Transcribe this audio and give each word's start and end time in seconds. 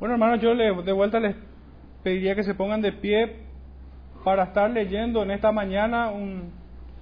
Bueno, 0.00 0.14
hermanos, 0.14 0.40
yo 0.40 0.54
de 0.56 0.92
vuelta 0.92 1.20
les 1.20 1.36
pediría 2.02 2.34
que 2.34 2.42
se 2.42 2.54
pongan 2.54 2.80
de 2.80 2.90
pie 2.90 3.36
para 4.24 4.44
estar 4.44 4.70
leyendo 4.70 5.22
en 5.22 5.30
esta 5.30 5.52
mañana 5.52 6.08
un, 6.08 6.52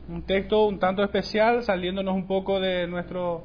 un 0.08 0.22
texto 0.22 0.66
un 0.66 0.80
tanto 0.80 1.04
especial, 1.04 1.62
saliéndonos 1.62 2.12
un 2.16 2.26
poco 2.26 2.58
de 2.58 2.88
nuestro 2.88 3.44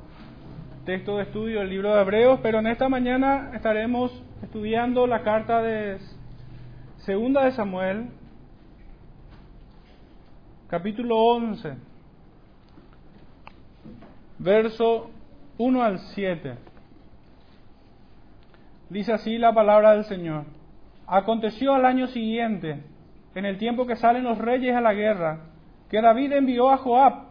texto 0.85 1.17
de 1.17 1.25
estudio, 1.25 1.61
el 1.61 1.69
libro 1.69 1.93
de 1.93 2.01
Hebreos, 2.01 2.39
pero 2.41 2.57
en 2.61 2.65
esta 2.65 2.89
mañana 2.89 3.51
estaremos 3.53 4.23
estudiando 4.41 5.05
la 5.05 5.21
carta 5.21 5.61
de 5.61 5.99
Segunda 7.05 7.45
de 7.45 7.51
Samuel, 7.51 8.07
capítulo 10.67 11.15
11, 11.15 11.75
verso 14.39 15.11
1 15.59 15.83
al 15.83 15.99
7. 15.99 16.72
Dice 18.93 19.11
así 19.11 19.39
la 19.39 19.51
palabra 19.53 19.95
del 19.95 20.03
Señor. 20.03 20.45
Aconteció 21.07 21.73
al 21.73 21.83
año 21.83 22.05
siguiente, 22.05 22.83
en 23.33 23.43
el 23.43 23.57
tiempo 23.57 23.87
que 23.87 23.95
salen 23.95 24.23
los 24.23 24.37
reyes 24.37 24.75
a 24.75 24.81
la 24.81 24.93
guerra, 24.93 25.47
que 25.89 25.99
David 25.99 26.31
envió 26.33 26.69
a 26.69 26.77
Joab 26.77 27.23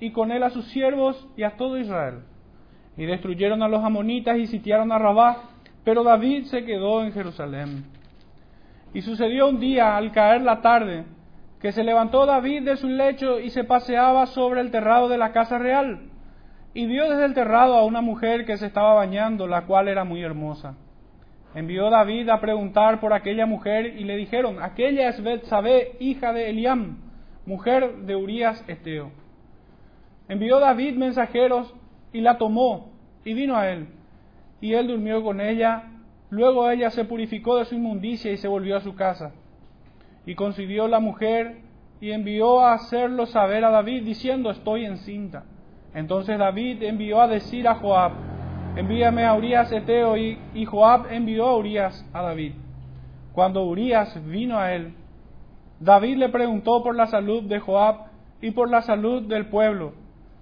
y 0.00 0.10
con 0.10 0.32
él 0.32 0.42
a 0.42 0.50
sus 0.50 0.66
siervos 0.72 1.28
y 1.36 1.44
a 1.44 1.56
todo 1.56 1.78
Israel. 1.78 2.24
Y 2.96 3.06
destruyeron 3.06 3.62
a 3.62 3.68
los 3.68 3.84
amonitas 3.84 4.36
y 4.36 4.48
sitiaron 4.48 4.90
a 4.90 4.98
Rabá, 4.98 5.42
pero 5.84 6.02
David 6.02 6.46
se 6.46 6.64
quedó 6.64 7.04
en 7.04 7.12
Jerusalén. 7.12 7.84
Y 8.92 9.02
sucedió 9.02 9.48
un 9.48 9.60
día, 9.60 9.96
al 9.96 10.10
caer 10.10 10.42
la 10.42 10.60
tarde, 10.60 11.04
que 11.60 11.70
se 11.70 11.84
levantó 11.84 12.26
David 12.26 12.64
de 12.64 12.76
su 12.78 12.88
lecho 12.88 13.38
y 13.38 13.50
se 13.50 13.62
paseaba 13.62 14.26
sobre 14.26 14.60
el 14.60 14.72
terrado 14.72 15.08
de 15.08 15.18
la 15.18 15.30
casa 15.30 15.56
real, 15.56 16.10
y 16.74 16.84
vio 16.86 17.08
desde 17.08 17.26
el 17.26 17.34
terrado 17.34 17.76
a 17.76 17.84
una 17.84 18.00
mujer 18.00 18.44
que 18.44 18.56
se 18.56 18.66
estaba 18.66 18.94
bañando, 18.94 19.46
la 19.46 19.66
cual 19.66 19.86
era 19.86 20.02
muy 20.02 20.20
hermosa. 20.20 20.74
Envió 21.56 21.88
David 21.88 22.28
a 22.28 22.38
preguntar 22.38 23.00
por 23.00 23.14
aquella 23.14 23.46
mujer 23.46 23.98
y 23.98 24.04
le 24.04 24.14
dijeron, 24.14 24.62
aquella 24.62 25.08
es 25.08 25.22
Betsabé, 25.22 25.96
hija 26.00 26.34
de 26.34 26.50
Eliam, 26.50 26.98
mujer 27.46 27.96
de 28.00 28.14
Urías 28.14 28.62
Esteo. 28.68 29.10
Envió 30.28 30.60
David 30.60 30.96
mensajeros 30.96 31.74
y 32.12 32.20
la 32.20 32.36
tomó 32.36 32.92
y 33.24 33.32
vino 33.32 33.56
a 33.56 33.70
él. 33.70 33.88
Y 34.60 34.74
él 34.74 34.86
durmió 34.86 35.24
con 35.24 35.40
ella. 35.40 35.84
Luego 36.28 36.70
ella 36.70 36.90
se 36.90 37.06
purificó 37.06 37.56
de 37.56 37.64
su 37.64 37.74
inmundicia 37.74 38.30
y 38.30 38.36
se 38.36 38.48
volvió 38.48 38.76
a 38.76 38.82
su 38.82 38.94
casa. 38.94 39.32
Y 40.26 40.34
concibió 40.34 40.88
la 40.88 41.00
mujer 41.00 41.62
y 42.02 42.10
envió 42.10 42.60
a 42.60 42.74
hacerlo 42.74 43.24
saber 43.24 43.64
a 43.64 43.70
David 43.70 44.04
diciendo 44.04 44.50
estoy 44.50 44.84
encinta. 44.84 45.44
Entonces 45.94 46.38
David 46.38 46.82
envió 46.82 47.18
a 47.22 47.28
decir 47.28 47.66
a 47.66 47.76
Joab, 47.76 48.12
envíame 48.76 49.24
a 49.24 49.34
Urias 49.34 49.72
Eteo 49.72 50.16
y, 50.16 50.64
Joab 50.66 51.10
envió 51.10 51.46
a 51.46 51.56
Urias 51.56 52.04
a 52.12 52.22
David. 52.22 52.52
Cuando 53.32 53.64
Urias 53.64 54.22
vino 54.26 54.58
a 54.58 54.74
él, 54.74 54.94
David 55.80 56.18
le 56.18 56.28
preguntó 56.28 56.82
por 56.82 56.94
la 56.94 57.06
salud 57.06 57.42
de 57.42 57.58
Joab 57.58 58.06
y 58.40 58.50
por 58.50 58.70
la 58.70 58.82
salud 58.82 59.22
del 59.22 59.46
pueblo 59.46 59.94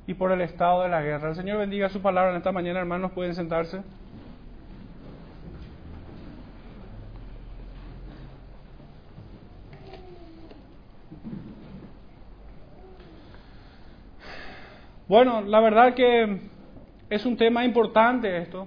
y 0.06 0.14
por 0.14 0.32
el 0.32 0.40
estado 0.40 0.82
de 0.82 0.88
la 0.88 1.02
guerra. 1.02 1.30
El 1.30 1.36
Señor 1.36 1.58
bendiga 1.58 1.88
su 1.88 2.02
palabra 2.02 2.32
en 2.32 2.36
esta 2.36 2.52
mañana, 2.52 2.80
hermanos, 2.80 3.12
pueden 3.12 3.34
sentarse. 3.34 3.82
Bueno, 15.06 15.42
la 15.42 15.60
verdad 15.60 15.94
que 15.94 16.53
es 17.14 17.24
un 17.24 17.36
tema 17.36 17.64
importante 17.64 18.36
esto. 18.38 18.66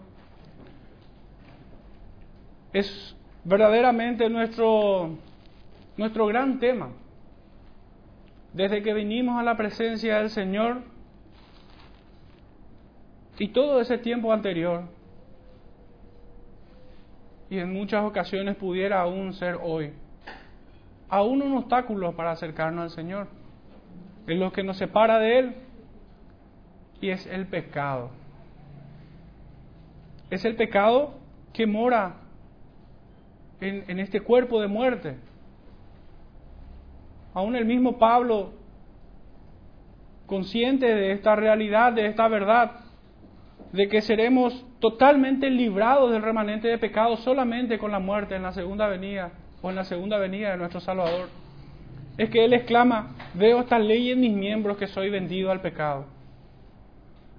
Es 2.71 3.15
verdaderamente 3.43 4.29
nuestro, 4.29 5.17
nuestro 5.97 6.27
gran 6.27 6.59
tema. 6.59 6.89
Desde 8.53 8.81
que 8.81 8.93
vinimos 8.93 9.39
a 9.39 9.43
la 9.43 9.57
presencia 9.57 10.17
del 10.17 10.29
Señor 10.29 10.81
y 13.37 13.49
todo 13.49 13.81
ese 13.81 13.97
tiempo 13.97 14.31
anterior, 14.31 14.83
y 17.49 17.59
en 17.59 17.71
muchas 17.71 18.03
ocasiones 18.03 18.55
pudiera 18.55 19.01
aún 19.01 19.33
ser 19.33 19.57
hoy, 19.61 19.93
aún 21.09 21.41
un 21.41 21.57
obstáculo 21.57 22.15
para 22.15 22.31
acercarnos 22.31 22.83
al 22.83 22.89
Señor. 22.91 23.27
Es 24.25 24.37
lo 24.37 24.51
que 24.51 24.63
nos 24.63 24.77
separa 24.77 25.19
de 25.19 25.39
Él 25.39 25.55
y 26.99 27.09
es 27.09 27.25
el 27.27 27.47
pecado. 27.47 28.11
Es 30.29 30.43
el 30.45 30.55
pecado 30.55 31.19
que 31.53 31.65
mora 31.65 32.17
en, 33.61 33.85
en, 33.87 33.99
este 33.99 34.21
cuerpo 34.21 34.61
de 34.61 34.67
muerte. 34.67 35.17
Aún 37.33 37.55
el 37.55 37.65
mismo 37.65 37.97
Pablo, 37.97 38.53
consciente 40.25 40.93
de 40.93 41.11
esta 41.11 41.35
realidad, 41.35 41.93
de 41.93 42.07
esta 42.07 42.27
verdad, 42.27 42.71
de 43.71 43.87
que 43.87 44.01
seremos 44.01 44.65
totalmente 44.79 45.49
librados 45.49 46.11
del 46.11 46.21
remanente 46.21 46.67
de 46.67 46.77
pecado 46.77 47.17
solamente 47.17 47.77
con 47.77 47.91
la 47.91 47.99
muerte 47.99 48.35
en 48.35 48.43
la 48.43 48.51
segunda 48.51 48.87
venida 48.87 49.31
o 49.61 49.69
en 49.69 49.75
la 49.75 49.83
segunda 49.83 50.17
venida 50.17 50.51
de 50.51 50.57
nuestro 50.57 50.79
Salvador. 50.79 51.29
Es 52.17 52.29
que 52.29 52.43
Él 52.45 52.53
exclama, 52.53 53.15
veo 53.33 53.59
esta 53.59 53.77
ley 53.77 54.11
en 54.11 54.19
mis 54.19 54.33
miembros 54.33 54.77
que 54.77 54.87
soy 54.87 55.09
vendido 55.09 55.51
al 55.51 55.61
pecado. 55.61 56.05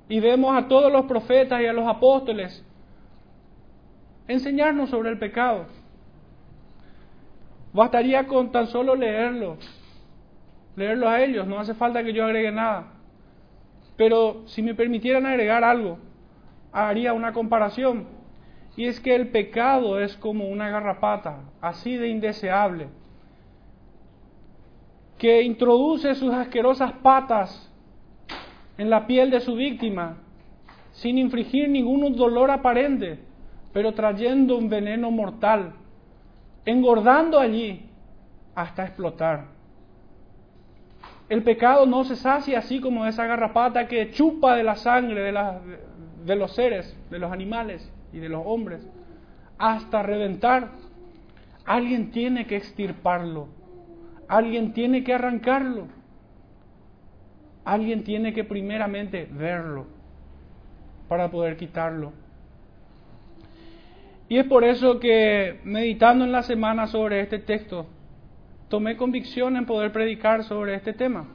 Y 0.08 0.20
vemos 0.20 0.56
a 0.56 0.68
todos 0.68 0.90
los 0.90 1.06
profetas 1.06 1.60
y 1.60 1.66
a 1.66 1.72
los 1.72 1.86
apóstoles 1.86 2.64
enseñarnos 4.28 4.90
sobre 4.90 5.08
el 5.08 5.18
pecado. 5.18 5.66
Bastaría 7.72 8.26
con 8.26 8.52
tan 8.52 8.66
solo 8.68 8.94
leerlo, 8.94 9.58
leerlo 10.76 11.08
a 11.08 11.22
ellos, 11.22 11.46
no 11.46 11.58
hace 11.58 11.74
falta 11.74 12.04
que 12.04 12.12
yo 12.12 12.24
agregue 12.24 12.52
nada. 12.52 12.92
Pero 13.96 14.42
si 14.46 14.62
me 14.62 14.74
permitieran 14.74 15.26
agregar 15.26 15.64
algo, 15.64 15.98
haría 16.72 17.12
una 17.12 17.32
comparación. 17.32 18.06
Y 18.76 18.84
es 18.84 19.00
que 19.00 19.14
el 19.14 19.28
pecado 19.28 19.98
es 19.98 20.16
como 20.16 20.48
una 20.48 20.70
garrapata, 20.70 21.40
así 21.60 21.96
de 21.96 22.08
indeseable, 22.08 22.88
que 25.18 25.42
introduce 25.42 26.14
sus 26.14 26.32
asquerosas 26.32 26.92
patas 27.02 27.72
en 28.76 28.88
la 28.88 29.08
piel 29.08 29.30
de 29.30 29.40
su 29.40 29.56
víctima, 29.56 30.18
sin 30.92 31.18
infligir 31.18 31.68
ningún 31.68 32.14
dolor 32.14 32.52
aparente, 32.52 33.18
pero 33.72 33.92
trayendo 33.92 34.56
un 34.56 34.68
veneno 34.68 35.10
mortal, 35.10 35.72
engordando 36.64 37.38
allí 37.38 37.88
hasta 38.54 38.84
explotar. 38.84 39.46
El 41.28 41.42
pecado 41.42 41.84
no 41.84 42.04
se 42.04 42.16
sacia 42.16 42.58
así 42.58 42.80
como 42.80 43.06
esa 43.06 43.26
garrapata 43.26 43.86
que 43.86 44.10
chupa 44.10 44.56
de 44.56 44.64
la 44.64 44.76
sangre 44.76 45.20
de, 45.20 45.78
de 46.24 46.36
los 46.36 46.52
seres, 46.54 46.96
de 47.10 47.18
los 47.18 47.30
animales 47.30 47.90
y 48.12 48.18
de 48.18 48.30
los 48.30 48.42
hombres, 48.44 48.86
hasta 49.58 50.02
reventar. 50.02 50.70
Alguien 51.66 52.10
tiene 52.10 52.46
que 52.46 52.56
extirparlo, 52.56 53.48
alguien 54.26 54.72
tiene 54.72 55.04
que 55.04 55.12
arrancarlo, 55.12 55.86
alguien 57.64 58.04
tiene 58.04 58.32
que 58.32 58.44
primeramente 58.44 59.28
verlo 59.30 59.86
para 61.08 61.30
poder 61.30 61.58
quitarlo. 61.58 62.12
Y 64.28 64.38
es 64.38 64.46
por 64.46 64.64
eso 64.64 65.00
que 65.00 65.60
meditando 65.64 66.24
en 66.24 66.32
la 66.32 66.42
semana 66.42 66.86
sobre 66.86 67.20
este 67.20 67.38
texto, 67.38 67.86
tomé 68.68 68.96
convicción 68.96 69.56
en 69.56 69.64
poder 69.64 69.90
predicar 69.92 70.44
sobre 70.44 70.74
este 70.74 70.92
tema. 70.92 71.26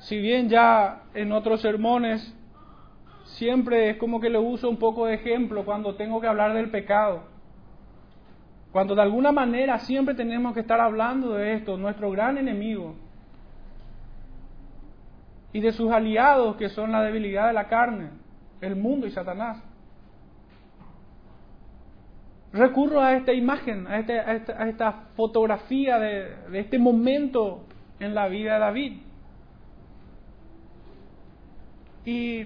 Si 0.00 0.18
bien 0.18 0.48
ya 0.48 1.04
en 1.14 1.32
otros 1.32 1.62
sermones 1.62 2.36
siempre 3.24 3.90
es 3.90 3.96
como 3.96 4.20
que 4.20 4.28
lo 4.28 4.42
uso 4.42 4.68
un 4.68 4.76
poco 4.76 5.06
de 5.06 5.14
ejemplo 5.14 5.64
cuando 5.64 5.94
tengo 5.94 6.20
que 6.20 6.26
hablar 6.26 6.52
del 6.52 6.70
pecado. 6.70 7.22
Cuando 8.72 8.94
de 8.94 9.02
alguna 9.02 9.32
manera 9.32 9.78
siempre 9.78 10.14
tenemos 10.14 10.54
que 10.54 10.60
estar 10.60 10.80
hablando 10.80 11.34
de 11.34 11.54
esto, 11.54 11.76
nuestro 11.76 12.10
gran 12.10 12.36
enemigo, 12.38 12.94
y 15.52 15.60
de 15.60 15.72
sus 15.72 15.90
aliados 15.90 16.56
que 16.56 16.70
son 16.70 16.92
la 16.92 17.02
debilidad 17.02 17.46
de 17.46 17.52
la 17.52 17.68
carne, 17.68 18.10
el 18.60 18.76
mundo 18.76 19.06
y 19.06 19.10
Satanás. 19.10 19.62
Recurro 22.52 23.00
a 23.00 23.16
esta 23.16 23.32
imagen, 23.32 23.86
a, 23.86 23.98
este, 23.98 24.20
a 24.20 24.68
esta, 24.68 24.92
fotografía 25.16 25.98
de, 25.98 26.36
de 26.50 26.60
este 26.60 26.78
momento 26.78 27.64
en 27.98 28.14
la 28.14 28.28
vida 28.28 28.54
de 28.54 28.60
David. 28.60 29.00
Y 32.04 32.40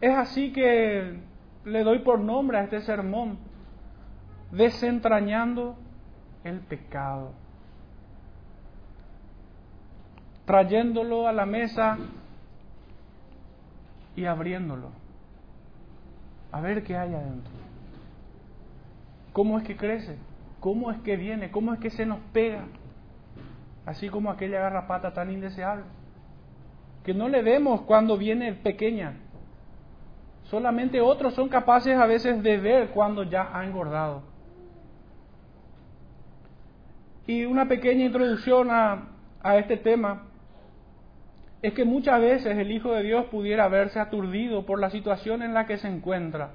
es 0.00 0.14
así 0.14 0.52
que 0.52 1.20
le 1.64 1.84
doy 1.84 1.98
por 2.00 2.20
nombre 2.20 2.58
a 2.58 2.64
este 2.64 2.80
sermón, 2.80 3.38
desentrañando 4.50 5.76
el 6.44 6.60
pecado, 6.60 7.32
trayéndolo 10.44 11.28
a 11.28 11.32
la 11.32 11.46
mesa 11.46 11.98
y 14.16 14.24
abriéndolo, 14.24 14.90
a 16.50 16.60
ver 16.60 16.82
qué 16.82 16.96
hay 16.96 17.14
adentro. 17.14 17.61
¿Cómo 19.32 19.58
es 19.58 19.64
que 19.64 19.76
crece? 19.76 20.16
¿Cómo 20.60 20.90
es 20.90 20.98
que 20.98 21.16
viene? 21.16 21.50
¿Cómo 21.50 21.72
es 21.72 21.80
que 21.80 21.90
se 21.90 22.06
nos 22.06 22.18
pega? 22.32 22.64
Así 23.86 24.08
como 24.08 24.30
aquella 24.30 24.60
garrapata 24.60 25.12
tan 25.12 25.30
indeseable. 25.30 25.84
Que 27.04 27.14
no 27.14 27.28
le 27.28 27.42
vemos 27.42 27.82
cuando 27.82 28.16
viene 28.16 28.52
pequeña. 28.52 29.16
Solamente 30.44 31.00
otros 31.00 31.34
son 31.34 31.48
capaces 31.48 31.96
a 31.96 32.06
veces 32.06 32.42
de 32.42 32.58
ver 32.58 32.90
cuando 32.90 33.24
ya 33.24 33.50
ha 33.52 33.64
engordado. 33.64 34.22
Y 37.26 37.44
una 37.44 37.66
pequeña 37.66 38.04
introducción 38.04 38.70
a, 38.70 39.08
a 39.42 39.56
este 39.56 39.76
tema 39.78 40.24
es 41.62 41.72
que 41.74 41.84
muchas 41.84 42.20
veces 42.20 42.58
el 42.58 42.70
Hijo 42.70 42.92
de 42.92 43.02
Dios 43.04 43.26
pudiera 43.26 43.68
verse 43.68 43.98
aturdido 43.98 44.66
por 44.66 44.80
la 44.80 44.90
situación 44.90 45.42
en 45.42 45.54
la 45.54 45.66
que 45.66 45.78
se 45.78 45.88
encuentra. 45.88 46.50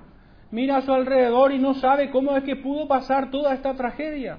Mira 0.49 0.77
a 0.77 0.81
su 0.81 0.93
alrededor 0.93 1.51
y 1.51 1.59
no 1.59 1.73
sabe 1.73 2.09
cómo 2.09 2.35
es 2.37 2.43
que 2.43 2.55
pudo 2.55 2.87
pasar 2.87 3.31
toda 3.31 3.53
esta 3.53 3.73
tragedia. 3.73 4.37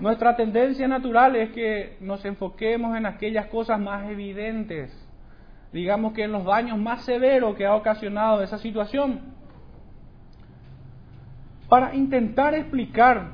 Nuestra 0.00 0.36
tendencia 0.36 0.86
natural 0.86 1.36
es 1.36 1.52
que 1.52 1.96
nos 2.00 2.24
enfoquemos 2.24 2.96
en 2.96 3.06
aquellas 3.06 3.46
cosas 3.46 3.80
más 3.80 4.10
evidentes, 4.10 4.92
digamos 5.72 6.12
que 6.12 6.24
en 6.24 6.32
los 6.32 6.44
daños 6.44 6.78
más 6.78 7.04
severos 7.04 7.56
que 7.56 7.64
ha 7.64 7.74
ocasionado 7.74 8.42
esa 8.42 8.58
situación, 8.58 9.20
para 11.68 11.94
intentar 11.94 12.54
explicar 12.54 13.32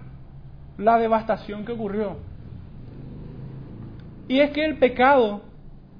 la 0.76 0.98
devastación 0.98 1.64
que 1.64 1.72
ocurrió. 1.72 2.18
Y 4.28 4.40
es 4.40 4.50
que 4.50 4.64
el 4.64 4.78
pecado 4.78 5.42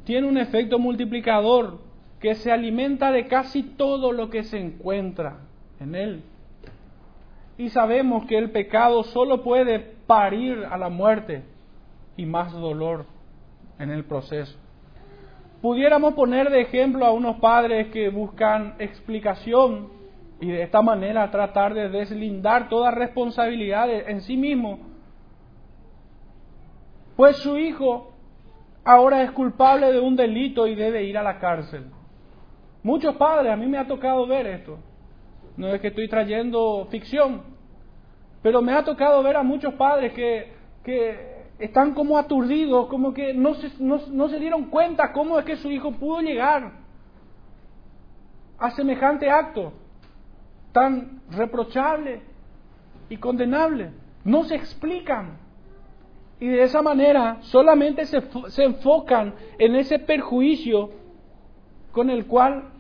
tiene 0.05 0.29
un 0.29 0.39
efecto 0.39 0.79
multiplicador 0.79 1.81
que 2.21 2.35
se 2.37 2.53
alimenta 2.53 3.11
de 3.11 3.27
casi 3.27 3.63
todo 3.63 4.13
lo 4.13 4.31
que 4.31 4.45
se 4.45 4.59
encuentra 4.59 5.48
en 5.81 5.95
él. 5.95 6.23
Y 7.57 7.71
sabemos 7.71 8.27
que 8.27 8.39
el 8.39 8.51
pecado 8.51 9.03
solo 9.05 9.43
puede 9.43 9.81
parir 10.07 10.65
a 10.71 10.79
la 10.79 10.89
muerte 10.89 11.43
y 12.17 12.25
más 12.27 12.53
dolor 12.53 13.07
en 13.79 13.91
el 13.91 14.05
proceso. 14.05 14.57
Pudiéramos 15.61 16.15
poner 16.15 16.51
de 16.51 16.61
ejemplo 16.61 17.05
a 17.05 17.13
unos 17.13 17.41
padres 17.41 17.89
que 17.89 18.11
buscan 18.11 18.77
explicación 18.79 19.89
y 20.41 20.49
de 20.49 20.63
esta 20.63 20.83
manera 20.83 21.31
tratar 21.31 21.75
de 21.75 21.89
deslindar 21.89 22.69
toda 22.69 22.93
responsabilidad 22.93 23.91
en 23.91 24.21
sí 24.21 24.37
mismo, 24.37 24.79
pues 27.17 27.37
su 27.39 27.59
hijo 27.59 28.13
ahora 28.85 29.25
es 29.25 29.33
culpable 29.33 29.93
de 29.93 29.99
un 29.99 30.15
delito 30.15 30.69
y 30.69 30.77
debe 30.77 31.03
ir 31.03 31.19
a 31.19 31.25
la 31.25 31.41
cárcel. 31.41 31.87
Muchos 32.85 33.17
padres, 33.17 33.53
a 33.53 33.57
mí 33.57 33.67
me 33.67 33.79
ha 33.79 33.87
tocado 33.89 34.27
ver 34.29 34.47
esto. 34.47 34.79
No 35.59 35.67
es 35.75 35.81
que 35.81 35.89
estoy 35.89 36.09
trayendo 36.09 36.87
ficción, 36.89 37.43
pero 38.43 38.63
me 38.63 38.73
ha 38.73 38.85
tocado 38.85 39.21
ver 39.25 39.37
a 39.37 39.43
muchos 39.43 39.75
padres 39.75 40.13
que, 40.13 40.53
que 40.85 41.47
están 41.59 41.95
como 41.95 42.17
aturdidos, 42.17 42.87
como 42.87 43.13
que 43.13 43.35
no 43.35 43.55
se, 43.55 43.73
no, 43.83 43.99
no 44.13 44.29
se 44.29 44.39
dieron 44.39 44.67
cuenta 44.67 45.13
cómo 45.13 45.37
es 45.37 45.45
que 45.45 45.57
su 45.57 45.69
hijo 45.73 45.91
pudo 45.91 46.21
llegar 46.21 46.75
a 48.57 48.71
semejante 48.71 49.29
acto 49.29 49.73
tan 50.71 51.23
reprochable 51.31 52.23
y 53.09 53.17
condenable. 53.17 53.91
No 54.23 54.45
se 54.45 54.55
explican. 54.55 55.39
Y 56.39 56.47
de 56.47 56.63
esa 56.63 56.83
manera 56.83 57.39
solamente 57.41 58.07
se, 58.07 58.23
se 58.51 58.63
enfocan 58.63 59.35
en 59.59 59.75
ese 59.75 59.99
perjuicio 59.99 60.91
con 61.91 62.11
el 62.11 62.27
cual 62.27 62.71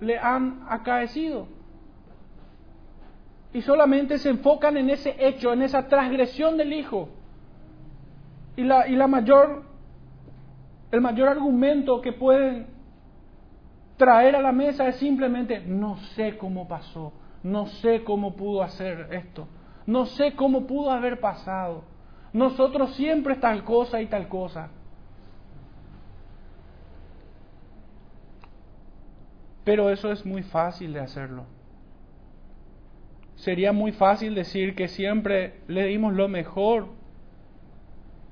le 0.00 0.18
han 0.18 0.62
acaecido. 0.68 1.48
Y 3.52 3.62
solamente 3.62 4.18
se 4.18 4.30
enfocan 4.30 4.76
en 4.76 4.90
ese 4.90 5.16
hecho, 5.18 5.52
en 5.52 5.62
esa 5.62 5.88
transgresión 5.88 6.56
del 6.56 6.72
Hijo. 6.72 7.08
Y 8.56 8.62
la, 8.62 8.86
y 8.86 8.94
la 8.94 9.06
mayor, 9.06 9.64
el 10.90 11.00
mayor 11.00 11.28
argumento 11.28 12.00
que 12.00 12.12
pueden 12.12 12.66
traer 13.96 14.36
a 14.36 14.40
la 14.40 14.52
mesa 14.52 14.88
es 14.88 14.96
simplemente, 14.96 15.60
no 15.60 15.96
sé 16.14 16.38
cómo 16.38 16.68
pasó, 16.68 17.12
no 17.42 17.66
sé 17.66 18.02
cómo 18.04 18.34
pudo 18.36 18.62
hacer 18.62 19.08
esto, 19.12 19.48
no 19.86 20.06
sé 20.06 20.34
cómo 20.34 20.66
pudo 20.66 20.90
haber 20.90 21.20
pasado. 21.20 21.84
Nosotros 22.32 22.94
siempre 22.94 23.36
tal 23.36 23.64
cosa 23.64 24.00
y 24.00 24.06
tal 24.06 24.28
cosa. 24.28 24.70
Pero 29.64 29.90
eso 29.90 30.10
es 30.10 30.24
muy 30.24 30.42
fácil 30.42 30.92
de 30.92 31.00
hacerlo. 31.00 31.44
Sería 33.40 33.72
muy 33.72 33.92
fácil 33.92 34.34
decir 34.34 34.74
que 34.74 34.86
siempre 34.86 35.62
le 35.66 35.86
dimos 35.86 36.12
lo 36.12 36.28
mejor 36.28 36.88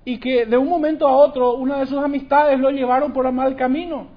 y 0.04 0.18
que 0.18 0.44
de 0.44 0.58
un 0.58 0.68
momento 0.68 1.08
a 1.08 1.16
otro 1.16 1.54
una 1.54 1.78
de 1.78 1.86
sus 1.86 1.96
amistades 1.96 2.60
lo 2.60 2.70
llevaron 2.70 3.14
por 3.14 3.24
el 3.24 3.32
mal 3.32 3.56
camino. 3.56 4.08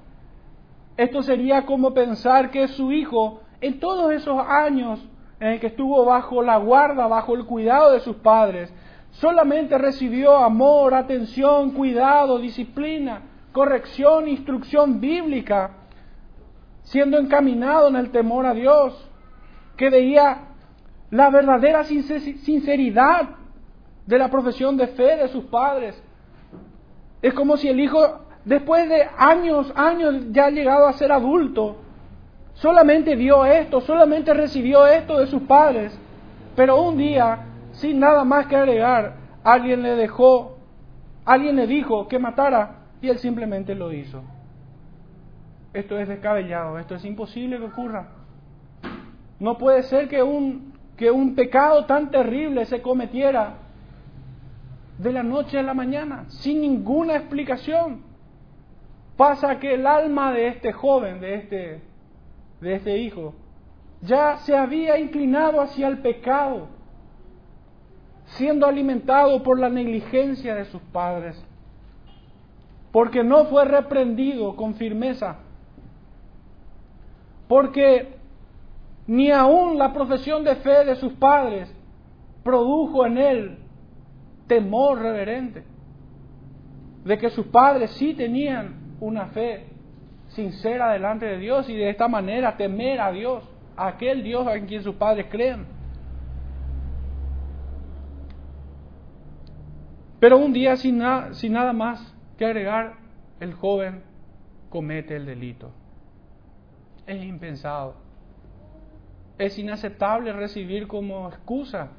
Esto 0.98 1.22
sería 1.22 1.64
como 1.64 1.94
pensar 1.94 2.50
que 2.50 2.68
su 2.68 2.92
hijo, 2.92 3.40
en 3.62 3.80
todos 3.80 4.12
esos 4.12 4.38
años 4.46 5.02
en 5.40 5.52
el 5.52 5.60
que 5.60 5.68
estuvo 5.68 6.04
bajo 6.04 6.42
la 6.42 6.58
guarda, 6.58 7.06
bajo 7.06 7.36
el 7.36 7.46
cuidado 7.46 7.92
de 7.92 8.00
sus 8.00 8.16
padres, 8.16 8.70
solamente 9.12 9.78
recibió 9.78 10.36
amor, 10.36 10.94
atención, 10.94 11.70
cuidado, 11.70 12.38
disciplina, 12.38 13.22
corrección, 13.52 14.28
instrucción 14.28 15.00
bíblica, 15.00 15.70
siendo 16.82 17.16
encaminado 17.18 17.88
en 17.88 17.96
el 17.96 18.10
temor 18.10 18.44
a 18.44 18.52
Dios, 18.52 19.08
que 19.78 19.88
veía 19.88 20.48
la 21.12 21.28
verdadera 21.28 21.84
sinceridad 21.84 23.28
de 24.06 24.18
la 24.18 24.30
profesión 24.30 24.78
de 24.78 24.86
fe 24.88 25.18
de 25.18 25.28
sus 25.28 25.44
padres. 25.44 26.02
Es 27.20 27.34
como 27.34 27.58
si 27.58 27.68
el 27.68 27.80
hijo, 27.80 27.98
después 28.46 28.88
de 28.88 29.06
años, 29.18 29.70
años 29.76 30.32
ya 30.32 30.48
llegado 30.48 30.86
a 30.86 30.94
ser 30.94 31.12
adulto, 31.12 31.76
solamente 32.54 33.14
vio 33.14 33.44
esto, 33.44 33.82
solamente 33.82 34.32
recibió 34.32 34.86
esto 34.86 35.18
de 35.18 35.26
sus 35.26 35.42
padres, 35.42 35.96
pero 36.56 36.80
un 36.80 36.96
día 36.96 37.40
sin 37.72 38.00
nada 38.00 38.24
más 38.24 38.46
que 38.46 38.56
agregar, 38.56 39.16
alguien 39.44 39.82
le 39.82 39.96
dejó, 39.96 40.56
alguien 41.26 41.56
le 41.56 41.66
dijo 41.66 42.08
que 42.08 42.18
matara 42.18 42.86
y 43.02 43.10
él 43.10 43.18
simplemente 43.18 43.74
lo 43.74 43.92
hizo. 43.92 44.22
Esto 45.74 45.98
es 45.98 46.08
descabellado, 46.08 46.78
esto 46.78 46.94
es 46.94 47.04
imposible 47.04 47.58
que 47.58 47.64
ocurra. 47.64 48.08
No 49.38 49.58
puede 49.58 49.82
ser 49.82 50.08
que 50.08 50.22
un, 50.22 50.71
que 50.96 51.10
un 51.10 51.34
pecado 51.34 51.84
tan 51.86 52.10
terrible 52.10 52.64
se 52.66 52.82
cometiera 52.82 53.58
de 54.98 55.12
la 55.12 55.22
noche 55.22 55.58
a 55.58 55.62
la 55.62 55.74
mañana, 55.74 56.24
sin 56.28 56.60
ninguna 56.60 57.16
explicación. 57.16 58.02
Pasa 59.16 59.58
que 59.58 59.74
el 59.74 59.86
alma 59.86 60.32
de 60.32 60.48
este 60.48 60.72
joven, 60.72 61.20
de 61.20 61.34
este, 61.34 61.82
de 62.60 62.74
este 62.74 62.98
hijo, 62.98 63.34
ya 64.00 64.38
se 64.38 64.56
había 64.56 64.98
inclinado 64.98 65.60
hacia 65.60 65.88
el 65.88 65.98
pecado 65.98 66.68
siendo 68.36 68.66
alimentado 68.66 69.42
por 69.42 69.58
la 69.58 69.68
negligencia 69.68 70.54
de 70.54 70.64
sus 70.66 70.80
padres, 70.82 71.42
porque 72.90 73.22
no 73.22 73.46
fue 73.46 73.64
reprendido 73.64 74.56
con 74.56 74.74
firmeza, 74.74 75.38
porque 77.48 78.16
ni 79.06 79.30
aún 79.30 79.78
la 79.78 79.92
profesión 79.92 80.44
de 80.44 80.56
fe 80.56 80.84
de 80.84 80.96
sus 80.96 81.12
padres 81.14 81.74
produjo 82.42 83.06
en 83.06 83.18
él 83.18 83.58
temor 84.46 85.00
reverente, 85.00 85.64
de 87.04 87.18
que 87.18 87.30
sus 87.30 87.46
padres 87.46 87.90
sí 87.92 88.14
tenían 88.14 88.96
una 89.00 89.26
fe 89.26 89.66
sincera 90.28 90.92
delante 90.92 91.26
de 91.26 91.38
Dios 91.38 91.68
y 91.68 91.76
de 91.76 91.90
esta 91.90 92.08
manera 92.08 92.56
temer 92.56 93.00
a 93.00 93.12
Dios, 93.12 93.48
a 93.76 93.88
aquel 93.88 94.22
Dios 94.22 94.46
en 94.48 94.66
quien 94.66 94.82
sus 94.82 94.94
padres 94.96 95.26
creen. 95.30 95.66
Pero 100.20 100.38
un 100.38 100.52
día 100.52 100.76
sin, 100.76 101.02
sin 101.32 101.52
nada 101.52 101.72
más 101.72 102.14
que 102.38 102.46
agregar, 102.46 102.94
el 103.40 103.54
joven 103.54 104.04
comete 104.70 105.16
el 105.16 105.26
delito. 105.26 105.72
Es 107.06 107.24
impensado. 107.24 108.01
Es 109.38 109.58
inaceptable 109.58 110.32
recibir 110.32 110.86
como 110.86 111.28
excusa 111.28 111.90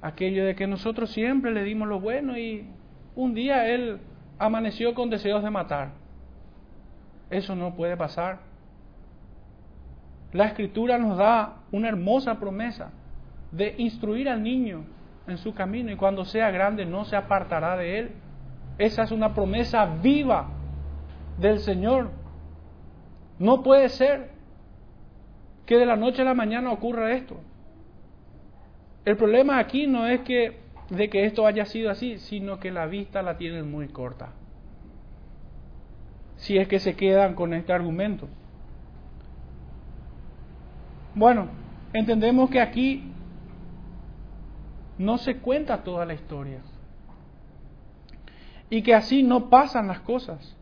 aquello 0.00 0.44
de 0.44 0.54
que 0.54 0.66
nosotros 0.66 1.10
siempre 1.10 1.52
le 1.52 1.64
dimos 1.64 1.88
lo 1.88 2.00
bueno 2.00 2.38
y 2.38 2.66
un 3.16 3.34
día 3.34 3.66
él 3.66 3.98
amaneció 4.38 4.94
con 4.94 5.10
deseos 5.10 5.42
de 5.42 5.50
matar. 5.50 5.90
Eso 7.30 7.54
no 7.54 7.74
puede 7.74 7.96
pasar. 7.96 8.40
La 10.32 10.46
escritura 10.46 10.98
nos 10.98 11.16
da 11.16 11.56
una 11.72 11.88
hermosa 11.88 12.38
promesa 12.38 12.90
de 13.50 13.74
instruir 13.78 14.28
al 14.28 14.42
niño 14.42 14.84
en 15.26 15.38
su 15.38 15.54
camino 15.54 15.90
y 15.90 15.96
cuando 15.96 16.24
sea 16.24 16.50
grande 16.50 16.86
no 16.86 17.04
se 17.04 17.16
apartará 17.16 17.76
de 17.76 17.98
él. 17.98 18.12
Esa 18.78 19.02
es 19.02 19.10
una 19.10 19.34
promesa 19.34 19.86
viva 19.86 20.48
del 21.38 21.58
Señor. 21.58 22.10
No 23.38 23.62
puede 23.62 23.88
ser 23.88 24.37
que 25.68 25.76
de 25.76 25.84
la 25.84 25.96
noche 25.96 26.22
a 26.22 26.24
la 26.24 26.32
mañana 26.32 26.72
ocurra 26.72 27.12
esto. 27.12 27.36
El 29.04 29.18
problema 29.18 29.58
aquí 29.58 29.86
no 29.86 30.06
es 30.06 30.20
que 30.20 30.60
de 30.88 31.10
que 31.10 31.26
esto 31.26 31.46
haya 31.46 31.66
sido 31.66 31.90
así, 31.90 32.16
sino 32.16 32.58
que 32.58 32.70
la 32.70 32.86
vista 32.86 33.20
la 33.20 33.36
tienen 33.36 33.70
muy 33.70 33.88
corta. 33.88 34.30
Si 36.36 36.56
es 36.56 36.68
que 36.68 36.78
se 36.78 36.96
quedan 36.96 37.34
con 37.34 37.52
este 37.52 37.74
argumento. 37.74 38.30
Bueno, 41.14 41.48
entendemos 41.92 42.48
que 42.48 42.62
aquí 42.62 43.12
no 44.96 45.18
se 45.18 45.36
cuenta 45.36 45.84
toda 45.84 46.06
la 46.06 46.14
historia. 46.14 46.60
Y 48.70 48.80
que 48.80 48.94
así 48.94 49.22
no 49.22 49.50
pasan 49.50 49.88
las 49.88 50.00
cosas. 50.00 50.56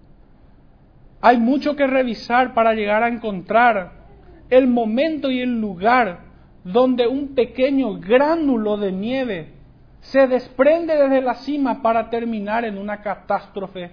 Hay 1.21 1.39
mucho 1.39 1.77
que 1.77 1.87
revisar 1.87 2.55
para 2.55 2.75
llegar 2.75 3.05
a 3.05 3.09
encontrar 3.09 4.06
el 4.51 4.67
momento 4.69 5.31
y 5.31 5.41
el 5.41 5.61
lugar 5.61 6.21
donde 6.65 7.07
un 7.07 7.35
pequeño 7.35 7.99
gránulo 7.99 8.77
de 8.77 8.93
nieve 8.93 9.53
se 10.01 10.27
desprende 10.27 10.97
desde 10.97 11.21
la 11.21 11.35
cima 11.35 11.83
para 11.83 12.11
terminar 12.11 12.65
en 12.65 12.79
una 12.79 13.03
catástrofe 13.03 13.91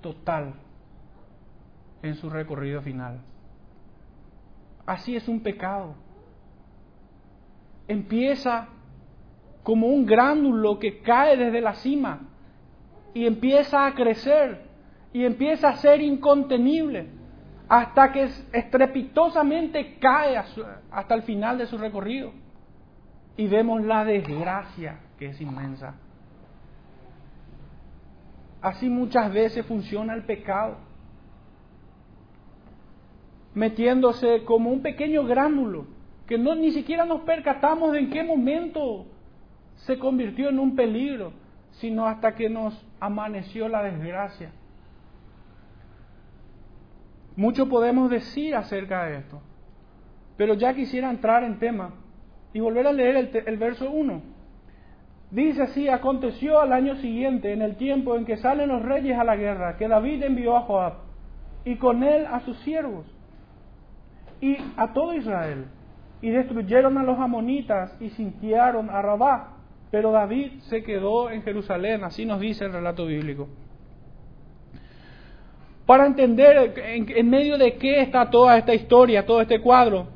total 0.00 0.54
en 2.02 2.14
su 2.16 2.28
recorrido 2.28 2.82
final. 2.82 3.20
Así 4.86 5.16
es 5.16 5.26
un 5.28 5.40
pecado. 5.40 5.94
Empieza 7.88 8.68
como 9.62 9.86
un 9.86 10.04
gránulo 10.04 10.78
que 10.78 11.00
cae 11.00 11.36
desde 11.36 11.60
la 11.60 11.74
cima 11.74 12.28
y 13.14 13.26
empieza 13.26 13.86
a 13.86 13.94
crecer 13.94 14.62
y 15.12 15.24
empieza 15.24 15.70
a 15.70 15.76
ser 15.76 16.02
incontenible 16.02 17.08
hasta 17.68 18.12
que 18.12 18.28
estrepitosamente 18.52 19.96
cae 19.98 20.36
hasta 20.36 21.14
el 21.14 21.22
final 21.22 21.58
de 21.58 21.66
su 21.66 21.78
recorrido. 21.78 22.32
Y 23.36 23.48
vemos 23.48 23.82
la 23.82 24.04
desgracia 24.04 25.00
que 25.18 25.26
es 25.26 25.40
inmensa. 25.40 25.94
Así 28.60 28.88
muchas 28.88 29.32
veces 29.32 29.66
funciona 29.66 30.14
el 30.14 30.24
pecado, 30.24 30.78
metiéndose 33.54 34.44
como 34.44 34.70
un 34.70 34.80
pequeño 34.80 35.24
gránulo, 35.24 35.86
que 36.26 36.38
no, 36.38 36.54
ni 36.54 36.70
siquiera 36.72 37.04
nos 37.04 37.22
percatamos 37.22 37.92
de 37.92 37.98
en 37.98 38.10
qué 38.10 38.22
momento 38.22 39.06
se 39.76 39.98
convirtió 39.98 40.48
en 40.48 40.58
un 40.58 40.74
peligro, 40.74 41.32
sino 41.72 42.06
hasta 42.06 42.34
que 42.34 42.48
nos 42.48 42.74
amaneció 43.00 43.68
la 43.68 43.82
desgracia. 43.82 44.50
Mucho 47.36 47.68
podemos 47.68 48.10
decir 48.10 48.54
acerca 48.54 49.04
de 49.04 49.18
esto, 49.18 49.42
pero 50.36 50.54
ya 50.54 50.74
quisiera 50.74 51.10
entrar 51.10 51.42
en 51.42 51.58
tema 51.58 51.94
y 52.52 52.60
volver 52.60 52.86
a 52.86 52.92
leer 52.92 53.30
el, 53.46 53.56
verso 53.56 53.90
1. 53.90 54.22
Dice 55.32 55.62
así, 55.62 55.88
aconteció 55.88 56.60
al 56.60 56.72
año 56.72 56.94
siguiente, 56.96 57.52
en 57.52 57.62
el 57.62 57.76
tiempo 57.76 58.16
en 58.16 58.24
que 58.24 58.36
salen 58.36 58.68
los 58.68 58.82
reyes 58.82 59.18
a 59.18 59.24
la 59.24 59.34
guerra, 59.34 59.76
que 59.76 59.88
David 59.88 60.22
envió 60.22 60.56
a 60.56 60.60
Joab 60.60 60.94
y 61.64 61.76
con 61.76 62.04
él 62.04 62.26
a 62.26 62.40
sus 62.40 62.56
siervos 62.58 63.06
y 64.40 64.56
a 64.76 64.92
todo 64.92 65.14
Israel, 65.14 65.66
y 66.20 66.30
destruyeron 66.30 66.98
a 66.98 67.02
los 67.02 67.18
amonitas 67.18 67.96
y 68.00 68.10
sitiaron 68.10 68.90
a 68.90 69.02
Rabá, 69.02 69.56
pero 69.90 70.12
David 70.12 70.60
se 70.68 70.84
quedó 70.84 71.30
en 71.30 71.42
Jerusalén, 71.42 72.04
así 72.04 72.26
nos 72.26 72.38
dice 72.38 72.66
el 72.66 72.72
relato 72.72 73.06
bíblico. 73.06 73.48
Para 75.86 76.06
entender 76.06 76.72
en, 76.76 77.28
medio 77.28 77.58
de 77.58 77.74
qué 77.76 78.00
está 78.00 78.30
toda 78.30 78.56
esta 78.56 78.74
historia, 78.74 79.26
todo 79.26 79.42
este 79.42 79.60
cuadro, 79.60 80.08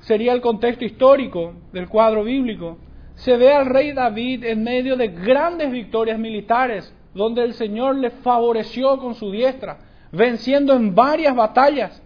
sería 0.00 0.32
el 0.32 0.40
contexto 0.40 0.84
histórico 0.84 1.54
del 1.72 1.88
cuadro 1.88 2.22
bíblico. 2.22 2.78
Se 3.14 3.36
ve 3.36 3.52
al 3.52 3.66
rey 3.66 3.92
David 3.92 4.44
en 4.44 4.62
medio 4.62 4.96
de 4.96 5.08
grandes 5.08 5.72
victorias 5.72 6.18
militares, 6.18 6.94
donde 7.14 7.42
el 7.42 7.54
Señor 7.54 7.96
le 7.96 8.10
favoreció 8.10 8.98
con 8.98 9.14
su 9.14 9.32
diestra, 9.32 9.78
venciendo 10.12 10.72
en 10.74 10.94
varias 10.94 11.34
batallas. 11.34 12.00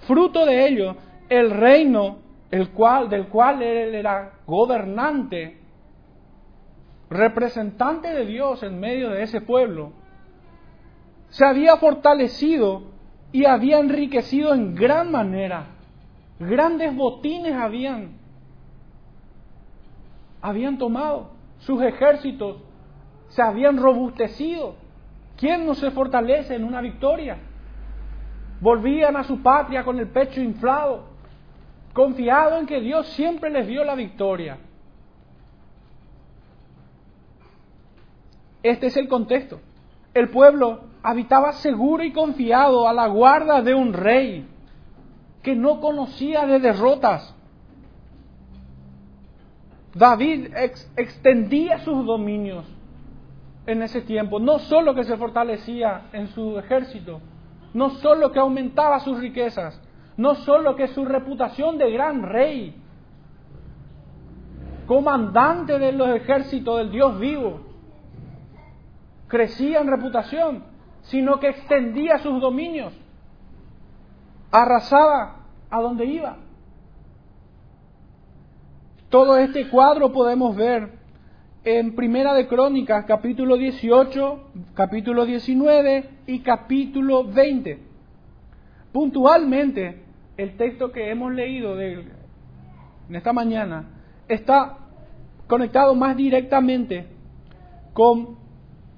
Fruto 0.00 0.44
de 0.44 0.66
ello, 0.68 0.96
el 1.30 1.50
reino 1.50 2.18
el 2.50 2.68
cual, 2.70 3.08
del 3.08 3.28
cual 3.28 3.62
él 3.62 3.94
era 3.94 4.40
gobernante, 4.46 5.58
representante 7.08 8.12
de 8.12 8.26
Dios 8.26 8.62
en 8.62 8.78
medio 8.78 9.10
de 9.10 9.22
ese 9.22 9.40
pueblo, 9.40 9.92
se 11.34 11.44
había 11.44 11.76
fortalecido 11.78 12.84
y 13.32 13.44
había 13.44 13.80
enriquecido 13.80 14.54
en 14.54 14.76
gran 14.76 15.10
manera. 15.10 15.66
Grandes 16.38 16.94
botines 16.94 17.56
habían, 17.56 18.12
habían 20.40 20.78
tomado, 20.78 21.32
sus 21.58 21.82
ejércitos 21.82 22.58
se 23.30 23.42
habían 23.42 23.78
robustecido. 23.78 24.76
¿Quién 25.36 25.66
no 25.66 25.74
se 25.74 25.90
fortalece 25.90 26.54
en 26.54 26.62
una 26.62 26.80
victoria? 26.80 27.38
Volvían 28.60 29.16
a 29.16 29.24
su 29.24 29.42
patria 29.42 29.84
con 29.84 29.98
el 29.98 30.06
pecho 30.10 30.40
inflado, 30.40 31.06
confiado 31.92 32.60
en 32.60 32.66
que 32.66 32.80
Dios 32.80 33.08
siempre 33.08 33.50
les 33.50 33.66
dio 33.66 33.82
la 33.82 33.96
victoria. 33.96 34.58
Este 38.62 38.86
es 38.86 38.96
el 38.96 39.08
contexto. 39.08 39.60
El 40.14 40.30
pueblo 40.30 40.93
habitaba 41.04 41.52
seguro 41.52 42.02
y 42.02 42.12
confiado 42.12 42.88
a 42.88 42.94
la 42.94 43.06
guarda 43.08 43.60
de 43.60 43.74
un 43.74 43.92
rey 43.92 44.48
que 45.42 45.54
no 45.54 45.78
conocía 45.78 46.46
de 46.46 46.58
derrotas. 46.58 47.36
David 49.94 50.54
extendía 50.96 51.78
sus 51.80 52.06
dominios 52.06 52.64
en 53.66 53.82
ese 53.82 54.00
tiempo, 54.00 54.40
no 54.40 54.58
solo 54.60 54.94
que 54.94 55.04
se 55.04 55.18
fortalecía 55.18 56.06
en 56.14 56.28
su 56.28 56.58
ejército, 56.58 57.20
no 57.74 57.90
solo 57.90 58.32
que 58.32 58.38
aumentaba 58.38 58.98
sus 59.00 59.20
riquezas, 59.20 59.78
no 60.16 60.34
solo 60.36 60.74
que 60.74 60.88
su 60.88 61.04
reputación 61.04 61.76
de 61.76 61.92
gran 61.92 62.22
rey, 62.22 62.80
comandante 64.86 65.78
de 65.78 65.92
los 65.92 66.08
ejércitos 66.16 66.78
del 66.78 66.90
Dios 66.90 67.18
vivo, 67.20 67.60
crecía 69.28 69.80
en 69.80 69.88
reputación, 69.88 70.73
sino 71.04 71.38
que 71.40 71.48
extendía 71.48 72.18
sus 72.18 72.40
dominios, 72.40 72.92
arrasaba 74.50 75.46
a 75.70 75.80
donde 75.80 76.06
iba. 76.06 76.36
Todo 79.08 79.36
este 79.36 79.68
cuadro 79.68 80.12
podemos 80.12 80.56
ver 80.56 80.92
en 81.64 81.94
Primera 81.94 82.34
de 82.34 82.46
Crónicas, 82.46 83.04
capítulo 83.06 83.56
18, 83.56 84.50
capítulo 84.74 85.24
19 85.24 86.10
y 86.26 86.40
capítulo 86.40 87.24
20. 87.24 87.78
Puntualmente, 88.92 90.04
el 90.36 90.56
texto 90.56 90.90
que 90.92 91.10
hemos 91.10 91.32
leído 91.32 91.76
de, 91.76 92.06
en 93.08 93.16
esta 93.16 93.32
mañana 93.32 93.86
está 94.28 94.78
conectado 95.46 95.94
más 95.94 96.16
directamente 96.16 97.06
con 97.92 98.43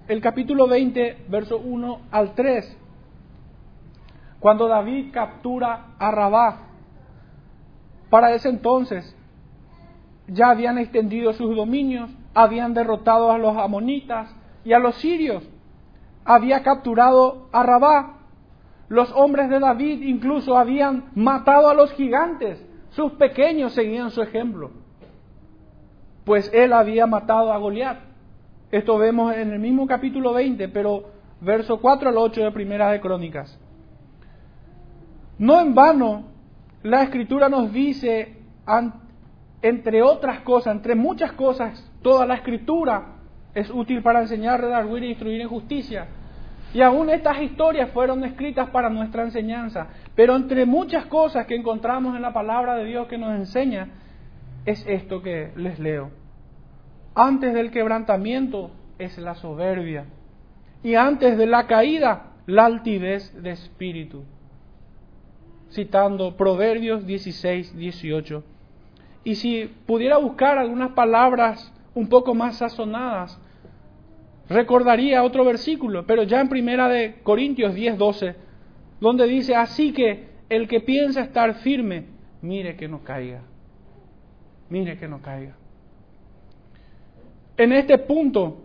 el 0.09 0.21
capítulo 0.21 0.69
20, 0.69 1.27
verso 1.29 1.59
1 1.59 2.01
al 2.13 2.35
3, 2.35 2.79
cuando 4.39 4.69
David 4.69 5.13
captura 5.13 5.95
a 5.99 6.11
Rabá. 6.13 6.59
Para 8.09 8.33
ese 8.35 8.49
entonces 8.49 9.17
ya 10.29 10.51
habían 10.51 10.79
extendido 10.79 11.33
sus 11.33 11.57
dominios, 11.57 12.11
habían 12.35 12.73
derrotado 12.73 13.33
a 13.33 13.39
los 13.39 13.57
amonitas 13.57 14.33
y 14.65 14.73
a 14.73 14.79
los 14.79 14.95
sirios, 14.97 15.43
había 16.25 16.63
capturado 16.63 17.49
a 17.53 17.65
Rabá. 17.65 18.13
Los 18.89 19.11
hombres 19.13 19.49
de 19.49 19.59
David 19.59 20.03
incluso 20.03 20.57
habían 20.57 21.11
matado 21.17 21.69
a 21.69 21.75
los 21.75 21.93
gigantes, 21.95 22.65
sus 22.91 23.13
pequeños 23.13 23.73
seguían 23.73 24.13
su 24.13 24.23
ejemplo, 24.23 24.71
pues 26.25 26.49
él 26.55 26.73
había 26.73 27.07
matado 27.09 27.53
a 27.53 27.59
Goliat. 27.59 28.06
Esto 28.71 28.99
vemos 28.99 29.33
en 29.35 29.53
el 29.53 29.61
mismo 29.61 29.87
capítulo 29.87 30.33
20, 30.33 30.69
pero 30.71 31.11
verso 31.41 31.81
4 31.81 32.09
al 32.09 32.17
8 32.17 32.43
de 32.43 32.51
Primera 32.51 32.91
de 32.91 33.01
Crónicas. 33.01 33.61
No 35.39 35.61
en 35.61 35.75
vano, 35.75 36.25
la 36.83 37.05
Escritura 37.05 37.49
nos 37.49 37.73
dice, 37.73 38.39
entre 39.63 40.03
otras 40.03 40.41
cosas, 40.41 40.75
entre 40.75 40.97
muchas 40.97 41.31
cosas, 41.33 41.93
toda 42.03 42.27
la 42.27 42.35
Escritura 42.35 43.19
es 43.55 43.71
útil 43.71 44.03
para 44.03 44.23
enseñar, 44.23 44.61
redarguir 44.61 45.05
y 45.05 45.11
instruir 45.11 45.41
en 45.41 45.49
justicia. 45.49 46.09
Y 46.75 46.83
aún 46.83 47.09
estas 47.09 47.41
historias 47.41 47.91
fueron 47.91 48.25
escritas 48.25 48.69
para 48.71 48.91
nuestra 48.91 49.23
enseñanza. 49.23 49.87
Pero 50.17 50.35
entre 50.35 50.67
muchas 50.67 51.07
cosas 51.07 51.47
que 51.47 51.55
encontramos 51.55 52.17
en 52.17 52.23
la 52.23 52.33
palabra 52.33 52.75
de 52.75 52.85
Dios 52.85 53.07
que 53.07 53.17
nos 53.17 53.31
enseña, 53.37 53.89
es 54.65 54.85
esto 54.89 55.23
que 55.23 55.53
les 55.55 55.79
leo. 55.79 56.26
Antes 57.19 57.55
del 57.55 57.71
quebrantamiento 57.71 58.71
es 58.99 59.17
la 59.17 59.35
soberbia. 59.37 60.05
Y 60.83 60.97
antes 60.97 61.39
de 61.39 61.47
la 61.47 61.67
caída, 61.67 62.35
la 62.45 62.67
altivez 62.67 63.33
de 63.43 63.53
espíritu. 63.53 64.23
Citando 65.71 66.37
Proverbios 66.37 67.07
16, 67.07 67.75
18. 67.75 68.45
y 69.25 69.35
si 69.35 69.65
pudiera 69.87 70.19
buscar 70.19 70.59
algunas 70.59 70.93
palabras 70.93 71.73
un 71.95 72.09
poco 72.09 72.35
más 72.35 72.59
sazonadas, 72.59 73.41
recordaría 74.51 75.25
otro 75.25 75.45
versículo, 75.45 76.07
pero 76.07 76.23
ya 76.23 76.41
en 76.41 76.51
primera 76.51 76.87
de 76.87 77.17
Corintios 77.23 77.75
10, 77.75 77.97
12, 77.97 78.37
donde 79.01 79.27
dice, 79.27 79.57
así 79.57 79.93
que 79.93 80.29
el 80.51 80.69
que 80.69 80.81
piensa 80.81 81.23
estar 81.23 81.55
firme, 81.55 82.05
mire 82.43 82.77
que 82.77 82.87
no 82.87 83.03
caiga, 83.03 83.41
mire 84.69 84.99
que 84.99 85.09
no 85.09 85.21
caiga. 85.23 85.57
En 87.57 87.73
este 87.73 87.99
punto, 87.99 88.59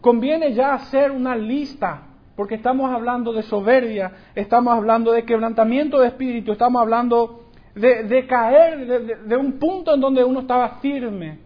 conviene 0.00 0.52
ya 0.52 0.74
hacer 0.74 1.10
una 1.10 1.36
lista, 1.36 2.02
porque 2.36 2.54
estamos 2.54 2.92
hablando 2.92 3.32
de 3.32 3.42
soberbia, 3.42 4.12
estamos 4.34 4.74
hablando 4.74 5.12
de 5.12 5.24
quebrantamiento 5.24 5.98
de 5.98 6.08
espíritu, 6.08 6.52
estamos 6.52 6.80
hablando 6.80 7.44
de, 7.74 8.26
caer 8.26 9.26
de, 9.26 9.36
un 9.36 9.52
punto 9.54 9.94
en 9.94 10.00
donde 10.00 10.24
uno 10.24 10.40
estaba 10.40 10.76
firme. 10.80 11.38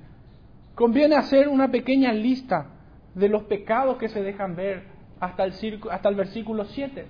Conviene 0.75 1.17
hacer 1.17 1.49
una 1.49 1.71
pequeña 1.71 2.13
lista 2.13 2.67
de 3.15 3.29
los 3.29 3.45
pecados 3.45 3.97
que 3.97 4.09
se 4.09 4.23
dejan 4.23 4.55
ver 4.55 4.85
hasta 5.21 5.45
el, 5.45 6.15
versículo 6.15 6.65
7. 6.67 7.07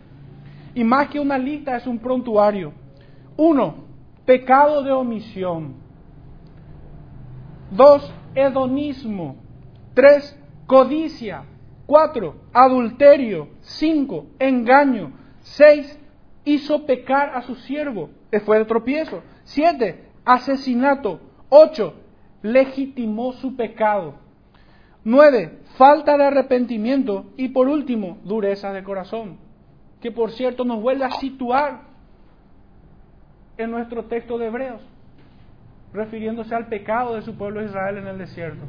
Y 0.74 0.84
más 0.84 1.08
que 1.08 1.20
una 1.20 1.38
lista 1.38 1.76
es 1.76 1.86
un 1.86 1.98
prontuario. 1.98 2.72
Uno, 3.36 3.84
pecado 4.24 4.82
de 4.82 4.92
omisión. 4.92 5.74
Dos, 7.70 8.10
hedonismo. 8.34 9.36
Tres, 9.94 10.38
codicia. 10.66 11.44
Cuatro, 11.86 12.36
adulterio. 12.52 13.48
Cinco, 13.60 14.26
engaño. 14.38 15.12
Seis, 15.40 15.98
hizo 16.44 16.86
pecar 16.86 17.36
a 17.36 17.42
su 17.42 17.54
siervo 17.54 18.10
fue 18.40 18.58
de 18.58 18.64
tropiezo. 18.66 19.22
Siete, 19.44 20.04
asesinato. 20.24 21.20
Ocho, 21.48 21.94
legitimó 22.42 23.32
su 23.32 23.56
pecado. 23.56 24.14
Nueve, 25.04 25.60
falta 25.76 26.18
de 26.18 26.24
arrepentimiento. 26.24 27.32
Y 27.36 27.48
por 27.48 27.68
último, 27.68 28.18
dureza 28.24 28.72
de 28.72 28.84
corazón. 28.84 29.38
Que 30.00 30.12
por 30.12 30.30
cierto 30.32 30.64
nos 30.64 30.82
vuelve 30.82 31.04
a 31.04 31.12
situar 31.12 31.88
en 33.56 33.70
nuestro 33.70 34.04
texto 34.04 34.38
de 34.38 34.46
Hebreos, 34.46 34.80
refiriéndose 35.92 36.54
al 36.54 36.66
pecado 36.66 37.14
de 37.14 37.22
su 37.22 37.36
pueblo 37.36 37.64
Israel 37.64 37.98
en 37.98 38.06
el 38.06 38.18
desierto. 38.18 38.64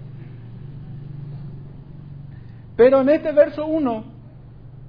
Pero 2.75 3.01
en 3.01 3.09
este 3.09 3.31
verso 3.31 3.65
1 3.65 4.03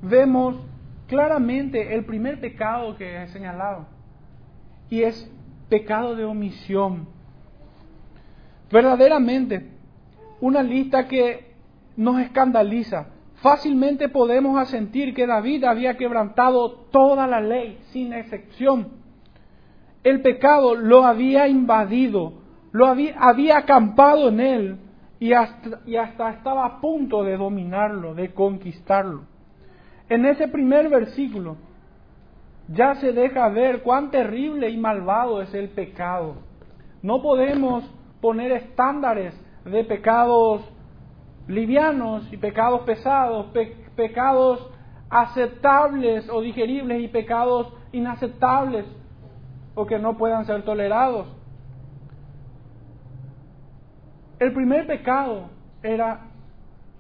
vemos 0.03 0.57
claramente 1.09 1.95
el 1.95 2.05
primer 2.05 2.41
pecado 2.41 2.97
que 2.97 3.23
he 3.23 3.27
señalado 3.29 3.87
y 4.89 5.03
es 5.03 5.31
pecado 5.69 6.15
de 6.15 6.25
omisión. 6.25 7.09
Verdaderamente, 8.71 9.71
una 10.41 10.63
lista 10.63 11.09
que 11.09 11.55
nos 11.97 12.21
escandaliza. 12.21 13.09
Fácilmente 13.37 14.09
podemos 14.09 14.59
asentir 14.59 15.15
que 15.15 15.27
David 15.27 15.65
había 15.65 15.97
quebrantado 15.97 16.73
toda 16.93 17.27
la 17.27 17.41
ley, 17.41 17.79
sin 17.91 18.13
excepción. 18.13 19.00
El 20.03 20.23
pecado 20.23 20.75
lo 20.75 21.05
había 21.05 21.47
invadido, 21.49 22.33
lo 22.73 22.87
había, 22.87 23.59
acampado 23.59 24.29
en 24.29 24.41
él 24.41 24.79
y 25.19 25.33
hasta, 25.33 25.81
y 25.85 25.97
hasta 25.97 26.31
estaba 26.31 26.65
a 26.65 26.81
punto 26.81 27.23
de 27.23 27.37
dominarlo, 27.37 28.15
de 28.15 28.33
conquistarlo. 28.33 29.23
En 30.09 30.25
ese 30.25 30.49
primer 30.49 30.89
versículo, 30.89 31.57
ya 32.69 32.95
se 32.95 33.13
deja 33.13 33.49
ver 33.49 33.83
cuán 33.83 34.11
terrible 34.11 34.71
y 34.71 34.79
malvado 34.79 35.43
es 35.43 35.53
el 35.55 35.69
pecado. 35.69 36.37
No 37.03 37.21
podemos 37.21 37.85
poner 38.21 38.53
estándares 38.53 39.35
de 39.65 39.85
pecados 39.85 40.63
livianos 41.47 42.33
y 42.33 42.37
pecados 42.37 42.83
pesados, 42.83 43.47
pecados 43.97 44.71
aceptables 45.11 46.29
o 46.31 46.41
digeribles 46.41 47.03
y 47.03 47.09
pecados 47.09 47.73
inaceptables 47.93 48.87
o 49.75 49.87
que 49.87 49.99
no 49.99 50.17
puedan 50.17 50.45
ser 50.47 50.63
tolerados. 50.63 51.29
El 54.39 54.53
primer 54.53 54.87
pecado 54.87 55.51
era 55.83 56.29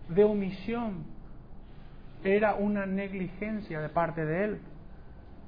de 0.09 0.25
omisión, 0.25 1.05
era 2.23 2.55
una 2.55 2.87
negligencia 2.87 3.81
de 3.81 3.89
parte 3.89 4.25
de 4.25 4.45
él. 4.45 4.61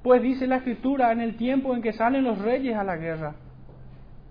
Pues 0.02 0.22
dice 0.22 0.46
la 0.46 0.56
escritura, 0.56 1.12
en 1.12 1.20
el 1.20 1.36
tiempo 1.36 1.74
en 1.74 1.82
que 1.82 1.92
salen 1.92 2.24
los 2.24 2.38
reyes 2.38 2.76
a 2.76 2.82
la 2.82 2.96
guerra, 2.96 3.34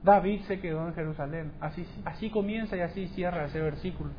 David 0.03 0.41
se 0.47 0.59
quedó 0.59 0.87
en 0.87 0.93
Jerusalén. 0.93 1.51
Así, 1.61 2.29
comienza 2.29 2.75
y 2.75 2.81
así 2.81 3.07
cierra 3.09 3.45
ese 3.45 3.61
versículo. 3.61 4.09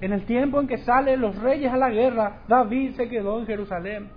En 0.00 0.12
el 0.12 0.24
tiempo 0.24 0.60
en 0.60 0.68
que 0.68 0.78
salen 0.78 1.20
los 1.20 1.36
reyes 1.36 1.72
a 1.72 1.76
la 1.76 1.90
guerra, 1.90 2.42
David 2.48 2.94
se 2.96 3.08
quedó 3.08 3.40
en 3.40 3.46
Jerusalén. 3.46 4.08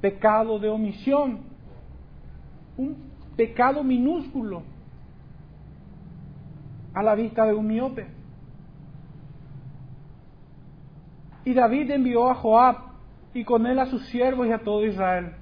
Pecado 0.00 0.58
de 0.58 0.68
omisión. 0.68 1.47
Un 2.78 2.96
pecado 3.36 3.84
minúsculo 3.84 4.62
a 6.94 7.02
la 7.02 7.14
vista 7.14 7.44
de 7.44 7.54
un 7.54 7.66
miope. 7.66 8.06
Y 11.44 11.54
David 11.54 11.90
envió 11.90 12.28
a 12.28 12.34
Joab 12.34 12.76
y 13.34 13.44
con 13.44 13.66
él 13.66 13.78
a 13.78 13.86
sus 13.86 14.04
siervos 14.06 14.46
y 14.46 14.52
a 14.52 14.58
todo 14.58 14.84
Israel. 14.84 15.32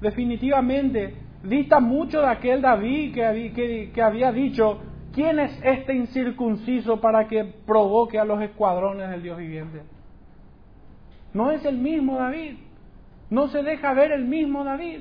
Definitivamente, 0.00 1.14
dista 1.42 1.80
mucho 1.80 2.20
de 2.20 2.28
aquel 2.28 2.62
David 2.62 3.14
que, 3.14 3.90
que 3.94 4.02
había 4.02 4.32
dicho, 4.32 4.80
¿quién 5.12 5.38
es 5.38 5.60
este 5.62 5.94
incircunciso 5.94 7.00
para 7.00 7.28
que 7.28 7.44
provoque 7.44 8.18
a 8.18 8.24
los 8.24 8.40
escuadrones 8.42 9.10
del 9.10 9.22
Dios 9.22 9.38
viviente? 9.38 9.82
No 11.32 11.50
es 11.50 11.64
el 11.64 11.78
mismo 11.78 12.16
David, 12.16 12.56
no 13.30 13.48
se 13.48 13.62
deja 13.62 13.92
ver 13.92 14.12
el 14.12 14.24
mismo 14.24 14.64
David, 14.64 15.00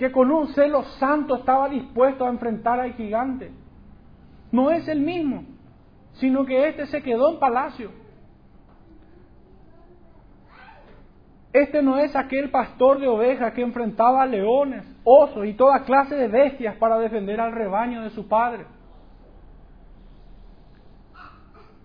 que 0.00 0.10
con 0.10 0.32
un 0.32 0.48
celo 0.54 0.82
santo 0.98 1.36
estaba 1.36 1.68
dispuesto 1.68 2.24
a 2.24 2.30
enfrentar 2.30 2.80
al 2.80 2.94
gigante. 2.94 3.52
No 4.50 4.70
es 4.70 4.88
el 4.88 5.00
mismo, 5.00 5.44
sino 6.14 6.46
que 6.46 6.68
este 6.68 6.86
se 6.86 7.02
quedó 7.02 7.30
en 7.30 7.38
palacio 7.38 7.90
Este 11.52 11.82
no 11.82 11.98
es 11.98 12.16
aquel 12.16 12.50
pastor 12.50 12.98
de 12.98 13.08
ovejas 13.08 13.52
que 13.52 13.60
enfrentaba 13.60 14.22
a 14.22 14.26
leones, 14.26 14.86
osos 15.04 15.44
y 15.44 15.52
toda 15.52 15.84
clase 15.84 16.14
de 16.14 16.28
bestias 16.28 16.76
para 16.76 16.98
defender 16.98 17.38
al 17.38 17.52
rebaño 17.52 18.02
de 18.02 18.10
su 18.10 18.26
padre. 18.26 18.64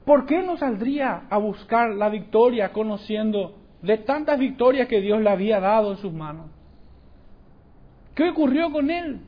¿Por 0.05 0.25
qué 0.25 0.41
no 0.41 0.55
saldría 0.55 1.23
a 1.29 1.37
buscar 1.37 1.89
la 1.89 2.07
victoria 2.07 2.71
conociendo 2.71 3.57
de 3.81 3.97
tantas 3.97 4.39
victorias 4.39 4.87
que 4.87 5.01
Dios 5.01 5.19
le 5.19 5.31
había 5.31 5.59
dado 5.59 5.91
en 5.91 5.97
sus 5.97 6.13
manos? 6.13 6.54
¿Qué 8.15 8.29
ocurrió 8.29 8.71
con 8.71 8.89
él? 8.89 9.19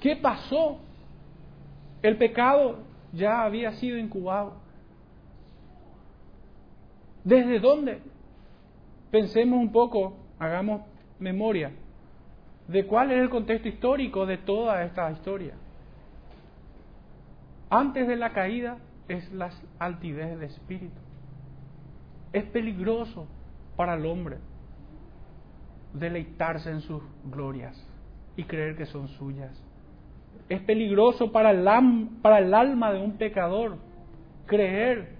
¿Qué 0.00 0.16
pasó? 0.16 0.78
El 2.02 2.16
pecado 2.16 2.78
ya 3.12 3.44
había 3.44 3.72
sido 3.72 3.98
incubado. 3.98 4.54
¿Desde 7.22 7.60
dónde? 7.60 8.00
pensemos 9.14 9.60
un 9.60 9.70
poco, 9.70 10.16
hagamos 10.40 10.82
memoria 11.20 11.70
de 12.66 12.84
cuál 12.84 13.12
es 13.12 13.18
el 13.18 13.30
contexto 13.30 13.68
histórico 13.68 14.26
de 14.26 14.38
toda 14.38 14.82
esta 14.82 15.08
historia. 15.12 15.54
Antes 17.70 18.08
de 18.08 18.16
la 18.16 18.32
caída 18.32 18.78
es 19.06 19.32
la 19.32 19.52
altivez 19.78 20.36
de 20.40 20.46
espíritu. 20.46 20.98
Es 22.32 22.42
peligroso 22.46 23.28
para 23.76 23.94
el 23.94 24.04
hombre 24.04 24.38
deleitarse 25.94 26.70
en 26.70 26.80
sus 26.80 27.02
glorias 27.24 27.74
y 28.36 28.44
creer 28.44 28.76
que 28.76 28.84
son 28.86 29.08
suyas. 29.08 29.52
Es 30.48 30.60
peligroso 30.60 31.32
para 31.32 31.52
el, 31.52 31.64
para 32.20 32.38
el 32.38 32.52
alma 32.52 32.92
de 32.92 33.00
un 33.00 33.16
pecador 33.16 33.78
creer 34.46 35.14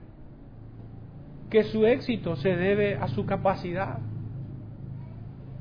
que 1.48 1.62
su 1.64 1.86
éxito 1.86 2.36
se 2.36 2.56
debe 2.56 2.96
a 2.96 3.08
su 3.08 3.24
capacidad 3.24 3.98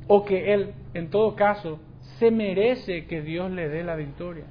o 0.07 0.25
que 0.25 0.53
él, 0.53 0.73
en 0.93 1.09
todo 1.09 1.35
caso, 1.35 1.79
se 2.19 2.31
merece 2.31 3.05
que 3.05 3.21
Dios 3.21 3.51
le 3.51 3.69
dé 3.69 3.83
la 3.83 3.95
victoria. 3.95 4.45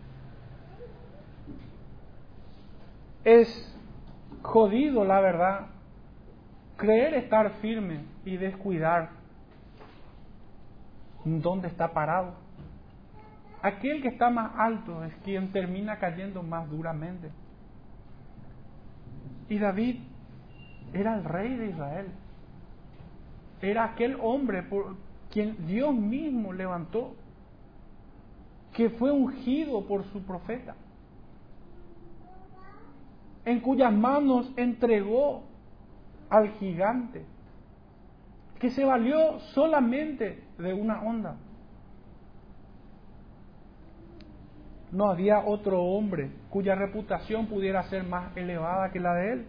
Es 3.24 3.68
jodido, 4.42 5.04
la 5.04 5.20
verdad, 5.20 5.66
creer 6.76 7.14
estar 7.14 7.50
firme 7.60 8.00
y 8.24 8.36
descuidar 8.36 9.21
dónde 11.24 11.68
está 11.68 11.92
parado. 11.92 12.34
Aquel 13.62 14.02
que 14.02 14.08
está 14.08 14.30
más 14.30 14.52
alto 14.56 15.04
es 15.04 15.14
quien 15.24 15.52
termina 15.52 15.98
cayendo 15.98 16.42
más 16.42 16.68
duramente. 16.68 17.30
Y 19.48 19.58
David 19.58 20.00
era 20.92 21.14
el 21.14 21.24
rey 21.24 21.56
de 21.56 21.70
Israel. 21.70 22.06
Era 23.60 23.84
aquel 23.84 24.18
hombre 24.20 24.62
por 24.62 24.96
quien 25.30 25.66
Dios 25.66 25.94
mismo 25.94 26.52
levantó. 26.52 27.14
que 28.72 28.88
fue 28.90 29.12
ungido 29.12 29.84
por 29.86 30.04
su 30.04 30.22
profeta, 30.22 30.74
en 33.44 33.60
cuyas 33.60 33.92
manos 33.92 34.50
entregó 34.56 35.42
al 36.30 36.48
gigante, 36.52 37.24
que 38.62 38.70
se 38.70 38.84
valió 38.84 39.40
solamente 39.54 40.40
de 40.56 40.72
una 40.72 41.02
onda. 41.02 41.34
No 44.92 45.10
había 45.10 45.40
otro 45.40 45.82
hombre 45.82 46.30
cuya 46.48 46.76
reputación 46.76 47.46
pudiera 47.46 47.82
ser 47.84 48.04
más 48.04 48.36
elevada 48.36 48.92
que 48.92 49.00
la 49.00 49.14
de 49.14 49.32
él. 49.32 49.46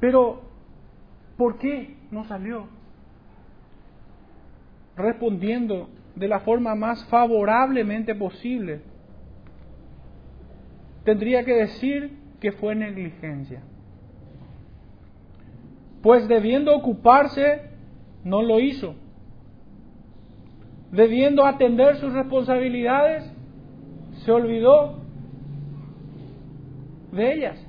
Pero, 0.00 0.42
¿por 1.36 1.56
qué 1.58 1.96
no 2.10 2.24
salió? 2.24 2.66
Respondiendo 4.96 5.88
de 6.16 6.26
la 6.26 6.40
forma 6.40 6.74
más 6.74 7.04
favorablemente 7.04 8.16
posible, 8.16 8.82
tendría 11.04 11.44
que 11.44 11.54
decir 11.54 12.18
que 12.40 12.50
fue 12.50 12.74
negligencia. 12.74 13.62
Pues 16.02 16.26
debiendo 16.26 16.74
ocuparse, 16.74 17.70
no 18.24 18.42
lo 18.42 18.60
hizo. 18.60 18.94
Debiendo 20.90 21.46
atender 21.46 21.96
sus 21.96 22.12
responsabilidades, 22.12 23.32
se 24.24 24.32
olvidó 24.32 24.98
de 27.12 27.32
ellas. 27.32 27.66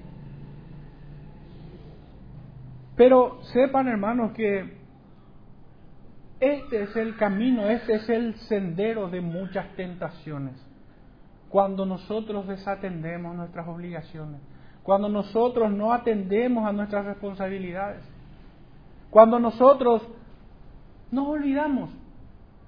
Pero 2.96 3.42
sepan 3.44 3.88
hermanos 3.88 4.34
que 4.34 4.78
este 6.40 6.84
es 6.84 6.96
el 6.96 7.16
camino, 7.16 7.70
este 7.70 7.96
es 7.96 8.10
el 8.10 8.36
sendero 8.36 9.10
de 9.10 9.22
muchas 9.22 9.76
tentaciones. 9.76 10.54
Cuando 11.50 11.86
nosotros 11.86 12.48
desatendemos 12.48 13.36
nuestras 13.36 13.68
obligaciones, 13.68 14.42
cuando 14.82 15.08
nosotros 15.08 15.72
no 15.72 15.94
atendemos 15.94 16.68
a 16.68 16.74
nuestras 16.74 17.06
responsabilidades, 17.06 18.04
cuando 19.14 19.38
nosotros 19.38 20.02
nos 21.12 21.28
olvidamos, 21.28 21.92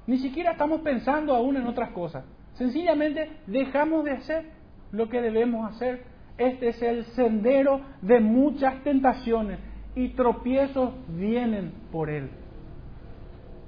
ni 0.05 0.19
siquiera 0.19 0.51
estamos 0.51 0.81
pensando 0.81 1.35
aún 1.35 1.57
en 1.57 1.65
otras 1.65 1.89
cosas, 1.89 2.23
sencillamente 2.53 3.39
dejamos 3.47 4.03
de 4.03 4.11
hacer 4.11 4.51
lo 4.91 5.09
que 5.09 5.21
debemos 5.21 5.67
hacer. 5.71 6.03
Este 6.37 6.67
es 6.67 6.81
el 6.83 7.03
sendero 7.15 7.81
de 8.03 8.19
muchas 8.19 8.83
tentaciones 8.83 9.57
y 9.95 10.09
tropiezos 10.09 10.93
vienen 11.07 11.73
por 11.91 12.11
él. 12.11 12.29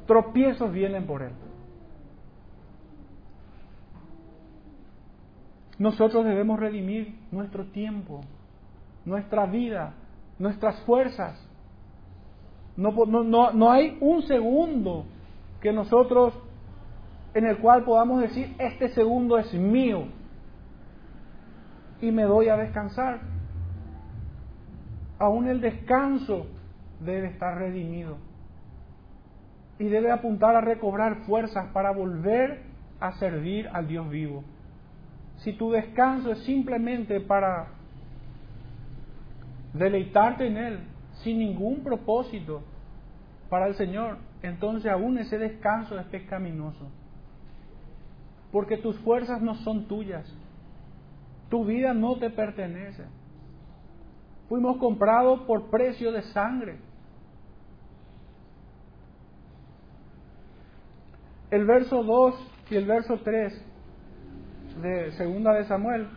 Tropiezos 0.05 0.71
vienen 0.71 1.07
por 1.07 1.23
él. 1.23 1.31
Nosotros 5.79 6.23
debemos 6.25 6.59
redimir 6.59 7.15
nuestro 7.31 7.65
tiempo, 7.71 8.21
nuestra 9.03 9.47
vida, 9.47 9.95
nuestras 10.37 10.79
fuerzas. 10.81 11.46
No, 12.77 12.91
no, 13.05 13.51
no, 13.51 13.71
hay 13.71 13.97
un 13.99 14.21
segundo 14.23 15.05
que 15.61 15.73
nosotros 15.73 16.33
en 17.33 17.45
el 17.45 17.57
cual 17.57 17.83
podamos 17.83 18.21
decir, 18.21 18.55
este 18.59 18.89
segundo 18.89 19.37
es 19.37 19.53
mío 19.53 20.05
y 21.99 22.11
me 22.11 22.23
doy 22.23 22.49
a 22.49 22.57
descansar 22.57 23.19
aún 25.19 25.47
el 25.47 25.61
descanso 25.61 26.47
debe 26.99 27.27
estar 27.27 27.57
redimido. 27.57 28.17
Y 29.79 29.87
debe 29.87 30.11
apuntar 30.11 30.55
a 30.55 30.61
recobrar 30.61 31.25
fuerzas 31.25 31.67
para 31.71 31.91
volver 31.91 32.63
a 32.99 33.11
servir 33.13 33.69
al 33.73 33.87
Dios 33.87 34.09
vivo. 34.09 34.43
Si 35.37 35.53
tu 35.53 35.71
descanso 35.71 36.31
es 36.31 36.39
simplemente 36.45 37.19
para 37.21 37.67
deleitarte 39.73 40.47
en 40.47 40.57
Él, 40.57 40.79
sin 41.23 41.39
ningún 41.39 41.84
propósito 41.84 42.63
para 43.49 43.67
el 43.67 43.75
Señor, 43.75 44.17
entonces 44.41 44.91
aún 44.91 45.17
ese 45.17 45.38
descanso 45.38 45.97
es 45.97 46.06
pecaminoso. 46.08 46.89
Porque 48.51 48.77
tus 48.77 48.97
fuerzas 48.99 49.41
no 49.41 49.56
son 49.56 49.88
tuyas. 49.88 50.25
Tu 51.49 51.65
vida 51.65 51.93
no 51.93 52.17
te 52.17 52.30
pertenece. 52.30 53.06
Fuimos 54.49 54.77
comprados 54.77 55.41
por 55.41 55.69
precio 55.69 56.12
de 56.12 56.21
sangre. 56.23 56.77
El 61.49 61.65
verso 61.65 62.03
2 62.03 62.51
y 62.69 62.75
el 62.75 62.86
verso 62.86 63.19
3 63.23 63.65
de 64.82 65.12
segunda 65.13 65.53
de 65.53 65.65
Samuel. 65.65 66.08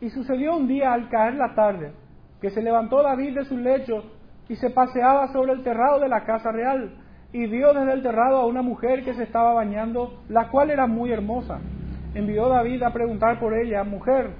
Y 0.00 0.10
sucedió 0.10 0.56
un 0.56 0.66
día 0.66 0.92
al 0.92 1.08
caer 1.08 1.34
la 1.34 1.54
tarde, 1.54 1.92
que 2.40 2.50
se 2.50 2.62
levantó 2.62 3.02
David 3.02 3.34
de 3.34 3.44
su 3.44 3.56
lecho 3.56 4.15
y 4.48 4.56
se 4.56 4.70
paseaba 4.70 5.32
sobre 5.32 5.52
el 5.52 5.62
terrado 5.62 6.00
de 6.00 6.08
la 6.08 6.24
casa 6.24 6.52
real, 6.52 6.96
y 7.32 7.46
vio 7.46 7.74
desde 7.74 7.92
el 7.92 8.02
terrado 8.02 8.38
a 8.38 8.46
una 8.46 8.62
mujer 8.62 9.04
que 9.04 9.14
se 9.14 9.24
estaba 9.24 9.52
bañando, 9.52 10.22
la 10.28 10.48
cual 10.48 10.70
era 10.70 10.86
muy 10.86 11.12
hermosa. 11.12 11.60
Envió 12.14 12.48
David 12.48 12.82
a 12.82 12.92
preguntar 12.92 13.38
por 13.38 13.52
ella, 13.54 13.84
mujer, 13.84 14.30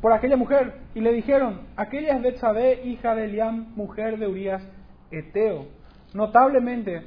por 0.00 0.12
aquella 0.12 0.36
mujer 0.36 0.74
y 0.94 1.00
le 1.00 1.12
dijeron, 1.12 1.62
aquella 1.76 2.14
es 2.14 2.22
Betsabé, 2.22 2.84
hija 2.84 3.14
de 3.14 3.24
Eliam, 3.24 3.74
mujer 3.74 4.18
de 4.18 4.26
Urias 4.26 4.62
Eteo. 5.10 5.66
Notablemente, 6.14 7.04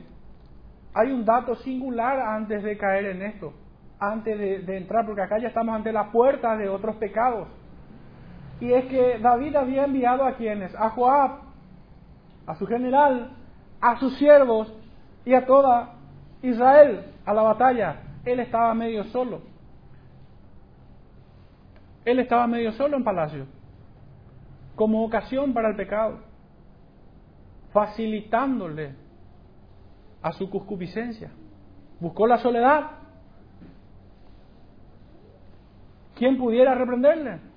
hay 0.94 1.12
un 1.12 1.26
dato 1.26 1.56
singular 1.56 2.20
antes 2.20 2.64
de 2.64 2.78
caer 2.78 3.06
en 3.06 3.22
esto, 3.22 3.54
antes 4.00 4.38
de, 4.38 4.78
entrar, 4.78 5.06
porque 5.06 5.22
acá 5.22 5.40
ya 5.40 5.48
estamos 5.48 5.74
ante 5.74 5.92
la 5.92 6.12
puerta 6.12 6.58
de 6.58 6.68
otros 6.68 6.98
pecados. 6.98 7.48
Y 8.60 8.74
es 8.74 8.86
que 8.86 9.20
David 9.20 9.56
había 9.56 9.86
enviado 9.86 10.26
a 10.26 10.36
quienes, 10.36 10.76
a 10.76 10.90
Joab, 10.90 11.51
a 12.46 12.56
su 12.56 12.66
general, 12.68 13.32
a 13.80 14.00
sus 14.00 14.18
siervos 14.18 14.72
y 15.26 15.34
a 15.34 15.46
toda 15.46 15.96
Israel 16.42 17.06
a 17.26 17.34
la 17.34 17.42
batalla. 17.42 18.02
Él 18.26 18.40
estaba 18.40 18.74
medio 18.74 19.04
solo. 19.06 19.42
Él 22.06 22.20
estaba 22.20 22.48
medio 22.48 22.72
solo 22.74 22.98
en 22.98 23.04
palacio, 23.04 23.46
como 24.76 25.04
ocasión 25.04 25.54
para 25.54 25.70
el 25.70 25.76
pecado, 25.76 26.20
facilitándole 27.72 28.96
a 30.22 30.32
su 30.34 30.50
concupiscencia. 30.50 31.30
Buscó 32.00 32.26
la 32.26 32.40
soledad. 32.40 32.92
¿Quién 36.16 36.38
pudiera 36.38 36.74
reprenderle? 36.74 37.51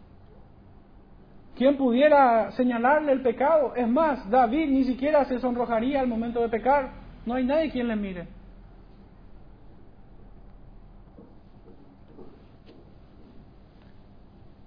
¿Quién 1.56 1.76
pudiera 1.76 2.50
señalarle 2.52 3.12
el 3.12 3.22
pecado? 3.22 3.74
Es 3.76 3.88
más, 3.88 4.28
David 4.28 4.68
ni 4.70 4.84
siquiera 4.84 5.24
se 5.24 5.38
sonrojaría 5.38 6.00
al 6.00 6.08
momento 6.08 6.40
de 6.40 6.48
pecar. 6.48 6.90
No 7.24 7.34
hay 7.34 7.44
nadie 7.44 7.70
quien 7.70 7.86
le 7.86 7.96
mire. 7.96 8.26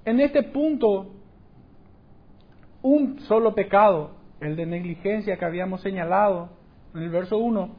En 0.05 0.21
este 0.21 0.41
punto, 0.43 1.11
un 2.81 3.19
solo 3.19 3.53
pecado, 3.53 4.11
el 4.39 4.55
de 4.55 4.65
negligencia 4.65 5.35
que 5.35 5.43
habíamos 5.43 5.81
señalado 5.81 6.49
en 6.95 7.01
el 7.03 7.09
verso 7.09 7.37
1, 7.37 7.69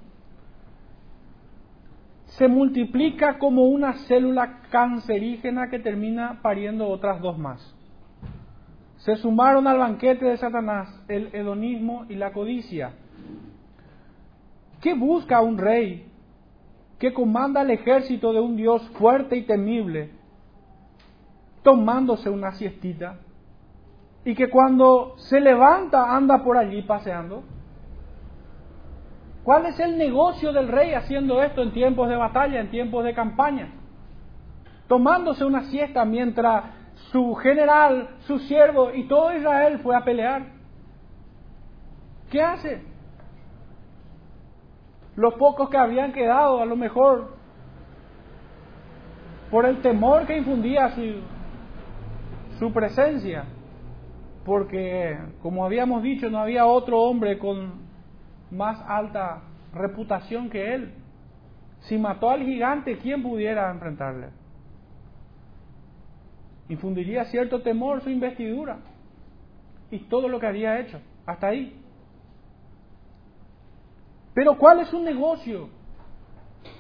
se 2.27 2.47
multiplica 2.47 3.39
como 3.39 3.65
una 3.65 3.95
célula 4.07 4.61
cancerígena 4.71 5.71
que 5.71 5.79
termina 5.79 6.41
pariendo 6.43 6.87
otras 6.89 7.23
dos 7.23 7.39
más. 7.39 7.78
Se 8.99 9.17
sumaron 9.17 9.67
al 9.67 9.79
banquete 9.79 10.27
de 10.27 10.37
Satanás 10.37 10.89
el 11.09 11.31
hedonismo 11.33 12.05
y 12.09 12.17
la 12.17 12.33
codicia. 12.33 12.93
¿Qué 14.81 14.95
busca 14.95 15.41
un 15.41 15.59
rey 15.59 16.07
que 16.99 17.13
comanda 17.13 17.63
el 17.63 17.71
ejército 17.71 18.33
de 18.33 18.41
un 18.41 18.57
Dios 18.57 18.83
fuerte 18.99 19.37
y 19.37 19.43
temible 19.43 20.11
tomándose 21.63 22.31
una 22.31 22.53
siestita 22.53 23.19
y 24.25 24.35
que 24.35 24.49
cuando 24.51 25.15
se 25.19 25.41
levanta 25.41 26.17
anda 26.17 26.43
por 26.43 26.57
allí 26.57 26.83
paseando? 26.83 27.45
¿Cuál 29.45 29.67
es 29.67 29.79
el 29.81 29.97
negocio 29.97 30.53
del 30.53 30.69
rey 30.69 30.93
haciendo 30.93 31.43
esto 31.43 31.63
en 31.63 31.73
tiempos 31.73 32.09
de 32.09 32.17
batalla, 32.17 32.61
en 32.61 32.71
tiempos 32.71 33.05
de 33.05 33.15
campaña? 33.15 33.73
Tomándose 34.89 35.45
una 35.45 35.65
siesta 35.65 36.05
mientras 36.05 36.65
su 37.11 37.35
general, 37.37 38.11
su 38.27 38.39
siervo 38.41 38.93
y 38.93 39.09
todo 39.09 39.35
Israel 39.35 39.79
fue 39.81 39.97
a 39.97 40.05
pelear. 40.05 40.47
¿Qué 42.31 42.43
hace? 42.43 42.83
Los 45.17 45.35
pocos 45.35 45.71
que 45.71 45.77
habían 45.77 46.13
quedado, 46.13 46.61
a 46.61 46.67
lo 46.67 46.77
mejor, 46.77 47.37
por 49.51 49.65
el 49.65 49.81
temor 49.81 50.27
que 50.27 50.37
infundía 50.37 50.91
su, 50.91 51.15
su 52.59 52.73
presencia, 52.73 53.45
porque 54.45 55.19
como 55.43 55.65
habíamos 55.65 56.03
dicho, 56.03 56.29
no 56.31 56.39
había 56.39 56.67
otro 56.67 57.01
hombre 57.01 57.39
con 57.39 57.89
más 58.51 58.81
alta 58.87 59.43
reputación 59.73 60.51
que 60.51 60.75
él. 60.75 60.95
Si 61.81 61.97
mató 61.97 62.31
al 62.31 62.43
gigante, 62.43 62.99
¿quién 62.99 63.23
pudiera 63.23 63.71
enfrentarle? 63.71 64.29
Infundiría 66.69 67.25
cierto 67.25 67.63
temor 67.63 68.03
su 68.03 68.11
investidura 68.11 68.79
y 69.91 69.99
todo 70.01 70.29
lo 70.29 70.39
que 70.39 70.47
había 70.47 70.79
hecho. 70.81 71.01
Hasta 71.27 71.49
ahí. 71.49 71.81
Pero 74.35 74.57
¿cuál 74.57 74.81
es 74.81 74.89
su 74.89 75.01
negocio? 75.01 75.69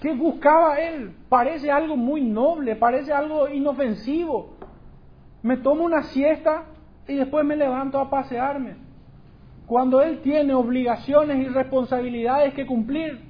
¿Qué 0.00 0.14
buscaba 0.14 0.78
él? 0.78 1.14
Parece 1.28 1.70
algo 1.70 1.96
muy 1.96 2.22
noble, 2.22 2.76
parece 2.76 3.12
algo 3.12 3.48
inofensivo. 3.48 4.56
Me 5.42 5.56
tomo 5.56 5.84
una 5.84 6.02
siesta 6.04 6.64
y 7.06 7.14
después 7.14 7.44
me 7.44 7.56
levanto 7.56 7.98
a 7.98 8.10
pasearme. 8.10 8.76
Cuando 9.66 10.00
él 10.02 10.20
tiene 10.20 10.54
obligaciones 10.54 11.38
y 11.38 11.48
responsabilidades 11.48 12.54
que 12.54 12.66
cumplir. 12.66 13.27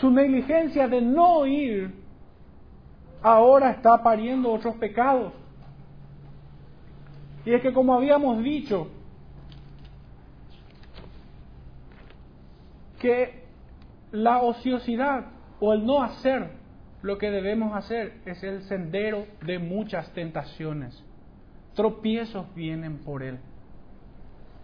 Su 0.00 0.10
negligencia 0.10 0.86
de 0.88 1.00
no 1.00 1.46
ir 1.46 1.92
ahora 3.22 3.70
está 3.70 4.02
pariendo 4.02 4.52
otros 4.52 4.76
pecados. 4.76 5.32
Y 7.44 7.52
es 7.52 7.62
que 7.62 7.72
como 7.72 7.94
habíamos 7.94 8.42
dicho, 8.42 8.88
que 12.98 13.44
la 14.12 14.42
ociosidad 14.42 15.26
o 15.60 15.72
el 15.72 15.84
no 15.84 16.02
hacer 16.02 16.50
lo 17.02 17.18
que 17.18 17.30
debemos 17.30 17.74
hacer 17.76 18.20
es 18.26 18.42
el 18.42 18.62
sendero 18.64 19.26
de 19.44 19.58
muchas 19.58 20.12
tentaciones. 20.12 21.02
Tropiezos 21.74 22.52
vienen 22.54 22.98
por 22.98 23.22
él. 23.22 23.38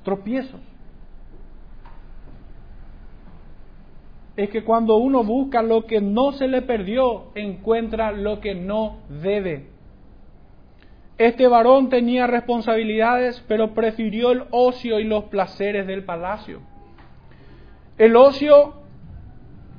Tropiezos. 0.02 0.60
Es 4.36 4.50
que 4.50 4.64
cuando 4.64 4.96
uno 4.96 5.22
busca 5.22 5.62
lo 5.62 5.86
que 5.86 6.00
no 6.00 6.32
se 6.32 6.48
le 6.48 6.62
perdió, 6.62 7.26
encuentra 7.34 8.12
lo 8.12 8.40
que 8.40 8.54
no 8.54 8.98
debe. 9.08 9.68
Este 11.18 11.46
varón 11.46 11.88
tenía 11.88 12.26
responsabilidades, 12.26 13.44
pero 13.46 13.74
prefirió 13.74 14.32
el 14.32 14.44
ocio 14.50 14.98
y 14.98 15.04
los 15.04 15.24
placeres 15.24 15.86
del 15.86 16.04
palacio. 16.04 16.60
El 17.96 18.16
ocio 18.16 18.74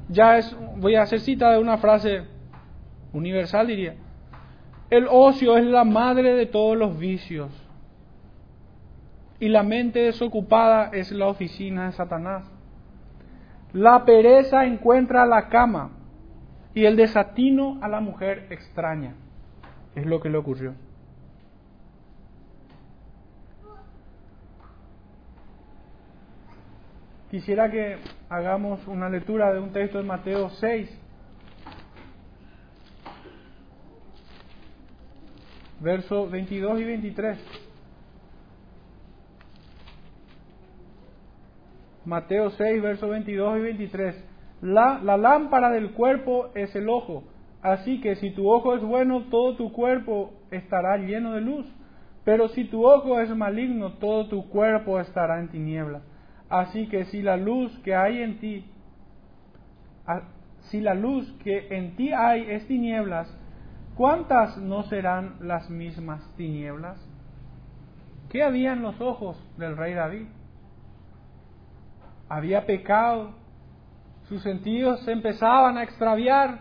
ya 0.07 0.37
es, 0.37 0.55
voy 0.77 0.95
a 0.95 1.01
hacer 1.01 1.19
cita 1.19 1.51
de 1.51 1.59
una 1.59 1.77
frase 1.77 2.23
universal 3.15 3.67
diría, 3.67 3.95
el 4.89 5.07
ocio 5.09 5.57
es 5.57 5.65
la 5.65 5.83
madre 5.83 6.33
de 6.35 6.45
todos 6.45 6.77
los 6.77 6.97
vicios 6.99 7.49
y 9.39 9.49
la 9.49 9.63
mente 9.63 9.99
desocupada 9.99 10.89
es 10.93 11.11
la 11.11 11.27
oficina 11.27 11.87
de 11.87 11.91
Satanás. 11.93 12.54
La 13.75 14.05
pereza 14.05 14.63
encuentra 14.63 15.25
la 15.25 15.49
cama 15.49 15.91
y 16.73 16.85
el 16.85 16.95
desatino 16.95 17.77
a 17.81 17.89
la 17.89 17.99
mujer 17.99 18.47
extraña. 18.49 19.15
Es 19.95 20.05
lo 20.05 20.21
que 20.21 20.29
le 20.29 20.37
ocurrió. 20.37 20.75
Quisiera 27.29 27.69
que 27.69 27.97
hagamos 28.29 28.87
una 28.87 29.09
lectura 29.09 29.53
de 29.53 29.59
un 29.59 29.73
texto 29.73 29.97
de 29.97 30.05
Mateo 30.05 30.49
6, 30.51 30.97
versos 35.81 36.31
22 36.31 36.79
y 36.79 36.83
23. 36.85 37.64
Mateo 42.05 42.51
6, 42.51 42.81
versos 42.81 43.09
22 43.09 43.57
y 43.57 43.61
23. 43.61 44.23
La, 44.61 44.99
la 45.03 45.17
lámpara 45.17 45.71
del 45.71 45.91
cuerpo 45.91 46.49
es 46.55 46.75
el 46.75 46.89
ojo. 46.89 47.23
Así 47.61 47.99
que 47.99 48.15
si 48.15 48.31
tu 48.31 48.49
ojo 48.49 48.75
es 48.75 48.83
bueno, 48.83 49.23
todo 49.31 49.55
tu 49.55 49.71
cuerpo 49.71 50.33
estará 50.51 50.97
lleno 50.97 51.33
de 51.33 51.41
luz. 51.41 51.65
Pero 52.23 52.47
si 52.49 52.65
tu 52.65 52.85
ojo 52.85 53.19
es 53.19 53.29
maligno, 53.35 53.93
todo 53.93 54.27
tu 54.27 54.49
cuerpo 54.49 54.99
estará 54.99 55.39
en 55.39 55.49
tinieblas. 55.49 56.03
Así 56.49 56.87
que 56.87 57.05
si 57.05 57.21
la 57.21 57.37
luz 57.37 57.77
que 57.79 57.95
hay 57.95 58.21
en 58.21 58.39
ti, 58.39 58.65
si 60.69 60.81
la 60.81 60.93
luz 60.93 61.31
que 61.43 61.67
en 61.75 61.95
ti 61.95 62.11
hay 62.11 62.49
es 62.49 62.67
tinieblas, 62.67 63.27
¿cuántas 63.95 64.57
no 64.57 64.83
serán 64.83 65.35
las 65.39 65.69
mismas 65.69 66.21
tinieblas? 66.35 66.99
¿Qué 68.29 68.43
había 68.43 68.73
en 68.73 68.81
los 68.81 68.99
ojos 69.01 69.37
del 69.57 69.77
rey 69.77 69.93
David? 69.93 70.27
Había 72.27 72.65
pecado, 72.65 73.31
sus 74.27 74.41
sentidos 74.41 75.01
se 75.01 75.11
empezaban 75.11 75.77
a 75.77 75.83
extraviar, 75.83 76.59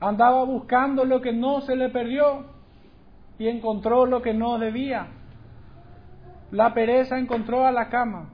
andaba 0.00 0.44
buscando 0.44 1.04
lo 1.04 1.20
que 1.22 1.32
no 1.32 1.62
se 1.62 1.74
le 1.74 1.88
perdió 1.88 2.44
y 3.38 3.48
encontró 3.48 4.06
lo 4.06 4.20
que 4.20 4.34
no 4.34 4.58
debía. 4.58 5.08
La 6.50 6.74
pereza 6.74 7.18
encontró 7.18 7.66
a 7.66 7.72
la 7.72 7.88
cama 7.88 8.30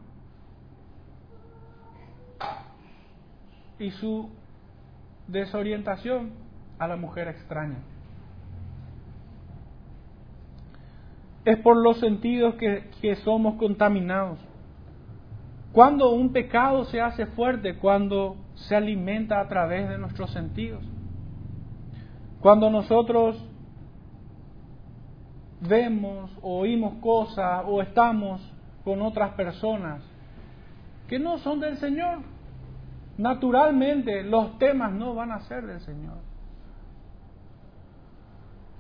y 3.79 3.91
su 3.93 4.29
desorientación 5.29 6.33
a 6.79 6.89
la 6.89 6.97
mujer 6.97 7.29
extraña. 7.29 7.79
Es 11.45 11.59
por 11.59 11.77
los 11.77 11.99
sentidos 11.99 12.55
que, 12.57 12.91
que 13.01 13.17
somos 13.17 13.55
contaminados. 13.55 14.39
Cuando 15.73 16.11
un 16.11 16.33
pecado 16.33 16.85
se 16.85 17.01
hace 17.01 17.27
fuerte, 17.27 17.77
cuando 17.77 18.37
se 18.55 18.77
alimenta 18.77 19.41
a 19.41 19.49
través 19.49 19.89
de 19.89 19.99
nuestros 19.99 20.31
sentidos. 20.31 20.85
Cuando 22.41 22.69
nosotros 22.69 23.43
vemos 25.61 26.31
o 26.43 26.59
oímos 26.59 26.95
cosas 27.01 27.65
o 27.67 27.81
estamos 27.81 28.41
con 28.85 29.01
otras 29.01 29.33
personas 29.35 30.03
que 31.09 31.19
no 31.19 31.39
son 31.39 31.61
del 31.61 31.77
Señor. 31.79 32.19
Naturalmente 33.17 34.23
los 34.23 34.59
temas 34.59 34.93
no 34.93 35.15
van 35.15 35.31
a 35.33 35.41
ser 35.41 35.67
del 35.67 35.81
Señor. 35.81 36.17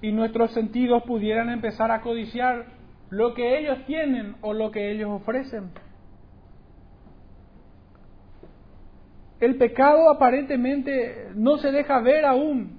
Y 0.00 0.10
nuestros 0.12 0.50
sentidos 0.52 1.04
pudieran 1.04 1.48
empezar 1.48 1.90
a 1.90 2.00
codiciar 2.00 2.66
lo 3.10 3.34
que 3.34 3.58
ellos 3.58 3.78
tienen 3.86 4.36
o 4.40 4.52
lo 4.52 4.70
que 4.70 4.90
ellos 4.90 5.10
ofrecen. 5.10 5.70
El 9.42 9.56
pecado 9.56 10.08
aparentemente 10.08 11.32
no 11.34 11.58
se 11.58 11.72
deja 11.72 11.98
ver 11.98 12.24
aún, 12.24 12.78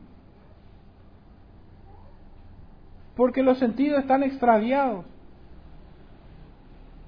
porque 3.18 3.44
los 3.44 3.58
sentidos 3.58 4.00
están 4.00 4.24
extraviados. 4.24 5.04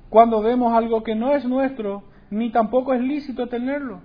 Cuando 0.09 0.41
vemos 0.41 0.73
algo 0.73 1.03
que 1.03 1.15
no 1.15 1.33
es 1.33 1.45
nuestro, 1.45 2.03
ni 2.29 2.51
tampoco 2.51 2.93
es 2.93 2.99
lícito 2.99 3.47
tenerlo, 3.47 4.01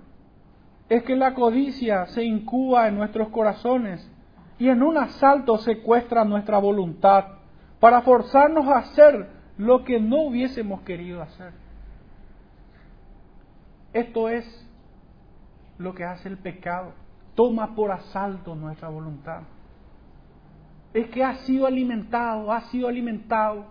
es 0.87 1.03
que 1.03 1.17
la 1.17 1.33
codicia 1.33 2.05
se 2.05 2.23
incuba 2.23 2.87
en 2.87 2.95
nuestros 2.95 3.27
corazones 3.27 4.09
y 4.57 4.69
en 4.69 4.81
un 4.81 4.97
asalto 4.97 5.57
secuestra 5.57 6.23
nuestra 6.23 6.59
voluntad 6.59 7.25
para 7.81 8.03
forzarnos 8.03 8.69
a 8.69 8.77
hacer 8.77 9.27
lo 9.57 9.83
que 9.83 9.99
no 9.99 10.21
hubiésemos 10.21 10.79
querido 10.83 11.21
hacer. 11.21 11.51
Esto 13.91 14.29
es 14.29 14.70
lo 15.81 15.93
que 15.93 16.05
hace 16.05 16.29
el 16.29 16.37
pecado, 16.37 16.93
toma 17.35 17.75
por 17.75 17.91
asalto 17.91 18.55
nuestra 18.55 18.89
voluntad 18.89 19.43
es 20.93 21.07
que 21.09 21.23
ha 21.23 21.35
sido 21.45 21.65
alimentado, 21.65 22.51
ha 22.51 22.61
sido 22.69 22.87
alimentado. 22.87 23.65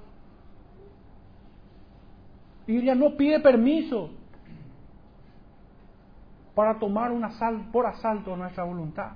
Y 2.66 2.79
ella 2.79 2.94
no 2.94 3.16
pide 3.16 3.40
permiso 3.40 4.11
para 6.55 6.79
tomar 6.79 7.12
un 7.12 7.25
asalto, 7.25 7.70
por 7.73 7.87
asalto 7.87 8.37
nuestra 8.37 8.64
voluntad 8.64 9.12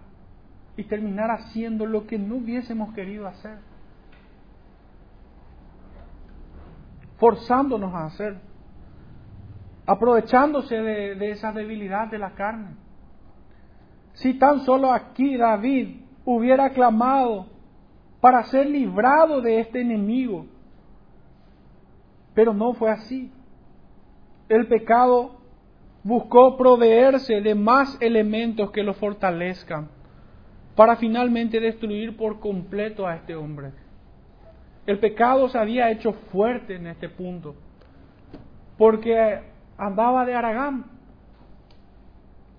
y 0.76 0.84
terminar 0.84 1.30
haciendo 1.30 1.86
lo 1.86 2.06
que 2.06 2.18
no 2.18 2.36
hubiésemos 2.36 2.92
querido 2.94 3.26
hacer. 3.26 3.58
Forzándonos 7.18 7.94
a 7.94 8.06
hacer, 8.06 8.38
aprovechándose 9.86 10.74
de, 10.74 11.14
de 11.14 11.30
esa 11.30 11.52
debilidad 11.52 12.08
de 12.08 12.18
la 12.18 12.34
carne. 12.34 12.83
Si 14.14 14.34
tan 14.34 14.60
solo 14.60 14.92
aquí 14.92 15.36
David 15.36 16.00
hubiera 16.24 16.70
clamado 16.70 17.46
para 18.20 18.42
ser 18.44 18.66
librado 18.66 19.40
de 19.40 19.60
este 19.60 19.80
enemigo. 19.82 20.46
Pero 22.34 22.54
no 22.54 22.72
fue 22.74 22.90
así. 22.90 23.30
El 24.48 24.66
pecado 24.66 25.40
buscó 26.02 26.56
proveerse 26.56 27.40
de 27.40 27.54
más 27.54 27.96
elementos 28.00 28.70
que 28.70 28.82
lo 28.82 28.94
fortalezcan 28.94 29.88
para 30.74 30.96
finalmente 30.96 31.60
destruir 31.60 32.16
por 32.16 32.40
completo 32.40 33.06
a 33.06 33.16
este 33.16 33.34
hombre. 33.36 33.72
El 34.86 34.98
pecado 34.98 35.48
se 35.48 35.58
había 35.58 35.90
hecho 35.90 36.12
fuerte 36.12 36.76
en 36.76 36.86
este 36.86 37.08
punto, 37.08 37.54
porque 38.76 39.40
andaba 39.78 40.26
de 40.26 40.34
Aragán, 40.34 40.84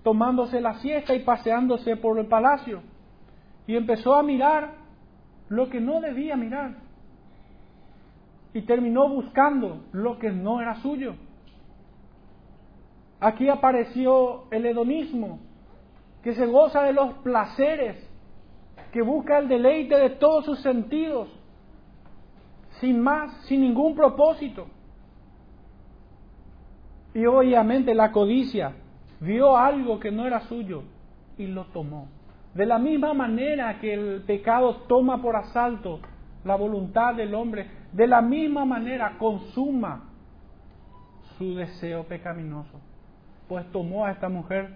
tomándose 0.06 0.60
la 0.60 0.74
siesta 0.74 1.16
y 1.16 1.24
paseándose 1.24 1.96
por 1.96 2.16
el 2.20 2.26
palacio, 2.26 2.80
y 3.66 3.74
empezó 3.74 4.14
a 4.14 4.22
mirar 4.22 4.74
lo 5.48 5.68
que 5.68 5.80
no 5.80 6.00
debía 6.00 6.36
mirar, 6.36 6.76
y 8.54 8.62
terminó 8.62 9.08
buscando 9.08 9.82
lo 9.90 10.20
que 10.20 10.30
no 10.30 10.60
era 10.60 10.76
suyo. 10.76 11.16
Aquí 13.18 13.48
apareció 13.48 14.44
el 14.52 14.66
hedonismo, 14.66 15.40
que 16.22 16.34
se 16.34 16.46
goza 16.46 16.84
de 16.84 16.92
los 16.92 17.14
placeres, 17.24 18.08
que 18.92 19.02
busca 19.02 19.38
el 19.38 19.48
deleite 19.48 19.96
de 19.96 20.10
todos 20.10 20.44
sus 20.44 20.60
sentidos, 20.60 21.28
sin 22.78 23.00
más, 23.00 23.32
sin 23.48 23.60
ningún 23.60 23.96
propósito. 23.96 24.68
Y 27.12 27.26
obviamente 27.26 27.92
la 27.92 28.12
codicia 28.12 28.76
vio 29.20 29.56
algo 29.56 29.98
que 29.98 30.10
no 30.10 30.26
era 30.26 30.40
suyo 30.42 30.82
y 31.36 31.46
lo 31.46 31.64
tomó. 31.66 32.08
De 32.54 32.66
la 32.66 32.78
misma 32.78 33.12
manera 33.14 33.78
que 33.80 33.92
el 33.92 34.22
pecado 34.22 34.76
toma 34.88 35.20
por 35.20 35.36
asalto 35.36 36.00
la 36.44 36.56
voluntad 36.56 37.14
del 37.14 37.34
hombre, 37.34 37.68
de 37.92 38.06
la 38.06 38.22
misma 38.22 38.64
manera 38.64 39.16
consuma 39.18 40.04
su 41.36 41.54
deseo 41.54 42.04
pecaminoso. 42.04 42.80
Pues 43.48 43.70
tomó 43.72 44.06
a 44.06 44.12
esta 44.12 44.28
mujer 44.28 44.70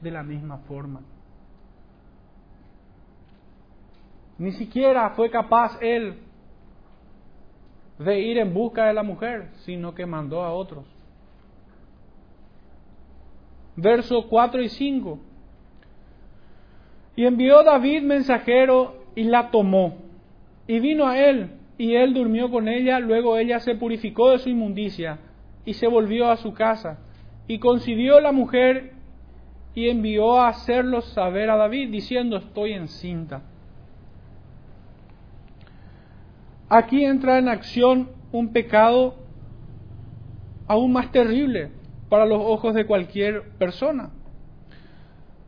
de 0.00 0.10
la 0.10 0.22
misma 0.22 0.58
forma. 0.68 1.00
Ni 4.38 4.52
siquiera 4.52 5.10
fue 5.10 5.30
capaz 5.30 5.78
él 5.80 6.18
de 7.98 8.20
ir 8.20 8.38
en 8.38 8.52
busca 8.52 8.86
de 8.86 8.94
la 8.94 9.02
mujer, 9.02 9.50
sino 9.64 9.94
que 9.94 10.04
mandó 10.04 10.42
a 10.42 10.52
otros 10.52 10.84
versos 13.76 14.26
4 14.26 14.62
y 14.62 14.68
5. 14.68 15.18
Y 17.16 17.26
envió 17.26 17.62
David 17.62 18.02
mensajero 18.02 19.04
y 19.14 19.24
la 19.24 19.50
tomó. 19.50 19.98
Y 20.66 20.80
vino 20.80 21.06
a 21.06 21.18
él, 21.18 21.50
y 21.78 21.94
él 21.94 22.14
durmió 22.14 22.50
con 22.50 22.68
ella, 22.68 23.00
luego 23.00 23.36
ella 23.36 23.60
se 23.60 23.74
purificó 23.74 24.30
de 24.30 24.38
su 24.38 24.48
inmundicia 24.48 25.18
y 25.64 25.74
se 25.74 25.86
volvió 25.86 26.30
a 26.30 26.36
su 26.36 26.54
casa. 26.54 26.98
Y 27.48 27.58
concibió 27.58 28.20
la 28.20 28.32
mujer 28.32 28.92
y 29.74 29.88
envió 29.88 30.38
a 30.40 30.48
hacerlo 30.48 31.00
saber 31.00 31.50
a 31.50 31.56
David, 31.56 31.90
diciendo, 31.90 32.36
estoy 32.36 32.72
encinta. 32.72 33.42
Aquí 36.68 37.04
entra 37.04 37.38
en 37.38 37.48
acción 37.48 38.10
un 38.32 38.52
pecado 38.52 39.16
aún 40.66 40.92
más 40.92 41.10
terrible, 41.10 41.70
para 42.12 42.26
los 42.26 42.42
ojos 42.42 42.74
de 42.74 42.84
cualquier 42.84 43.56
persona. 43.56 44.10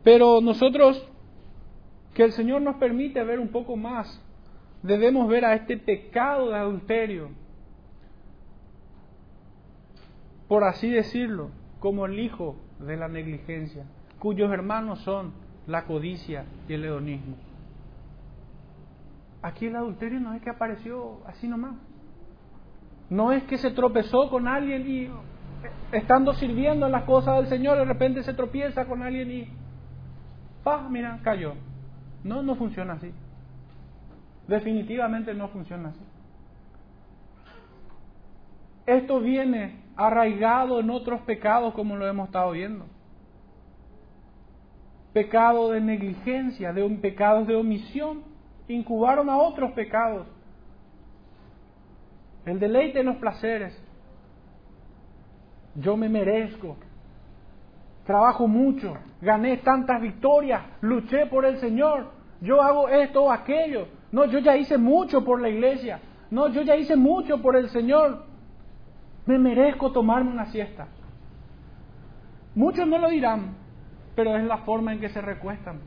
Pero 0.03 0.41
nosotros, 0.41 1.07
que 2.15 2.23
el 2.23 2.33
Señor 2.33 2.63
nos 2.63 2.77
permite 2.77 3.23
ver 3.23 3.39
un 3.39 3.49
poco 3.49 3.77
más, 3.77 4.19
debemos 4.83 5.29
ver 5.29 5.45
a 5.45 5.57
este 5.57 5.77
pecado 5.77 6.49
de 6.49 6.57
adulterio, 6.57 7.33
por 10.49 10.65
así 10.65 10.89
decirlo, 10.89 11.51
como 11.81 12.07
el 12.07 12.19
hijo 12.19 12.57
de 12.79 12.97
la 12.97 13.09
negligencia, 13.09 13.85
cuyos 14.19 14.51
hermanos 14.51 15.01
son 15.01 15.35
la 15.67 15.85
codicia 15.85 16.47
y 16.67 16.73
el 16.73 16.87
hedonismo. 16.87 17.37
Aquí 19.43 19.67
el 19.67 19.77
adulterio 19.77 20.19
no 20.19 20.33
es 20.33 20.41
que 20.41 20.49
apareció 20.49 21.21
así 21.27 21.47
nomás. 21.47 21.77
No 23.11 23.33
es 23.33 23.43
que 23.43 23.59
se 23.59 23.71
tropezó 23.71 24.31
con 24.31 24.49
alguien 24.49 24.91
y 24.91 25.11
estando 25.93 26.35
sirviendo 26.35 26.87
en 26.87 26.93
las 26.93 27.05
cosas 27.05 27.37
del 27.37 27.47
Señor, 27.47 27.79
de 27.79 27.85
repente 27.85 28.23
se 28.23 28.35
tropieza 28.35 28.85
con 28.87 29.03
alguien 29.03 29.31
y, 29.31 29.49
¡pah! 30.63 30.89
Mira, 30.89 31.21
cayó. 31.23 31.55
No, 32.23 32.43
no 32.43 32.57
funciona 32.57 32.95
así. 32.95 33.13
Definitivamente 34.49 35.35
no 35.35 35.49
funciona 35.49 35.91
así. 35.91 36.01
Esto 38.87 39.21
viene 39.21 39.83
arraigado 39.97 40.81
en 40.81 40.91
otros 40.91 41.21
pecados 41.23 41.75
como 41.75 41.97
lo 41.97 42.07
hemos 42.07 42.27
estado 42.27 42.51
viendo. 42.51 42.87
Pecado 45.13 45.71
de 45.71 45.81
negligencia, 45.81 46.73
de 46.73 46.83
un 46.83 47.01
pecado 47.01 47.45
de 47.45 47.55
omisión, 47.55 48.25
incubaron 48.69 49.31
a 49.31 49.37
otros 49.39 49.73
pecados. 49.73 50.27
El 52.45 52.59
deleite 52.59 53.01
en 53.01 53.07
los 53.07 53.17
placeres, 53.17 53.81
yo 55.77 55.97
me 55.97 56.09
merezco, 56.09 56.77
trabajo 58.05 58.47
mucho, 58.47 58.97
gané 59.21 59.59
tantas 59.59 60.01
victorias, 60.01 60.63
luché 60.81 61.27
por 61.27 61.45
el 61.45 61.59
Señor, 61.59 62.13
yo 62.41 62.63
hago 62.63 62.89
esto 62.89 63.25
o 63.25 63.33
aquello, 63.33 63.89
no, 64.13 64.27
yo 64.27 64.39
ya 64.39 64.57
hice 64.57 64.79
mucho 64.79 65.25
por 65.25 65.41
la 65.41 65.49
iglesia, 65.49 66.01
no, 66.31 66.49
yo 66.49 66.63
ya 66.63 66.77
hice 66.77 66.97
mucho 66.97 67.41
por 67.41 67.57
el 67.57 67.69
Señor, 67.71 68.25
me 69.27 69.39
merezco 69.39 69.91
tomarme 69.91 70.31
una 70.31 70.47
siesta. 70.47 70.87
Muchos 72.55 72.87
no 72.87 72.99
lo 72.99 73.09
dirán, 73.09 73.57
pero 74.15 74.37
es 74.37 74.45
la 74.45 74.59
forma 74.59 74.93
en 74.93 75.01
que 75.01 75.09
se 75.09 75.21
recuestan. 75.21 75.81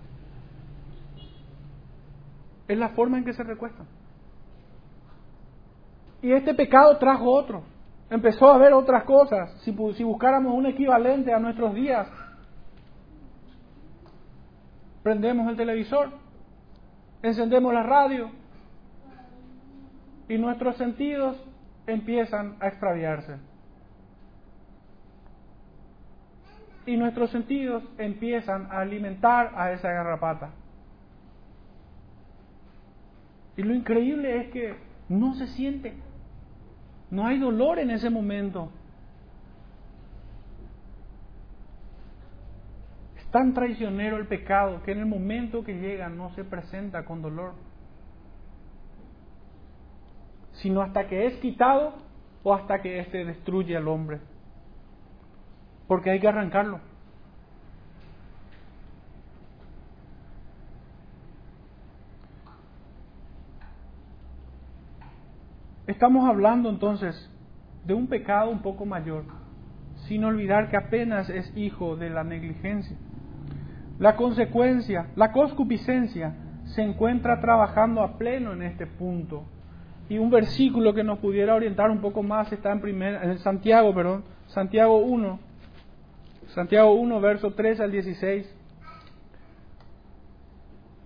Es 2.67 2.77
la 2.77 2.89
forma 2.89 3.19
en 3.19 3.23
que 3.23 3.33
se 3.33 3.43
recuestan. 3.43 3.87
Y 6.21 6.33
este 6.33 6.53
pecado 6.53 6.97
trajo 6.97 7.31
otro 7.31 7.76
empezó 8.09 8.51
a 8.51 8.57
ver 8.57 8.73
otras 8.73 9.03
cosas. 9.03 9.51
Si, 9.61 9.71
buscáramos 9.71 10.53
un 10.53 10.65
equivalente 10.65 11.33
a 11.33 11.39
nuestros 11.39 11.73
días, 11.73 12.07
prendemos 15.03 15.47
el 15.49 15.55
televisor, 15.55 16.11
encendemos 17.21 17.73
la 17.73 17.83
radio 17.83 18.29
y 20.29 20.37
nuestros 20.37 20.77
sentidos 20.77 21.41
empiezan 21.85 22.57
a 22.59 22.67
extraviarse. 22.67 23.37
Y 26.85 26.95
nuestros 26.95 27.31
sentidos 27.31 27.83
empiezan 27.97 28.67
a 28.71 28.79
alimentar 28.79 29.51
a 29.55 29.73
esa 29.73 29.91
garrapata. 29.91 30.51
Y 33.57 33.63
lo 33.63 33.73
increíble 33.73 34.41
es 34.41 34.51
que 34.51 34.75
no 35.09 35.33
se 35.33 35.47
siente 35.47 35.97
no 37.09 37.25
hay 37.25 37.39
dolor 37.39 37.79
en 37.79 37.91
ese 37.91 38.09
momento. 38.09 38.69
Es 43.17 43.25
tan 43.27 43.53
traicionero 43.53 44.17
el 44.17 44.27
pecado 44.27 44.83
que 44.83 44.91
en 44.91 44.99
el 44.99 45.05
momento 45.05 45.63
que 45.63 45.79
llega 45.79 46.09
no 46.09 46.33
se 46.35 46.43
presenta 46.43 47.05
con 47.05 47.21
dolor, 47.21 47.53
sino 50.53 50.81
hasta 50.81 51.07
que 51.07 51.27
es 51.27 51.35
quitado 51.39 51.95
o 52.43 52.53
hasta 52.53 52.81
que 52.81 52.99
éste 52.99 53.25
destruye 53.25 53.75
al 53.75 53.87
hombre. 53.87 54.19
Porque 55.87 56.09
hay 56.09 56.19
que 56.19 56.27
arrancarlo. 56.27 56.79
Estamos 65.87 66.27
hablando 66.27 66.69
entonces 66.69 67.31
de 67.85 67.93
un 67.93 68.07
pecado 68.07 68.49
un 68.49 68.61
poco 68.61 68.85
mayor, 68.85 69.23
sin 70.07 70.25
olvidar 70.25 70.69
que 70.69 70.75
apenas 70.75 71.29
es 71.29 71.55
hijo 71.55 71.95
de 71.95 72.09
la 72.09 72.25
negligencia. 72.25 72.97
La 73.97 74.17
consecuencia, 74.17 75.07
la 75.15 75.31
concupiscencia, 75.31 76.35
se 76.65 76.81
encuentra 76.81 77.39
trabajando 77.39 78.01
a 78.01 78.17
pleno 78.17 78.51
en 78.51 78.63
este 78.63 78.85
punto. 78.85 79.45
Y 80.09 80.17
un 80.17 80.29
versículo 80.29 80.93
que 80.93 81.05
nos 81.05 81.19
pudiera 81.19 81.55
orientar 81.55 81.89
un 81.89 82.01
poco 82.01 82.21
más 82.21 82.51
está 82.51 82.73
en, 82.73 82.81
primer, 82.81 83.23
en 83.23 83.37
Santiago, 83.39 83.93
perdón, 83.95 84.25
Santiago 84.47 84.97
1, 84.97 85.39
Santiago 86.47 86.95
1, 86.95 87.21
verso 87.21 87.53
3 87.53 87.79
al 87.79 87.91
16. 87.93 88.55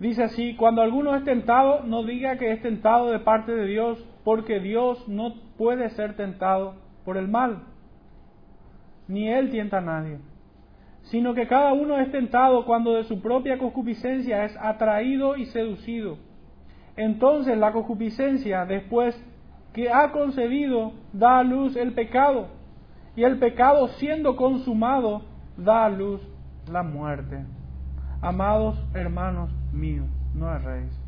Dice 0.00 0.24
así, 0.24 0.56
cuando 0.56 0.82
alguno 0.82 1.14
es 1.14 1.22
tentado, 1.22 1.84
no 1.84 2.02
diga 2.02 2.36
que 2.36 2.50
es 2.50 2.60
tentado 2.62 3.12
de 3.12 3.20
parte 3.20 3.52
de 3.52 3.66
Dios, 3.66 4.04
porque 4.24 4.60
Dios 4.60 5.06
no 5.08 5.34
puede 5.56 5.90
ser 5.90 6.16
tentado 6.16 6.74
por 7.04 7.16
el 7.16 7.28
mal, 7.28 7.64
ni 9.08 9.28
Él 9.28 9.50
tienta 9.50 9.78
a 9.78 9.82
nadie, 9.82 10.18
sino 11.02 11.34
que 11.34 11.46
cada 11.46 11.72
uno 11.72 11.98
es 11.98 12.10
tentado 12.12 12.64
cuando 12.64 12.94
de 12.94 13.04
su 13.04 13.20
propia 13.20 13.58
concupiscencia 13.58 14.44
es 14.44 14.56
atraído 14.56 15.36
y 15.36 15.46
seducido. 15.46 16.18
Entonces 16.96 17.58
la 17.58 17.72
concupiscencia, 17.72 18.64
después 18.66 19.20
que 19.72 19.90
ha 19.90 20.12
concebido, 20.12 20.92
da 21.12 21.38
a 21.38 21.44
luz 21.44 21.76
el 21.76 21.92
pecado, 21.94 22.48
y 23.16 23.24
el 23.24 23.38
pecado 23.38 23.88
siendo 23.88 24.36
consumado, 24.36 25.22
da 25.56 25.84
a 25.84 25.90
luz 25.90 26.20
la 26.70 26.82
muerte. 26.82 27.44
Amados 28.20 28.78
hermanos 28.94 29.50
míos, 29.72 30.06
no 30.34 30.54
erréis. 30.54 31.01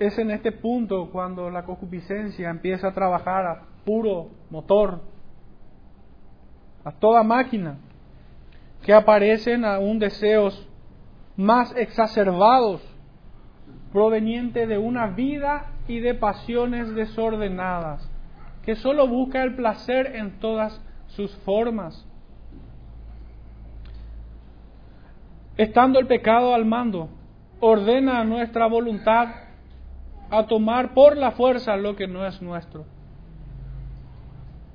Es 0.00 0.18
en 0.18 0.30
este 0.30 0.50
punto 0.50 1.10
cuando 1.12 1.50
la 1.50 1.64
concupiscencia 1.64 2.48
empieza 2.48 2.88
a 2.88 2.94
trabajar 2.94 3.46
a 3.46 3.62
puro 3.84 4.28
motor, 4.48 5.02
a 6.82 6.90
toda 6.90 7.22
máquina, 7.22 7.76
que 8.82 8.94
aparecen 8.94 9.62
aún 9.66 9.98
deseos 9.98 10.66
más 11.36 11.76
exacerbados, 11.76 12.80
provenientes 13.92 14.66
de 14.66 14.78
una 14.78 15.08
vida 15.08 15.72
y 15.86 16.00
de 16.00 16.14
pasiones 16.14 16.94
desordenadas, 16.94 18.10
que 18.64 18.76
solo 18.76 19.06
busca 19.06 19.42
el 19.42 19.54
placer 19.54 20.16
en 20.16 20.40
todas 20.40 20.82
sus 21.08 21.30
formas. 21.44 22.06
Estando 25.58 25.98
el 25.98 26.06
pecado 26.06 26.54
al 26.54 26.64
mando, 26.64 27.10
ordena 27.60 28.24
nuestra 28.24 28.66
voluntad 28.66 29.49
a 30.30 30.46
tomar 30.46 30.94
por 30.94 31.16
la 31.16 31.32
fuerza 31.32 31.76
lo 31.76 31.96
que 31.96 32.06
no 32.06 32.26
es 32.26 32.40
nuestro. 32.40 32.86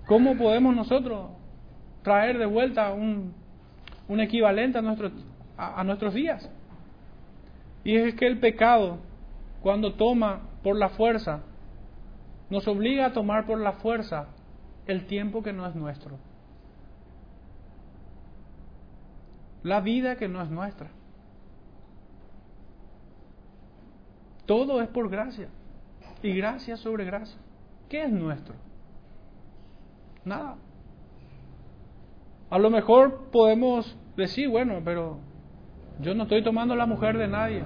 ¿Cómo 0.05 0.37
podemos 0.37 0.75
nosotros 0.75 1.29
traer 2.03 2.37
de 2.37 2.45
vuelta 2.45 2.93
un, 2.93 3.33
un 4.07 4.19
equivalente 4.19 4.77
a, 4.77 4.81
nuestro, 4.81 5.11
a, 5.57 5.79
a 5.79 5.83
nuestros 5.83 6.13
días? 6.13 6.49
Y 7.83 7.95
es 7.95 8.15
que 8.15 8.27
el 8.27 8.39
pecado, 8.39 8.99
cuando 9.61 9.93
toma 9.93 10.41
por 10.61 10.77
la 10.77 10.89
fuerza, 10.89 11.43
nos 12.49 12.67
obliga 12.67 13.07
a 13.07 13.13
tomar 13.13 13.45
por 13.45 13.59
la 13.59 13.73
fuerza 13.73 14.27
el 14.85 15.07
tiempo 15.07 15.41
que 15.41 15.53
no 15.53 15.65
es 15.67 15.75
nuestro. 15.75 16.17
La 19.63 19.81
vida 19.81 20.15
que 20.15 20.27
no 20.27 20.41
es 20.41 20.49
nuestra. 20.49 20.89
Todo 24.45 24.81
es 24.81 24.87
por 24.89 25.09
gracia. 25.09 25.49
Y 26.21 26.33
gracia 26.35 26.77
sobre 26.77 27.05
gracia. 27.05 27.39
¿Qué 27.89 28.03
es 28.03 28.11
nuestro? 28.11 28.55
Nada. 30.23 30.57
A 32.49 32.57
lo 32.57 32.69
mejor 32.69 33.29
podemos 33.31 33.97
decir, 34.15 34.49
bueno, 34.49 34.81
pero 34.83 35.19
yo 35.99 36.15
no 36.15 36.23
estoy 36.23 36.43
tomando 36.43 36.75
la 36.75 36.85
mujer 36.85 37.17
de 37.17 37.27
nadie. 37.27 37.63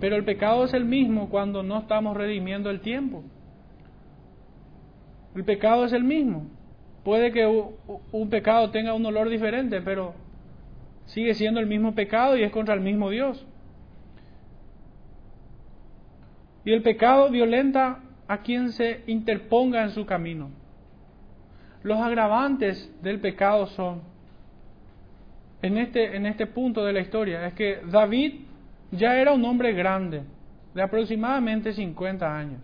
Pero 0.00 0.16
el 0.16 0.24
pecado 0.24 0.64
es 0.64 0.74
el 0.74 0.84
mismo 0.84 1.28
cuando 1.30 1.62
no 1.62 1.78
estamos 1.78 2.16
redimiendo 2.16 2.70
el 2.70 2.80
tiempo. 2.80 3.24
El 5.34 5.44
pecado 5.44 5.84
es 5.84 5.92
el 5.92 6.04
mismo. 6.04 6.46
Puede 7.04 7.30
que 7.32 7.46
un 7.46 8.30
pecado 8.30 8.70
tenga 8.70 8.94
un 8.94 9.06
olor 9.06 9.28
diferente, 9.28 9.80
pero 9.80 10.14
sigue 11.04 11.34
siendo 11.34 11.60
el 11.60 11.66
mismo 11.66 11.94
pecado 11.94 12.36
y 12.36 12.42
es 12.42 12.50
contra 12.50 12.74
el 12.74 12.80
mismo 12.80 13.10
Dios. 13.10 13.46
Y 16.66 16.72
el 16.72 16.82
pecado 16.82 17.30
violenta 17.30 18.00
a 18.26 18.38
quien 18.38 18.72
se 18.72 19.04
interponga 19.06 19.84
en 19.84 19.90
su 19.90 20.04
camino. 20.04 20.50
Los 21.84 22.00
agravantes 22.00 22.92
del 23.00 23.20
pecado 23.20 23.68
son, 23.68 24.02
en 25.62 25.78
este, 25.78 26.16
en 26.16 26.26
este 26.26 26.48
punto 26.48 26.84
de 26.84 26.92
la 26.92 26.98
historia, 26.98 27.46
es 27.46 27.54
que 27.54 27.82
David 27.88 28.40
ya 28.90 29.16
era 29.16 29.32
un 29.32 29.44
hombre 29.44 29.74
grande, 29.74 30.24
de 30.74 30.82
aproximadamente 30.82 31.72
50 31.72 32.36
años. 32.36 32.60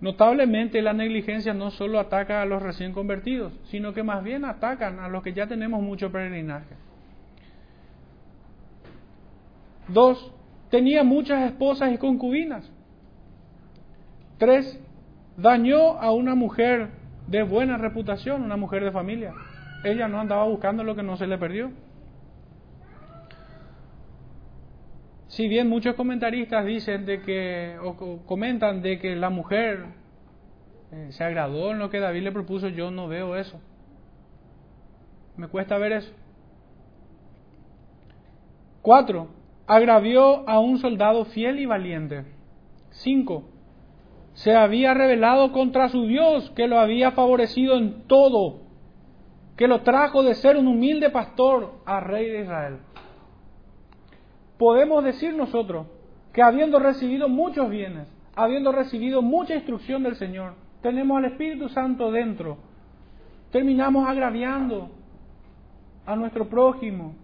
Notablemente 0.00 0.82
la 0.82 0.92
negligencia 0.92 1.54
no 1.54 1.70
solo 1.70 2.00
ataca 2.00 2.42
a 2.42 2.46
los 2.46 2.60
recién 2.60 2.92
convertidos, 2.92 3.52
sino 3.70 3.94
que 3.94 4.02
más 4.02 4.24
bien 4.24 4.44
atacan 4.44 4.98
a 4.98 5.08
los 5.08 5.22
que 5.22 5.32
ya 5.32 5.46
tenemos 5.46 5.80
mucho 5.80 6.10
peregrinaje. 6.10 6.74
Dos, 9.86 10.32
tenía 10.70 11.04
muchas 11.04 11.50
esposas 11.50 11.92
y 11.92 11.98
concubinas. 11.98 12.70
Tres, 14.38 14.80
dañó 15.36 15.98
a 15.98 16.12
una 16.12 16.34
mujer 16.34 16.90
de 17.26 17.42
buena 17.42 17.78
reputación, 17.78 18.42
una 18.42 18.56
mujer 18.56 18.84
de 18.84 18.92
familia. 18.92 19.32
Ella 19.84 20.08
no 20.08 20.20
andaba 20.20 20.44
buscando 20.44 20.84
lo 20.84 20.94
que 20.94 21.02
no 21.02 21.16
se 21.16 21.26
le 21.26 21.38
perdió. 21.38 21.70
Si 25.28 25.48
bien 25.48 25.68
muchos 25.68 25.94
comentaristas 25.96 26.64
dicen 26.64 27.04
de 27.04 27.20
que, 27.20 27.76
o 27.82 28.24
comentan 28.24 28.80
de 28.80 28.98
que 28.98 29.16
la 29.16 29.28
mujer 29.28 29.84
eh, 30.92 31.08
se 31.10 31.24
agradó 31.24 31.72
en 31.72 31.78
lo 31.78 31.90
que 31.90 32.00
David 32.00 32.22
le 32.22 32.32
propuso, 32.32 32.68
yo 32.68 32.90
no 32.90 33.08
veo 33.08 33.36
eso. 33.36 33.60
Me 35.36 35.48
cuesta 35.48 35.76
ver 35.76 35.92
eso. 35.92 36.12
Cuatro, 38.80 39.28
agravió 39.66 40.48
a 40.48 40.60
un 40.60 40.78
soldado 40.78 41.24
fiel 41.26 41.58
y 41.58 41.66
valiente. 41.66 42.24
5. 42.90 43.44
Se 44.34 44.54
había 44.54 44.94
rebelado 44.94 45.52
contra 45.52 45.88
su 45.88 46.06
Dios, 46.06 46.50
que 46.54 46.68
lo 46.68 46.78
había 46.78 47.12
favorecido 47.12 47.76
en 47.76 48.06
todo, 48.06 48.60
que 49.56 49.66
lo 49.66 49.82
trajo 49.82 50.22
de 50.22 50.34
ser 50.34 50.56
un 50.56 50.68
humilde 50.68 51.10
pastor 51.10 51.80
a 51.84 52.00
rey 52.00 52.28
de 52.28 52.42
Israel. 52.42 52.78
Podemos 54.58 55.04
decir 55.04 55.34
nosotros 55.34 55.86
que 56.32 56.42
habiendo 56.42 56.78
recibido 56.78 57.28
muchos 57.28 57.68
bienes, 57.70 58.08
habiendo 58.34 58.72
recibido 58.72 59.22
mucha 59.22 59.54
instrucción 59.54 60.02
del 60.02 60.16
Señor, 60.16 60.54
tenemos 60.82 61.16
al 61.16 61.24
Espíritu 61.26 61.68
Santo 61.70 62.10
dentro, 62.12 62.58
terminamos 63.50 64.06
agraviando 64.06 64.90
a 66.04 66.14
nuestro 66.14 66.48
prójimo, 66.48 67.14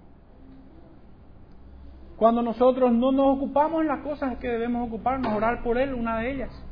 cuando 2.23 2.41
nosotros 2.41 2.93
no 2.93 3.11
nos 3.11 3.37
ocupamos 3.37 3.81
en 3.81 3.89
las 3.89 3.99
cosas 3.99 4.39
que 4.39 4.47
debemos 4.47 4.87
ocuparnos, 4.87 5.33
orar 5.33 5.61
por 5.64 5.77
Él, 5.77 5.93
una 5.93 6.20
de 6.20 6.31
ellas. 6.31 6.64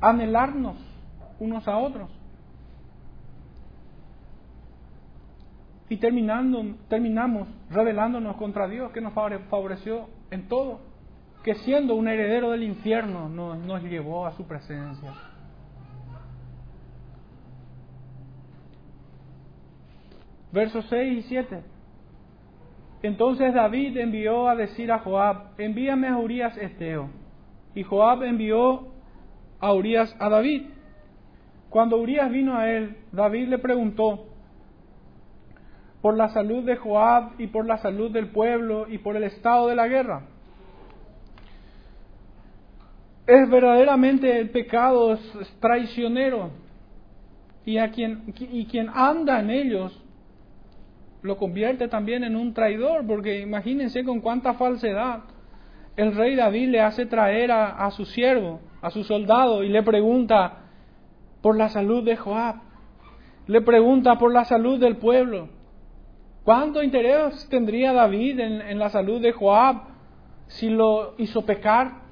Anhelarnos 0.00 0.76
unos 1.40 1.66
a 1.66 1.76
otros. 1.76 2.08
Y 5.88 5.96
terminando, 5.96 6.76
terminamos 6.88 7.48
rebelándonos 7.70 8.36
contra 8.36 8.68
Dios 8.68 8.92
que 8.92 9.00
nos 9.00 9.14
favoreció 9.14 10.08
en 10.30 10.46
todo, 10.46 10.78
que 11.42 11.56
siendo 11.56 11.96
un 11.96 12.06
heredero 12.06 12.52
del 12.52 12.62
infierno 12.62 13.28
nos, 13.28 13.58
nos 13.58 13.82
llevó 13.82 14.28
a 14.28 14.32
su 14.36 14.46
presencia. 14.46 15.12
Versos 20.52 20.86
6 20.88 21.18
y 21.18 21.22
7. 21.22 21.73
Entonces 23.04 23.52
David 23.52 23.98
envió 23.98 24.48
a 24.48 24.56
decir 24.56 24.90
a 24.90 25.00
Joab, 25.00 25.50
envíame 25.58 26.08
a 26.08 26.16
Urias 26.16 26.56
Esteo. 26.56 27.10
Y 27.74 27.82
Joab 27.82 28.22
envió 28.22 28.94
a 29.60 29.74
Urias 29.74 30.16
a 30.18 30.30
David. 30.30 30.62
Cuando 31.68 31.98
Urias 31.98 32.30
vino 32.30 32.56
a 32.56 32.70
él, 32.70 32.96
David 33.12 33.48
le 33.48 33.58
preguntó 33.58 34.24
por 36.00 36.16
la 36.16 36.30
salud 36.30 36.64
de 36.64 36.76
Joab 36.76 37.32
y 37.38 37.48
por 37.48 37.66
la 37.66 37.76
salud 37.76 38.10
del 38.10 38.28
pueblo 38.28 38.86
y 38.88 38.96
por 38.96 39.16
el 39.16 39.24
estado 39.24 39.68
de 39.68 39.74
la 39.74 39.86
guerra. 39.86 40.22
Es 43.26 43.50
verdaderamente 43.50 44.40
el 44.40 44.48
pecado 44.48 45.18
traicionero 45.60 46.52
y 47.66 47.76
a 47.76 47.90
quien 47.90 48.32
y 48.34 48.64
quien 48.64 48.88
anda 48.88 49.40
en 49.40 49.50
ellos 49.50 50.03
lo 51.24 51.38
convierte 51.38 51.88
también 51.88 52.22
en 52.22 52.36
un 52.36 52.52
traidor, 52.52 53.06
porque 53.06 53.40
imagínense 53.40 54.04
con 54.04 54.20
cuánta 54.20 54.52
falsedad 54.52 55.20
el 55.96 56.14
rey 56.14 56.34
David 56.34 56.68
le 56.68 56.80
hace 56.82 57.06
traer 57.06 57.50
a, 57.50 57.90
su 57.92 58.04
siervo, 58.04 58.60
a 58.82 58.90
su 58.90 59.04
soldado, 59.04 59.64
y 59.64 59.70
le 59.70 59.82
pregunta 59.82 60.64
por 61.40 61.56
la 61.56 61.70
salud 61.70 62.04
de 62.04 62.16
Joab, 62.16 62.56
le 63.46 63.62
pregunta 63.62 64.18
por 64.18 64.34
la 64.34 64.44
salud 64.44 64.78
del 64.78 64.98
pueblo. 64.98 65.48
¿Cuánto 66.44 66.82
interés 66.82 67.48
tendría 67.48 67.94
David 67.94 68.40
en, 68.40 68.60
en 68.60 68.78
la 68.78 68.90
salud 68.90 69.22
de 69.22 69.32
Joab 69.32 69.76
si 70.48 70.68
lo 70.68 71.14
hizo 71.16 71.46
pecar? 71.46 72.02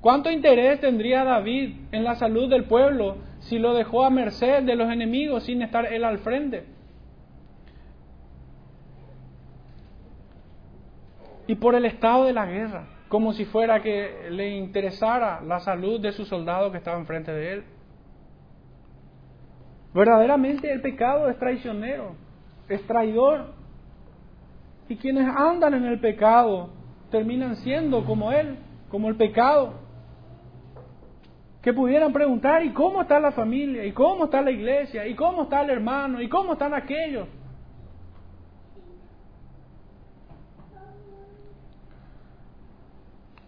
¿Cuánto 0.00 0.30
interés 0.30 0.80
tendría 0.80 1.24
David 1.24 1.74
en 1.92 2.04
la 2.04 2.14
salud 2.14 2.48
del 2.48 2.64
pueblo 2.64 3.18
si 3.40 3.58
lo 3.58 3.74
dejó 3.74 4.02
a 4.02 4.08
merced 4.08 4.62
de 4.62 4.76
los 4.76 4.90
enemigos 4.90 5.42
sin 5.44 5.60
estar 5.60 5.92
él 5.92 6.04
al 6.04 6.20
frente? 6.20 6.73
Y 11.46 11.56
por 11.56 11.74
el 11.74 11.84
estado 11.84 12.24
de 12.24 12.32
la 12.32 12.46
guerra, 12.46 12.86
como 13.08 13.32
si 13.32 13.44
fuera 13.44 13.82
que 13.82 14.28
le 14.30 14.50
interesara 14.50 15.40
la 15.42 15.60
salud 15.60 16.00
de 16.00 16.12
su 16.12 16.24
soldado 16.24 16.70
que 16.70 16.78
estaba 16.78 16.98
enfrente 16.98 17.32
de 17.32 17.52
él. 17.52 17.64
Verdaderamente 19.92 20.72
el 20.72 20.80
pecado 20.80 21.28
es 21.28 21.38
traicionero, 21.38 22.16
es 22.68 22.84
traidor. 22.86 23.52
Y 24.88 24.96
quienes 24.96 25.28
andan 25.36 25.74
en 25.74 25.84
el 25.84 26.00
pecado 26.00 26.70
terminan 27.10 27.56
siendo 27.56 28.04
como 28.04 28.32
él, 28.32 28.58
como 28.90 29.08
el 29.08 29.16
pecado. 29.16 29.74
Que 31.62 31.72
pudieran 31.72 32.12
preguntar, 32.12 32.64
¿y 32.64 32.72
cómo 32.72 33.02
está 33.02 33.20
la 33.20 33.32
familia? 33.32 33.84
¿Y 33.84 33.92
cómo 33.92 34.24
está 34.24 34.42
la 34.42 34.50
iglesia? 34.50 35.06
¿Y 35.06 35.14
cómo 35.14 35.44
está 35.44 35.62
el 35.62 35.70
hermano? 35.70 36.20
¿Y 36.20 36.28
cómo 36.28 36.54
están 36.54 36.74
aquellos? 36.74 37.28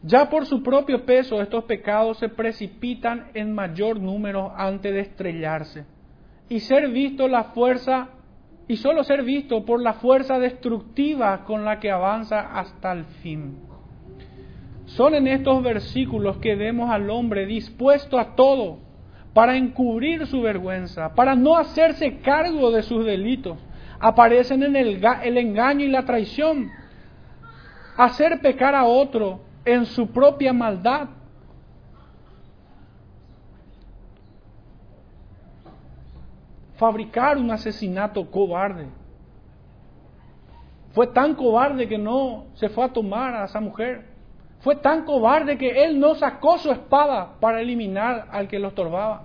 Ya 0.07 0.31
por 0.31 0.47
su 0.47 0.63
propio 0.63 1.05
peso 1.05 1.43
estos 1.43 1.65
pecados 1.65 2.19
se 2.19 2.29
precipitan 2.29 3.27
en 3.35 3.53
mayor 3.53 3.99
número 3.99 4.53
antes 4.57 4.95
de 4.95 5.01
estrellarse 5.01 5.85
y 6.49 6.61
ser 6.61 6.91
visto 6.91 7.27
la 7.27 7.45
fuerza 7.45 8.11
y 8.69 8.77
solo 8.77 9.03
ser 9.03 9.25
visto 9.25 9.65
por 9.65 9.83
la 9.83 9.95
fuerza 9.95 10.39
destructiva 10.39 11.43
con 11.43 11.65
la 11.65 11.81
que 11.81 11.91
avanza 11.91 12.41
hasta 12.57 12.93
el 12.93 13.05
fin. 13.21 13.59
Son 14.85 15.13
en 15.13 15.27
estos 15.27 15.61
versículos 15.65 16.37
que 16.37 16.55
vemos 16.55 16.89
al 16.89 17.11
hombre 17.11 17.45
dispuesto 17.45 18.17
a 18.21 18.37
todo 18.37 18.79
para 19.35 19.57
encubrir 19.57 20.25
su 20.29 20.41
vergüenza, 20.41 21.17
para 21.17 21.35
no 21.35 21.57
hacerse 21.57 22.19
cargo 22.19 22.71
de 22.71 22.85
sus 22.85 23.05
delitos. 23.05 23.59
Aparecen 23.99 24.63
en 24.63 24.77
el, 24.77 25.05
el 25.25 25.37
engaño 25.37 25.85
y 25.85 25.89
la 25.89 26.05
traición, 26.05 26.71
hacer 27.97 28.41
pecar 28.41 28.77
a 28.77 28.85
otro 28.85 29.46
en 29.67 29.85
su 29.85 30.07
propia 30.07 30.53
maldad. 30.53 31.09
Fabricar 36.77 37.37
un 37.37 37.51
asesinato 37.51 38.31
cobarde. 38.31 38.87
Fue 40.93 41.07
tan 41.09 41.35
cobarde 41.35 41.89
que 41.89 41.99
no 41.99 42.47
se 42.55 42.71
fue 42.71 42.85
a 42.85 42.93
tomar 42.93 43.35
a 43.35 43.45
esa 43.45 43.61
mujer. 43.61 44.07
Fue 44.61 44.77
tan 44.77 45.05
cobarde 45.05 45.59
que 45.59 45.85
él 45.85 46.01
no 46.01 46.15
sacó 46.15 46.59
su 46.59 46.71
espada 46.71 47.35
para 47.41 47.61
eliminar 47.61 48.29
al 48.31 48.49
que 48.49 48.59
lo 48.59 48.69
estorbaba. 48.69 49.25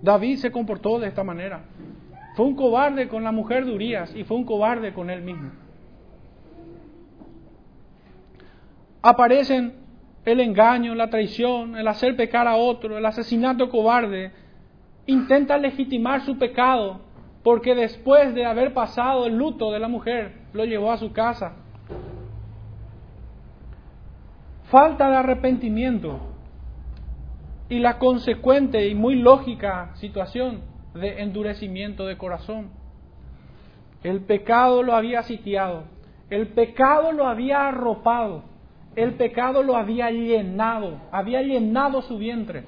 David 0.00 0.38
se 0.38 0.50
comportó 0.50 0.98
de 0.98 1.08
esta 1.08 1.22
manera. 1.22 1.62
Fue 2.34 2.46
un 2.46 2.56
cobarde 2.56 3.08
con 3.08 3.22
la 3.22 3.30
mujer 3.30 3.64
de 3.64 3.72
Urias 3.72 4.14
y 4.16 4.24
fue 4.24 4.36
un 4.36 4.44
cobarde 4.44 4.92
con 4.92 5.10
él 5.10 5.22
mismo. 5.22 5.52
Aparecen 9.02 9.74
el 10.24 10.40
engaño, 10.40 10.94
la 10.94 11.10
traición, 11.10 11.76
el 11.76 11.88
hacer 11.88 12.16
pecar 12.16 12.46
a 12.46 12.56
otro, 12.56 12.96
el 12.96 13.04
asesinato 13.04 13.68
cobarde. 13.68 14.32
Intenta 15.06 15.58
legitimar 15.58 16.24
su 16.24 16.38
pecado 16.38 17.00
porque 17.42 17.74
después 17.74 18.34
de 18.34 18.46
haber 18.46 18.72
pasado 18.72 19.26
el 19.26 19.36
luto 19.36 19.72
de 19.72 19.80
la 19.80 19.88
mujer, 19.88 20.32
lo 20.52 20.64
llevó 20.64 20.92
a 20.92 20.98
su 20.98 21.12
casa. 21.12 21.56
Falta 24.70 25.10
de 25.10 25.16
arrepentimiento 25.16 26.20
y 27.68 27.80
la 27.80 27.98
consecuente 27.98 28.86
y 28.86 28.94
muy 28.94 29.16
lógica 29.16 29.90
situación 29.94 30.60
de 30.94 31.22
endurecimiento 31.22 32.06
de 32.06 32.16
corazón. 32.16 32.70
El 34.02 34.20
pecado 34.20 34.82
lo 34.82 34.94
había 34.94 35.22
sitiado, 35.22 35.84
el 36.30 36.48
pecado 36.48 37.12
lo 37.12 37.26
había 37.26 37.66
arropado, 37.68 38.44
el 38.94 39.14
pecado 39.14 39.62
lo 39.62 39.76
había 39.76 40.10
llenado, 40.10 41.00
había 41.10 41.42
llenado 41.42 42.02
su 42.02 42.18
vientre 42.18 42.64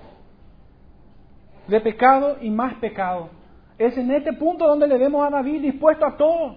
de 1.66 1.80
pecado 1.80 2.38
y 2.40 2.50
más 2.50 2.74
pecado. 2.74 3.30
Es 3.78 3.96
en 3.96 4.10
este 4.10 4.32
punto 4.32 4.66
donde 4.66 4.86
le 4.86 4.98
vemos 4.98 5.26
a 5.26 5.30
David 5.30 5.62
dispuesto 5.62 6.06
a 6.06 6.16
todo. 6.16 6.56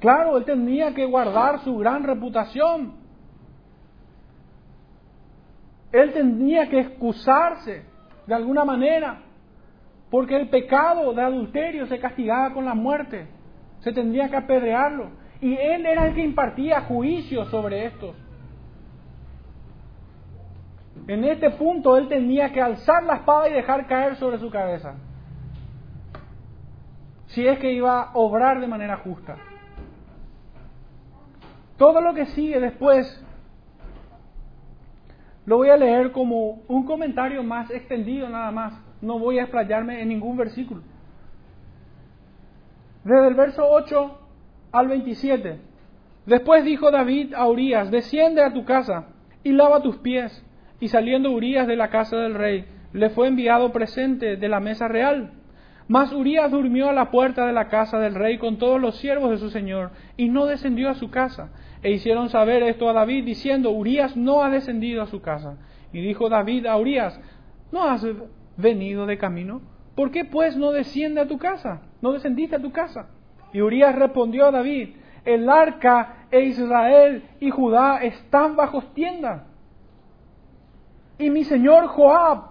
Claro, 0.00 0.38
él 0.38 0.44
tenía 0.44 0.94
que 0.94 1.04
guardar 1.04 1.60
su 1.60 1.76
gran 1.76 2.04
reputación, 2.04 2.94
él 5.92 6.12
tenía 6.12 6.68
que 6.70 6.80
excusarse 6.80 7.84
de 8.26 8.34
alguna 8.34 8.64
manera, 8.64 9.20
porque 10.10 10.36
el 10.36 10.48
pecado 10.48 11.12
de 11.12 11.22
adulterio 11.22 11.86
se 11.86 11.98
castigaba 11.98 12.54
con 12.54 12.64
la 12.64 12.74
muerte, 12.74 13.28
se 13.80 13.92
tendría 13.92 14.30
que 14.30 14.36
apedrearlo, 14.36 15.10
y 15.40 15.56
él 15.56 15.86
era 15.86 16.06
el 16.06 16.14
que 16.14 16.22
impartía 16.22 16.82
juicio 16.82 17.46
sobre 17.46 17.86
estos. 17.86 18.14
En 21.06 21.24
este 21.24 21.50
punto 21.50 21.96
él 21.96 22.08
tenía 22.08 22.52
que 22.52 22.60
alzar 22.60 23.02
la 23.04 23.16
espada 23.16 23.48
y 23.48 23.54
dejar 23.54 23.86
caer 23.86 24.16
sobre 24.16 24.38
su 24.38 24.50
cabeza, 24.50 24.94
si 27.28 27.46
es 27.46 27.58
que 27.58 27.72
iba 27.72 28.02
a 28.02 28.10
obrar 28.14 28.60
de 28.60 28.66
manera 28.66 28.98
justa. 28.98 29.36
Todo 31.76 32.00
lo 32.00 32.12
que 32.12 32.26
sigue 32.26 32.60
después 32.60 33.24
lo 35.46 35.56
voy 35.56 35.70
a 35.70 35.76
leer 35.76 36.12
como 36.12 36.62
un 36.68 36.84
comentario 36.84 37.42
más 37.42 37.70
extendido 37.70 38.28
nada 38.28 38.50
más. 38.50 38.74
No 39.00 39.18
voy 39.18 39.38
a 39.38 39.42
explayarme 39.42 40.02
en 40.02 40.08
ningún 40.08 40.36
versículo. 40.36 40.82
Desde 43.02 43.28
el 43.28 43.34
verso 43.34 43.66
8 43.66 44.19
al 44.72 44.88
27. 44.88 45.58
Después 46.26 46.64
dijo 46.64 46.90
David 46.90 47.34
a 47.34 47.48
Urias, 47.48 47.90
desciende 47.90 48.42
a 48.42 48.52
tu 48.52 48.64
casa 48.64 49.08
y 49.42 49.52
lava 49.52 49.82
tus 49.82 49.96
pies. 49.98 50.44
Y 50.80 50.88
saliendo 50.88 51.30
Urias 51.30 51.66
de 51.66 51.76
la 51.76 51.90
casa 51.90 52.16
del 52.16 52.34
rey, 52.34 52.64
le 52.92 53.10
fue 53.10 53.28
enviado 53.28 53.72
presente 53.72 54.36
de 54.36 54.48
la 54.48 54.60
mesa 54.60 54.88
real. 54.88 55.32
Mas 55.88 56.12
Urias 56.12 56.50
durmió 56.50 56.88
a 56.88 56.92
la 56.92 57.10
puerta 57.10 57.46
de 57.46 57.52
la 57.52 57.68
casa 57.68 57.98
del 57.98 58.14
rey 58.14 58.38
con 58.38 58.58
todos 58.58 58.80
los 58.80 58.96
siervos 58.96 59.30
de 59.30 59.38
su 59.38 59.50
señor, 59.50 59.90
y 60.16 60.28
no 60.28 60.46
descendió 60.46 60.88
a 60.88 60.94
su 60.94 61.10
casa. 61.10 61.50
E 61.82 61.90
hicieron 61.90 62.28
saber 62.28 62.62
esto 62.62 62.88
a 62.88 62.92
David, 62.92 63.24
diciendo, 63.24 63.70
Urias 63.72 64.16
no 64.16 64.42
ha 64.44 64.50
descendido 64.50 65.02
a 65.02 65.08
su 65.08 65.20
casa. 65.20 65.58
Y 65.92 66.00
dijo 66.00 66.28
David 66.28 66.66
a 66.66 66.76
Urias, 66.76 67.20
¿no 67.72 67.84
has 67.84 68.06
venido 68.56 69.06
de 69.06 69.18
camino? 69.18 69.62
¿Por 69.96 70.12
qué 70.12 70.24
pues 70.24 70.56
no 70.56 70.70
desciende 70.70 71.20
a 71.20 71.26
tu 71.26 71.38
casa? 71.38 71.82
¿No 72.00 72.12
descendiste 72.12 72.56
a 72.56 72.62
tu 72.62 72.70
casa? 72.70 73.08
Y 73.52 73.60
Urias 73.60 73.94
respondió 73.96 74.46
a 74.46 74.50
David, 74.50 74.96
el 75.24 75.48
arca 75.48 76.26
e 76.30 76.40
Israel 76.40 77.24
y 77.40 77.50
Judá 77.50 78.02
están 78.02 78.56
bajo 78.56 78.82
tienda. 78.94 79.46
Y 81.18 81.30
mi 81.30 81.44
señor 81.44 81.88
Joab 81.88 82.50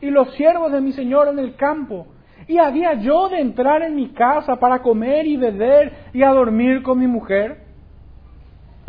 y 0.00 0.10
los 0.10 0.34
siervos 0.34 0.72
de 0.72 0.80
mi 0.80 0.92
señor 0.92 1.28
en 1.28 1.38
el 1.38 1.56
campo. 1.56 2.06
Y 2.46 2.58
había 2.58 2.94
yo 2.94 3.28
de 3.28 3.40
entrar 3.40 3.82
en 3.82 3.94
mi 3.94 4.10
casa 4.10 4.56
para 4.56 4.80
comer 4.80 5.26
y 5.26 5.36
beber 5.36 5.92
y 6.14 6.22
a 6.22 6.30
dormir 6.30 6.82
con 6.82 6.98
mi 6.98 7.06
mujer 7.06 7.68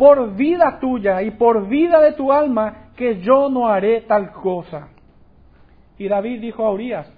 por 0.00 0.34
vida 0.34 0.78
tuya 0.80 1.20
y 1.20 1.32
por 1.32 1.68
vida 1.68 2.00
de 2.00 2.12
tu 2.12 2.32
alma, 2.32 2.92
que 2.96 3.20
yo 3.20 3.50
no 3.50 3.68
haré 3.68 4.00
tal 4.00 4.32
cosa. 4.32 4.88
Y 5.98 6.08
David 6.08 6.40
dijo 6.40 6.64
a 6.64 6.72
Urias, 6.72 7.12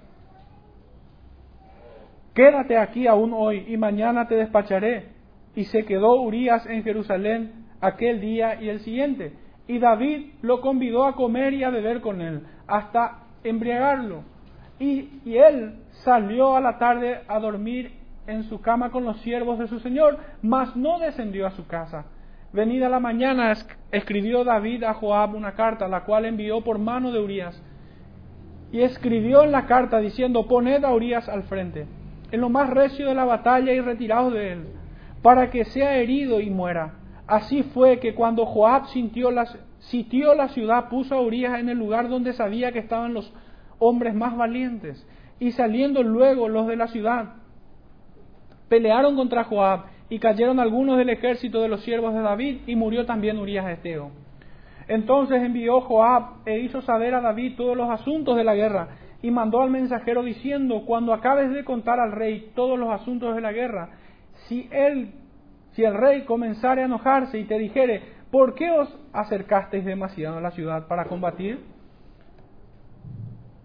quédate 2.33 2.77
aquí 2.77 3.07
aún 3.07 3.33
hoy 3.33 3.65
y 3.67 3.77
mañana 3.77 4.27
te 4.27 4.35
despacharé. 4.35 5.09
Y 5.55 5.65
se 5.65 5.85
quedó 5.85 6.21
Urias 6.21 6.65
en 6.65 6.83
Jerusalén 6.83 7.67
aquel 7.79 8.21
día 8.21 8.61
y 8.61 8.69
el 8.69 8.79
siguiente. 8.79 9.33
Y 9.67 9.79
David 9.79 10.33
lo 10.41 10.61
convidó 10.61 11.05
a 11.05 11.15
comer 11.15 11.53
y 11.53 11.63
a 11.63 11.69
beber 11.69 12.01
con 12.01 12.21
él, 12.21 12.43
hasta 12.67 13.23
embriagarlo. 13.43 14.23
Y, 14.79 15.21
él 15.25 15.79
salió 16.03 16.55
a 16.55 16.61
la 16.61 16.77
tarde 16.77 17.21
a 17.27 17.39
dormir 17.39 17.93
en 18.27 18.43
su 18.43 18.59
cama 18.61 18.89
con 18.91 19.05
los 19.05 19.19
siervos 19.21 19.59
de 19.59 19.67
su 19.67 19.79
señor, 19.79 20.17
mas 20.41 20.75
no 20.75 20.99
descendió 20.99 21.45
a 21.47 21.51
su 21.51 21.67
casa. 21.67 22.05
Venida 22.51 22.89
la 22.89 22.99
mañana, 22.99 23.53
escribió 23.91 24.43
David 24.43 24.83
a 24.83 24.93
Joab 24.93 25.35
una 25.35 25.53
carta, 25.53 25.87
la 25.87 26.03
cual 26.03 26.25
envió 26.25 26.61
por 26.61 26.79
mano 26.79 27.11
de 27.11 27.19
Urias. 27.19 27.61
Y 28.71 28.81
escribió 28.81 29.43
en 29.43 29.51
la 29.51 29.65
carta 29.65 29.99
diciendo, 29.99 30.47
poned 30.47 30.83
a 30.83 30.93
Urias 30.93 31.29
al 31.29 31.43
frente, 31.43 31.87
en 32.33 32.41
lo 32.41 32.49
más 32.49 32.67
recio 32.67 33.07
de 33.07 33.13
la 33.13 33.25
batalla 33.25 33.73
y 33.73 33.79
retirado 33.79 34.31
de 34.31 34.53
él, 34.53 34.65
para 35.21 35.51
que 35.51 35.65
sea 35.65 35.97
herido 35.97 36.41
y 36.41 36.49
muera. 36.49 36.95
Así 37.27 37.61
fue 37.61 37.99
que 37.99 38.15
cuando 38.15 38.47
Joab 38.47 38.87
sintió 38.87 39.29
sitió 39.77 40.33
la 40.33 40.47
ciudad, 40.47 40.89
puso 40.89 41.13
a 41.13 41.21
Urias 41.21 41.59
en 41.59 41.69
el 41.69 41.77
lugar 41.77 42.09
donde 42.09 42.33
sabía 42.33 42.71
que 42.71 42.79
estaban 42.79 43.13
los 43.13 43.31
hombres 43.77 44.15
más 44.15 44.35
valientes. 44.35 45.07
Y 45.39 45.51
saliendo 45.51 46.01
luego 46.01 46.49
los 46.49 46.65
de 46.65 46.75
la 46.75 46.87
ciudad, 46.87 47.35
pelearon 48.67 49.15
contra 49.15 49.43
Joab 49.43 49.81
y 50.09 50.17
cayeron 50.17 50.59
algunos 50.59 50.97
del 50.97 51.11
ejército 51.11 51.61
de 51.61 51.67
los 51.67 51.81
siervos 51.81 52.15
de 52.15 52.21
David 52.21 52.61
y 52.65 52.75
murió 52.75 53.05
también 53.05 53.37
Urias 53.37 53.69
Esteo. 53.69 54.09
Entonces 54.87 55.39
envió 55.43 55.81
Joab 55.81 56.47
e 56.47 56.61
hizo 56.61 56.81
saber 56.81 57.13
a 57.13 57.21
David 57.21 57.57
todos 57.57 57.77
los 57.77 57.91
asuntos 57.91 58.35
de 58.35 58.43
la 58.43 58.55
guerra 58.55 58.87
y 59.23 59.31
mandó 59.31 59.61
al 59.61 59.71
mensajero 59.71 60.21
diciendo, 60.21 60.83
cuando 60.85 61.13
acabes 61.13 61.49
de 61.51 61.63
contar 61.63 61.97
al 61.97 62.11
rey 62.11 62.51
todos 62.53 62.77
los 62.77 62.89
asuntos 62.91 63.33
de 63.33 63.41
la 63.41 63.53
guerra, 63.53 63.89
si 64.47 64.67
él, 64.69 65.13
si 65.71 65.83
el 65.85 65.93
rey 65.95 66.25
comenzare 66.25 66.81
a 66.81 66.85
enojarse 66.85 67.39
y 67.39 67.45
te 67.45 67.57
dijere, 67.57 68.03
¿por 68.29 68.53
qué 68.53 68.69
os 68.69 68.93
acercasteis 69.13 69.85
demasiado 69.85 70.39
a 70.39 70.41
la 70.41 70.51
ciudad 70.51 70.87
para 70.87 71.05
combatir? 71.05 71.63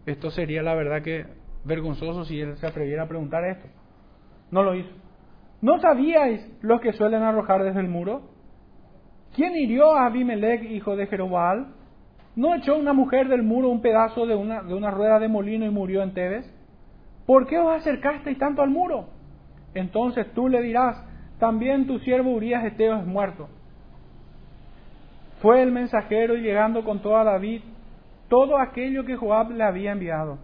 Esto 0.07 0.31
sería 0.31 0.63
la 0.63 0.77
verdad 0.77 1.03
que 1.03 1.27
vergonzoso 1.65 2.25
si 2.25 2.41
él 2.41 2.57
se 2.59 2.67
atreviera 2.69 3.03
a 3.03 3.09
preguntar 3.09 3.45
esto. 3.45 3.67
No 4.53 4.63
lo 4.63 4.77
hizo. 4.77 4.95
¿No 5.61 5.81
sabíais 5.81 6.49
los 6.63 6.81
que 6.81 6.93
suelen 6.93 7.25
arrojar 7.25 7.65
desde 7.65 7.81
el 7.81 7.89
muro? 7.89 8.31
¿Quién 9.35 9.57
hirió 9.57 9.93
a 9.93 10.07
Abimelech, 10.07 10.63
hijo 10.71 10.95
de 10.95 11.09
Jerobal? 11.09 11.75
¿No 12.39 12.55
echó 12.55 12.76
una 12.76 12.93
mujer 12.93 13.26
del 13.26 13.43
muro 13.43 13.68
un 13.68 13.82
pedazo 13.82 14.24
de 14.24 14.36
una, 14.36 14.62
de 14.62 14.72
una 14.72 14.93
rueda 14.93 15.18
de 15.18 15.26
molino 15.26 15.66
y 15.66 15.70
murió 15.70 16.05
en 16.05 16.14
Tebes? 16.14 16.49
¿Por 17.26 17.49
qué 17.49 17.59
os 17.59 17.68
acercasteis 17.68 18.39
tanto 18.39 18.62
al 18.62 18.70
muro? 18.70 19.09
Entonces 19.74 20.24
tú 20.34 20.49
le 20.49 20.62
dirás, 20.62 21.05
también 21.41 21.89
tu 21.89 21.99
siervo 21.99 22.30
Urias 22.30 22.64
Eteo 22.64 22.97
es 23.01 23.05
muerto. 23.05 23.49
Fue 25.43 25.61
el 25.62 25.72
mensajero 25.72 26.36
y 26.36 26.43
llegando 26.43 26.84
con 26.84 27.01
a 27.12 27.24
David 27.24 27.62
todo 28.28 28.57
aquello 28.57 29.05
que 29.05 29.16
Joab 29.16 29.51
le 29.51 29.64
había 29.64 29.91
enviado. 29.91 30.39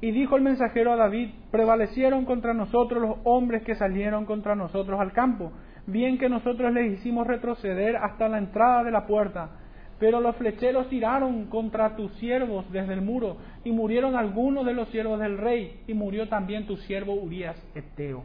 Y 0.00 0.10
dijo 0.10 0.34
el 0.34 0.42
mensajero 0.42 0.94
a 0.94 0.96
David, 0.96 1.30
prevalecieron 1.52 2.24
contra 2.24 2.54
nosotros 2.54 3.00
los 3.00 3.18
hombres 3.22 3.62
que 3.62 3.76
salieron 3.76 4.26
contra 4.26 4.56
nosotros 4.56 4.98
al 4.98 5.12
campo, 5.12 5.52
bien 5.86 6.18
que 6.18 6.28
nosotros 6.28 6.72
les 6.72 6.94
hicimos 6.94 7.24
retroceder 7.24 7.98
hasta 7.98 8.28
la 8.28 8.38
entrada 8.38 8.82
de 8.82 8.90
la 8.90 9.06
puerta. 9.06 9.60
Pero 9.98 10.20
los 10.20 10.36
flecheros 10.36 10.88
tiraron 10.88 11.46
contra 11.46 11.96
tus 11.96 12.12
siervos 12.16 12.70
desde 12.70 12.92
el 12.92 13.00
muro, 13.00 13.38
y 13.64 13.72
murieron 13.72 14.14
algunos 14.14 14.66
de 14.66 14.74
los 14.74 14.88
siervos 14.90 15.18
del 15.20 15.38
rey, 15.38 15.82
y 15.86 15.94
murió 15.94 16.28
también 16.28 16.66
tu 16.66 16.76
siervo 16.76 17.14
Urias 17.14 17.56
Eteo. 17.74 18.24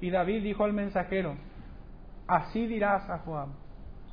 Y 0.00 0.10
David 0.10 0.42
dijo 0.42 0.64
al 0.64 0.72
mensajero, 0.72 1.34
así 2.26 2.66
dirás 2.66 3.08
a 3.10 3.18
Joab, 3.18 3.48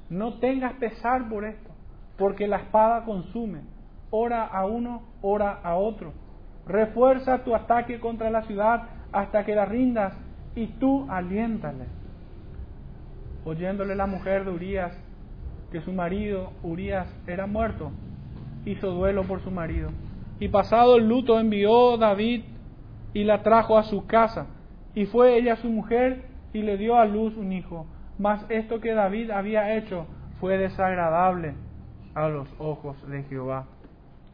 no 0.09 0.35
tengas 0.39 0.73
pesar 0.73 1.29
por 1.29 1.45
esto, 1.45 1.69
porque 2.17 2.47
la 2.47 2.57
espada 2.57 3.05
consume, 3.05 3.61
ora 4.09 4.45
a 4.45 4.65
uno, 4.65 5.03
ora 5.21 5.59
a 5.63 5.75
otro. 5.75 6.13
Refuerza 6.65 7.43
tu 7.43 7.55
ataque 7.55 7.99
contra 7.99 8.29
la 8.29 8.43
ciudad 8.43 8.89
hasta 9.11 9.45
que 9.45 9.55
la 9.55 9.65
rindas 9.65 10.13
y 10.55 10.67
tú 10.67 11.05
aliéntale. 11.09 11.85
Oyéndole 13.45 13.95
la 13.95 14.07
mujer 14.07 14.43
de 14.43 14.51
Urias 14.51 15.06
que 15.71 15.81
su 15.81 15.91
marido 15.91 16.51
Urias 16.63 17.07
era 17.27 17.47
muerto, 17.47 17.91
hizo 18.65 18.91
duelo 18.91 19.23
por 19.23 19.41
su 19.41 19.51
marido. 19.51 19.89
Y 20.39 20.49
pasado 20.49 20.97
el 20.97 21.07
luto 21.07 21.39
envió 21.39 21.97
David 21.97 22.43
y 23.13 23.23
la 23.23 23.43
trajo 23.43 23.77
a 23.77 23.83
su 23.83 24.05
casa 24.05 24.47
y 24.93 25.05
fue 25.05 25.37
ella 25.37 25.55
su 25.57 25.69
mujer 25.69 26.25
y 26.53 26.61
le 26.61 26.77
dio 26.77 26.97
a 26.97 27.05
luz 27.05 27.35
un 27.37 27.51
hijo. 27.51 27.85
Mas 28.17 28.45
esto 28.49 28.79
que 28.79 28.93
David 28.93 29.31
había 29.31 29.75
hecho 29.75 30.07
fue 30.39 30.57
desagradable 30.57 31.53
a 32.15 32.27
los 32.29 32.47
ojos 32.57 32.97
de 33.07 33.23
Jehová. 33.23 33.67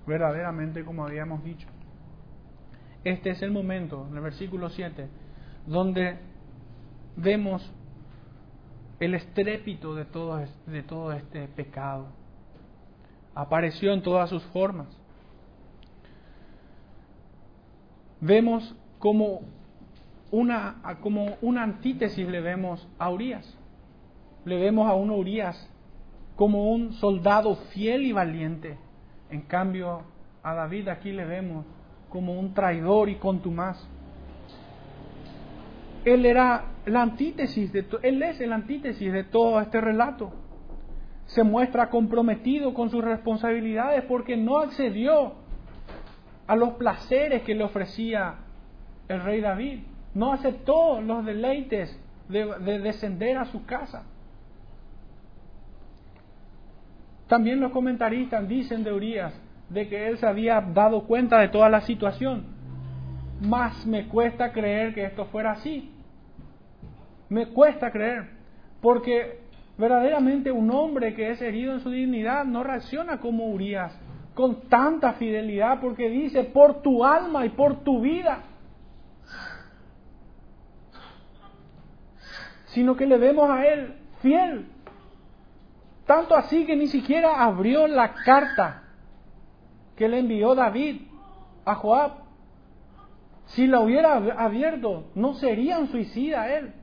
Verdaderamente, 0.07 0.83
como 0.83 1.05
habíamos 1.05 1.43
dicho. 1.43 1.67
Este 3.03 3.31
es 3.31 3.41
el 3.41 3.51
momento, 3.51 4.07
en 4.09 4.15
el 4.15 4.23
versículo 4.23 4.69
7, 4.69 5.07
donde 5.67 6.17
vemos 7.17 7.69
el 8.99 9.15
estrépito 9.15 9.95
de 9.95 10.05
todo, 10.05 10.39
de 10.65 10.83
todo 10.83 11.11
este 11.13 11.47
pecado. 11.47 12.07
Apareció 13.35 13.93
en 13.93 14.01
todas 14.01 14.29
sus 14.29 14.43
formas. 14.45 14.87
Vemos 18.21 18.75
como 18.99 19.41
una, 20.31 20.97
como 21.01 21.37
una 21.41 21.63
antítesis 21.63 22.27
le 22.27 22.41
vemos 22.41 22.87
a 22.97 23.09
Urias. 23.09 23.57
Le 24.45 24.59
vemos 24.59 24.89
a 24.89 24.93
un 24.93 25.11
Urias 25.11 25.69
como 26.35 26.71
un 26.71 26.93
soldado 26.93 27.55
fiel 27.73 28.03
y 28.03 28.11
valiente. 28.11 28.77
En 29.29 29.41
cambio, 29.41 30.03
a 30.41 30.53
David 30.53 30.87
aquí 30.87 31.11
le 31.11 31.25
vemos 31.25 31.65
como 32.09 32.39
un 32.39 32.53
traidor 32.53 33.09
y 33.09 33.15
contumaz. 33.15 33.77
Él 36.05 36.25
era 36.25 36.65
la 36.85 37.01
antítesis 37.01 37.71
de 37.71 37.85
él 38.03 38.21
es 38.23 38.39
el 38.41 38.53
antítesis 38.53 39.11
de 39.11 39.23
todo 39.23 39.59
este 39.61 39.79
relato. 39.79 40.33
Se 41.25 41.43
muestra 41.43 41.89
comprometido 41.89 42.73
con 42.73 42.89
sus 42.89 43.03
responsabilidades 43.03 44.03
porque 44.05 44.35
no 44.35 44.59
accedió 44.59 45.35
a 46.47 46.55
los 46.55 46.71
placeres 46.73 47.43
que 47.43 47.55
le 47.55 47.63
ofrecía 47.63 48.35
el 49.07 49.21
rey 49.23 49.41
David 49.41 49.79
no 50.13 50.33
aceptó 50.33 51.01
los 51.01 51.25
deleites 51.25 51.99
de, 52.29 52.45
descender 52.79 53.37
a 53.37 53.45
su 53.45 53.65
casa. 53.65 54.03
También 57.27 57.59
los 57.59 57.71
comentaristas 57.71 58.47
dicen 58.47 58.83
de 58.83 58.93
Urias 58.93 59.33
de 59.69 59.87
que 59.87 60.07
él 60.07 60.17
se 60.17 60.27
había 60.27 60.61
dado 60.61 61.05
cuenta 61.05 61.39
de 61.39 61.49
toda 61.49 61.69
la 61.69 61.81
situación. 61.81 62.45
Más 63.41 63.85
me 63.87 64.07
cuesta 64.07 64.51
creer 64.51 64.93
que 64.93 65.05
esto 65.05 65.25
fuera 65.25 65.53
así. 65.53 65.91
Me 67.33 67.47
cuesta 67.47 67.91
creer, 67.91 68.29
porque 68.81 69.39
verdaderamente 69.77 70.51
un 70.51 70.69
hombre 70.71 71.15
que 71.15 71.31
es 71.31 71.41
herido 71.41 71.73
en 71.73 71.79
su 71.79 71.89
dignidad 71.89 72.45
no 72.45 72.63
reacciona 72.63 73.19
como 73.19 73.47
Urias, 73.47 73.97
con 74.33 74.69
tanta 74.69 75.13
fidelidad, 75.13 75.79
porque 75.81 76.09
dice, 76.09 76.43
por 76.43 76.81
tu 76.81 77.03
alma 77.03 77.45
y 77.45 77.49
por 77.49 77.83
tu 77.83 78.01
vida 78.01 78.43
sino 82.73 82.95
que 82.95 83.05
le 83.05 83.17
vemos 83.17 83.49
a 83.49 83.65
Él 83.67 83.93
fiel. 84.21 84.65
Tanto 86.05 86.35
así 86.35 86.65
que 86.65 86.75
ni 86.75 86.87
siquiera 86.87 87.43
abrió 87.43 87.87
la 87.87 88.13
carta 88.13 88.83
que 89.95 90.09
le 90.09 90.19
envió 90.19 90.55
David 90.55 91.01
a 91.65 91.75
Joab. 91.75 92.11
Si 93.45 93.67
la 93.67 93.79
hubiera 93.79 94.15
abierto, 94.15 95.05
no 95.15 95.35
sería 95.35 95.77
un 95.77 95.87
suicida 95.89 96.51
él. 96.51 96.73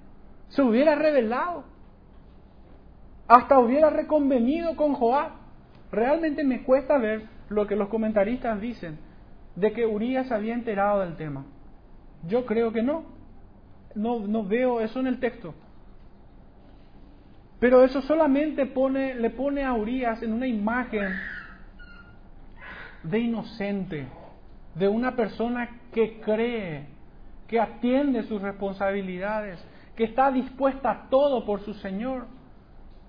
Se 0.51 0.63
hubiera 0.63 0.95
revelado. 0.95 1.65
Hasta 3.29 3.59
hubiera 3.59 3.91
reconvenido 3.91 4.77
con 4.77 4.95
Joab. 4.95 5.33
Realmente 5.93 6.45
me 6.45 6.63
cuesta 6.63 6.99
ver 6.99 7.27
lo 7.49 7.67
que 7.67 7.77
los 7.77 7.89
comentaristas 7.89 8.61
dicen 8.61 8.99
de 9.57 9.73
que 9.73 9.87
Urias 9.87 10.31
había 10.31 10.55
enterado 10.55 11.01
del 11.01 11.17
tema. 11.17 11.45
Yo 12.27 12.47
creo 12.47 12.73
que 12.73 12.83
no. 12.83 13.05
No, 13.95 14.21
no 14.21 14.45
veo 14.45 14.81
eso 14.81 15.01
en 15.01 15.09
el 15.09 15.19
texto. 15.19 15.55
Pero 17.59 17.85
eso 17.85 18.01
solamente 18.03 18.67
pone, 18.67 19.15
le 19.15 19.31
pone 19.31 19.65
a 19.65 19.75
Urias 19.75 20.23
en 20.23 20.33
una 20.33 20.47
imagen 20.47 21.09
de 23.03 23.19
inocente, 23.19 24.07
de 24.75 24.89
una 24.89 25.15
persona 25.15 25.69
que 25.93 26.21
cree, 26.21 26.87
que 27.49 27.61
atiende 27.61 28.23
sus 28.25 28.41
responsabilidades, 28.41 29.63
que 30.01 30.05
está 30.05 30.31
dispuesta 30.31 30.91
a 30.91 31.11
todo 31.11 31.45
por 31.45 31.61
su 31.61 31.75
Señor. 31.75 32.25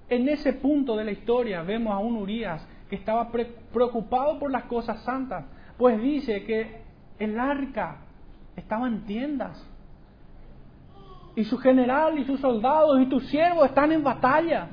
En 0.09 0.27
ese 0.27 0.51
punto 0.51 0.97
de 0.97 1.05
la 1.05 1.11
historia 1.11 1.61
vemos 1.61 1.93
a 1.93 1.99
un 1.99 2.17
Urias 2.17 2.67
que 2.89 2.97
estaba 2.97 3.31
preocupado 3.31 4.37
por 4.37 4.51
las 4.51 4.65
cosas 4.65 5.01
santas, 5.05 5.45
pues 5.77 6.01
dice 6.01 6.43
que 6.43 6.81
el 7.17 7.39
arca 7.39 7.99
estaba 8.57 8.89
en 8.89 9.05
tiendas 9.05 9.65
y 11.37 11.45
su 11.45 11.57
general 11.59 12.19
y 12.19 12.25
sus 12.25 12.41
soldados 12.41 12.99
y 12.99 13.05
tus 13.05 13.25
siervos 13.27 13.67
están 13.67 13.93
en 13.93 14.03
batalla. 14.03 14.67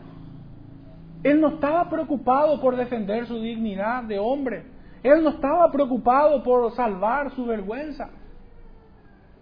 Él 1.22 1.40
no 1.40 1.50
estaba 1.50 1.88
preocupado 1.88 2.60
por 2.60 2.74
defender 2.74 3.26
su 3.26 3.40
dignidad 3.40 4.02
de 4.02 4.18
hombre. 4.18 4.64
Él 5.04 5.22
no 5.22 5.30
estaba 5.30 5.70
preocupado 5.70 6.42
por 6.42 6.72
salvar 6.72 7.30
su 7.36 7.46
vergüenza. 7.46 8.10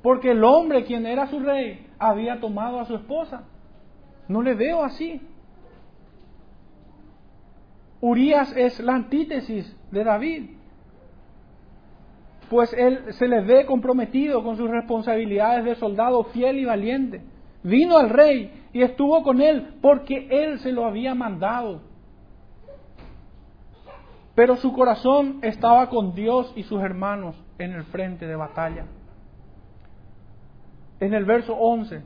Porque 0.02 0.32
el 0.32 0.44
hombre, 0.44 0.84
quien 0.84 1.06
era 1.06 1.26
su 1.28 1.40
rey, 1.40 1.85
había 1.98 2.40
tomado 2.40 2.80
a 2.80 2.84
su 2.84 2.96
esposa. 2.96 3.44
No 4.28 4.42
le 4.42 4.54
veo 4.54 4.84
así. 4.84 5.20
Urias 8.00 8.52
es 8.56 8.78
la 8.80 8.94
antítesis 8.94 9.76
de 9.90 10.04
David 10.04 10.56
pues 12.48 12.72
él 12.74 13.12
se 13.14 13.28
le 13.28 13.40
ve 13.40 13.66
comprometido 13.66 14.42
con 14.42 14.56
sus 14.56 14.70
responsabilidades 14.70 15.64
de 15.64 15.74
soldado 15.76 16.24
fiel 16.24 16.58
y 16.58 16.64
valiente. 16.64 17.22
Vino 17.62 17.98
al 17.98 18.10
rey 18.10 18.68
y 18.72 18.82
estuvo 18.82 19.22
con 19.22 19.40
él 19.40 19.74
porque 19.80 20.28
él 20.30 20.60
se 20.60 20.72
lo 20.72 20.84
había 20.84 21.14
mandado. 21.14 21.82
Pero 24.34 24.56
su 24.56 24.72
corazón 24.72 25.38
estaba 25.42 25.88
con 25.88 26.14
Dios 26.14 26.52
y 26.54 26.62
sus 26.62 26.82
hermanos 26.82 27.34
en 27.58 27.72
el 27.72 27.84
frente 27.84 28.26
de 28.26 28.36
batalla. 28.36 28.84
En 31.00 31.14
el 31.14 31.24
verso 31.24 31.54
11, 31.54 32.02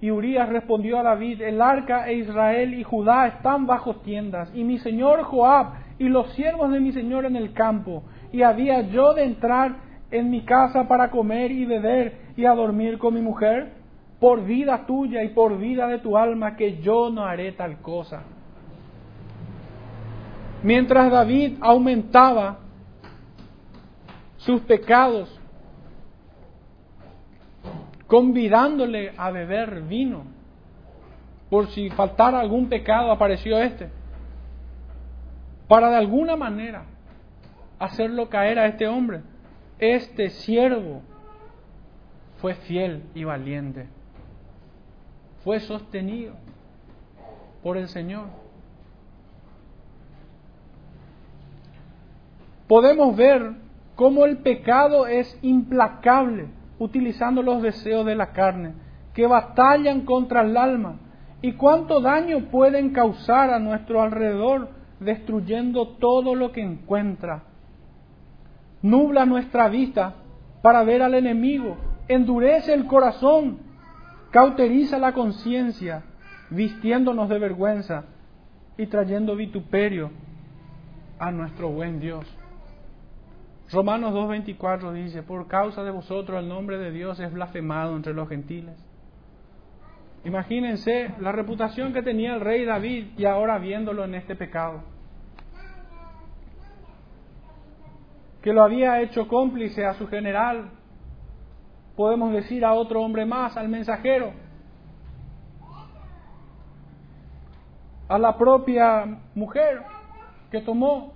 y 0.00 0.10
Urias 0.10 0.48
respondió 0.48 0.98
a 0.98 1.02
David, 1.02 1.40
el 1.42 1.60
arca 1.60 2.08
e 2.08 2.14
Israel 2.14 2.74
y 2.74 2.82
Judá 2.82 3.26
están 3.26 3.66
bajo 3.66 3.96
tiendas, 3.96 4.50
y 4.54 4.64
mi 4.64 4.78
señor 4.78 5.22
Joab 5.22 5.74
y 5.98 6.08
los 6.08 6.32
siervos 6.32 6.70
de 6.72 6.80
mi 6.80 6.92
señor 6.92 7.24
en 7.24 7.36
el 7.36 7.52
campo, 7.52 8.02
y 8.32 8.42
había 8.42 8.82
yo 8.82 9.14
de 9.14 9.24
entrar 9.24 9.76
en 10.10 10.30
mi 10.30 10.42
casa 10.42 10.86
para 10.86 11.10
comer 11.10 11.50
y 11.50 11.64
beber 11.64 12.18
y 12.36 12.44
a 12.44 12.54
dormir 12.54 12.98
con 12.98 13.14
mi 13.14 13.20
mujer? 13.20 13.72
Por 14.20 14.44
vida 14.44 14.86
tuya 14.86 15.22
y 15.22 15.28
por 15.28 15.58
vida 15.58 15.86
de 15.88 15.98
tu 15.98 16.16
alma 16.16 16.56
que 16.56 16.80
yo 16.80 17.10
no 17.10 17.24
haré 17.24 17.52
tal 17.52 17.78
cosa. 17.78 18.22
Mientras 20.62 21.10
David 21.10 21.58
aumentaba 21.60 22.58
sus 24.36 24.60
pecados, 24.62 25.40
convidándole 28.06 29.12
a 29.16 29.30
beber 29.30 29.82
vino, 29.82 30.24
por 31.50 31.68
si 31.68 31.90
faltara 31.90 32.40
algún 32.40 32.68
pecado 32.68 33.10
apareció 33.10 33.58
este, 33.58 33.88
para 35.68 35.90
de 35.90 35.96
alguna 35.96 36.36
manera 36.36 36.84
hacerlo 37.78 38.28
caer 38.28 38.58
a 38.58 38.66
este 38.66 38.86
hombre. 38.86 39.22
Este 39.78 40.30
siervo 40.30 41.02
fue 42.40 42.54
fiel 42.54 43.02
y 43.14 43.24
valiente. 43.24 43.88
fue 45.42 45.60
sostenido 45.60 46.34
por 47.62 47.76
el 47.76 47.88
Señor. 47.88 48.28
Podemos 52.66 53.14
ver 53.14 53.52
cómo 53.94 54.24
el 54.24 54.38
pecado 54.38 55.06
es 55.06 55.38
implacable 55.42 56.48
utilizando 56.78 57.42
los 57.42 57.62
deseos 57.62 58.04
de 58.06 58.14
la 58.14 58.32
carne, 58.32 58.74
que 59.12 59.26
batallan 59.26 60.02
contra 60.02 60.42
el 60.42 60.56
alma, 60.56 60.98
y 61.42 61.52
cuánto 61.52 62.00
daño 62.00 62.46
pueden 62.50 62.92
causar 62.92 63.50
a 63.50 63.58
nuestro 63.58 64.02
alrededor 64.02 64.70
destruyendo 65.00 65.88
todo 65.98 66.34
lo 66.34 66.52
que 66.52 66.62
encuentra. 66.62 67.42
Nubla 68.82 69.26
nuestra 69.26 69.68
vista 69.68 70.14
para 70.62 70.82
ver 70.84 71.02
al 71.02 71.14
enemigo, 71.14 71.76
endurece 72.08 72.72
el 72.72 72.86
corazón, 72.86 73.58
cauteriza 74.30 74.98
la 74.98 75.12
conciencia, 75.12 76.02
vistiéndonos 76.50 77.28
de 77.28 77.38
vergüenza 77.38 78.04
y 78.78 78.86
trayendo 78.86 79.36
vituperio 79.36 80.10
a 81.18 81.30
nuestro 81.30 81.70
buen 81.70 82.00
Dios. 82.00 82.26
Romanos 83.74 84.14
2.24 84.14 84.92
dice, 84.92 85.24
por 85.24 85.48
causa 85.48 85.82
de 85.82 85.90
vosotros 85.90 86.40
el 86.40 86.48
nombre 86.48 86.78
de 86.78 86.92
Dios 86.92 87.18
es 87.18 87.32
blasfemado 87.32 87.96
entre 87.96 88.14
los 88.14 88.28
gentiles. 88.28 88.78
Imagínense 90.24 91.12
la 91.18 91.32
reputación 91.32 91.92
que 91.92 92.02
tenía 92.02 92.34
el 92.34 92.40
rey 92.40 92.64
David 92.64 93.18
y 93.18 93.24
ahora 93.24 93.58
viéndolo 93.58 94.04
en 94.04 94.14
este 94.14 94.36
pecado. 94.36 94.84
Que 98.42 98.52
lo 98.52 98.62
había 98.62 99.00
hecho 99.00 99.26
cómplice 99.26 99.84
a 99.84 99.94
su 99.94 100.06
general, 100.06 100.70
podemos 101.96 102.32
decir 102.32 102.64
a 102.64 102.74
otro 102.74 103.02
hombre 103.02 103.26
más, 103.26 103.56
al 103.56 103.68
mensajero, 103.68 104.32
a 108.08 108.18
la 108.18 108.38
propia 108.38 109.18
mujer 109.34 109.82
que 110.52 110.60
tomó 110.60 111.13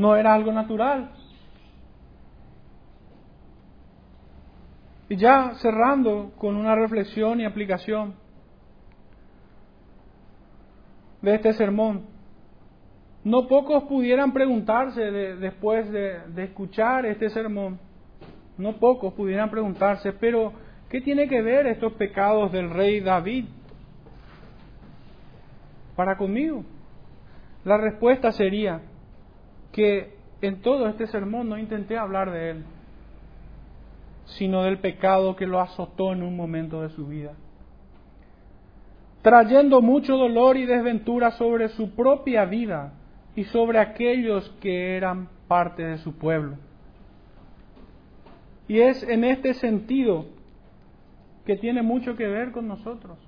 no 0.00 0.16
era 0.16 0.32
algo 0.32 0.50
natural. 0.50 1.10
Y 5.10 5.16
ya 5.16 5.52
cerrando 5.56 6.32
con 6.38 6.56
una 6.56 6.74
reflexión 6.74 7.38
y 7.38 7.44
aplicación 7.44 8.14
de 11.20 11.34
este 11.34 11.52
sermón, 11.52 12.06
no 13.24 13.46
pocos 13.46 13.82
pudieran 13.84 14.32
preguntarse 14.32 15.02
después 15.02 15.90
de, 15.92 16.20
de 16.28 16.44
escuchar 16.44 17.04
este 17.04 17.28
sermón, 17.28 17.78
no 18.56 18.78
pocos 18.78 19.12
pudieran 19.12 19.50
preguntarse, 19.50 20.14
pero 20.14 20.54
¿qué 20.88 21.02
tiene 21.02 21.28
que 21.28 21.42
ver 21.42 21.66
estos 21.66 21.92
pecados 21.92 22.50
del 22.52 22.70
rey 22.70 23.00
David 23.00 23.44
para 25.94 26.16
conmigo? 26.16 26.64
La 27.64 27.76
respuesta 27.76 28.32
sería, 28.32 28.80
que 29.72 30.14
en 30.42 30.62
todo 30.62 30.88
este 30.88 31.06
sermón 31.06 31.48
no 31.48 31.58
intenté 31.58 31.96
hablar 31.96 32.30
de 32.30 32.50
él, 32.50 32.64
sino 34.24 34.62
del 34.62 34.78
pecado 34.78 35.36
que 35.36 35.46
lo 35.46 35.60
azotó 35.60 36.12
en 36.12 36.22
un 36.22 36.36
momento 36.36 36.82
de 36.82 36.90
su 36.90 37.06
vida, 37.06 37.32
trayendo 39.22 39.80
mucho 39.80 40.16
dolor 40.16 40.56
y 40.56 40.66
desventura 40.66 41.32
sobre 41.32 41.68
su 41.68 41.94
propia 41.94 42.44
vida 42.44 42.94
y 43.36 43.44
sobre 43.44 43.78
aquellos 43.78 44.48
que 44.60 44.96
eran 44.96 45.28
parte 45.46 45.82
de 45.82 45.98
su 45.98 46.16
pueblo. 46.16 46.56
Y 48.66 48.80
es 48.80 49.02
en 49.02 49.24
este 49.24 49.54
sentido 49.54 50.26
que 51.44 51.56
tiene 51.56 51.82
mucho 51.82 52.16
que 52.16 52.26
ver 52.26 52.52
con 52.52 52.68
nosotros, 52.68 53.18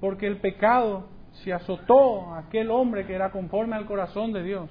porque 0.00 0.26
el 0.26 0.36
pecado 0.38 1.08
se 1.32 1.52
azotó 1.52 2.32
a 2.32 2.38
aquel 2.40 2.70
hombre 2.70 3.06
que 3.06 3.14
era 3.14 3.32
conforme 3.32 3.74
al 3.74 3.86
corazón 3.86 4.32
de 4.32 4.42
Dios 4.42 4.70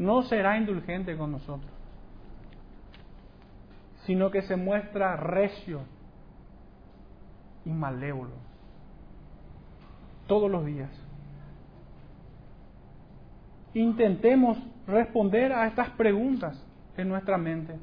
no 0.00 0.22
será 0.22 0.56
indulgente 0.56 1.14
con 1.14 1.30
nosotros, 1.30 1.70
sino 4.06 4.30
que 4.30 4.40
se 4.42 4.56
muestra 4.56 5.14
recio 5.14 5.82
y 7.66 7.70
malévolo 7.70 8.32
todos 10.26 10.50
los 10.50 10.64
días. 10.64 10.90
Intentemos 13.74 14.58
responder 14.86 15.52
a 15.52 15.66
estas 15.66 15.90
preguntas 15.90 16.66
en 16.96 17.10
nuestra 17.10 17.36
mente, 17.36 17.78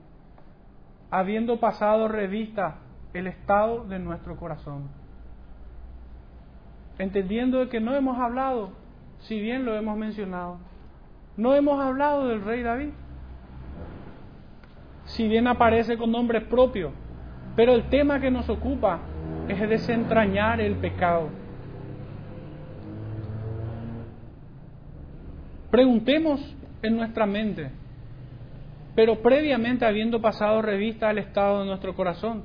habiendo 1.12 1.60
pasado 1.60 2.08
revista 2.08 2.80
el 3.14 3.28
estado 3.28 3.86
de 3.86 4.00
nuestro 4.00 4.38
corazón, 4.38 4.90
entendiendo 6.98 7.70
que 7.70 7.80
no 7.80 7.96
hemos 7.96 8.18
hablado, 8.18 8.72
si 9.20 9.40
bien 9.40 9.66
lo 9.66 9.76
hemos 9.76 9.96
mencionado, 9.98 10.58
no 11.38 11.54
hemos 11.54 11.80
hablado 11.80 12.28
del 12.28 12.44
rey 12.44 12.64
David. 12.64 12.90
Si 15.06 15.28
bien 15.28 15.48
aparece 15.48 15.98
con 15.98 16.12
nombre 16.12 16.42
propio, 16.42 16.92
pero 17.56 17.74
el 17.74 17.90
tema 17.90 18.20
que 18.20 18.30
nos 18.30 18.50
ocupa 18.50 19.00
es 19.48 19.60
desentrañar 19.70 20.60
el 20.60 20.76
pecado. 20.76 21.30
Preguntemos 25.72 26.56
en 26.82 26.98
nuestra 26.98 27.26
mente, 27.26 27.70
pero 28.96 29.22
previamente 29.22 29.86
habiendo 29.86 30.20
pasado 30.22 30.62
revista 30.62 31.10
al 31.10 31.20
estado 31.20 31.62
de 31.62 31.68
nuestro 31.68 31.96
corazón. 31.96 32.44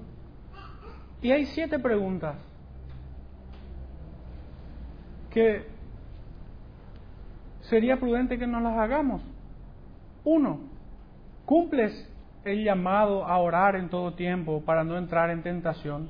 Y 1.22 1.30
hay 1.30 1.46
siete 1.46 1.78
preguntas 1.78 2.36
que 5.30 5.66
sería 7.62 7.98
prudente 7.98 8.38
que 8.38 8.46
nos 8.46 8.62
las 8.62 8.76
hagamos. 8.78 9.22
Uno, 10.24 10.60
cumples 11.44 12.08
el 12.44 12.64
llamado 12.64 13.24
a 13.24 13.38
orar 13.38 13.76
en 13.76 13.88
todo 13.88 14.14
tiempo 14.14 14.62
para 14.64 14.84
no 14.84 14.96
entrar 14.98 15.30
en 15.30 15.42
tentación 15.42 16.08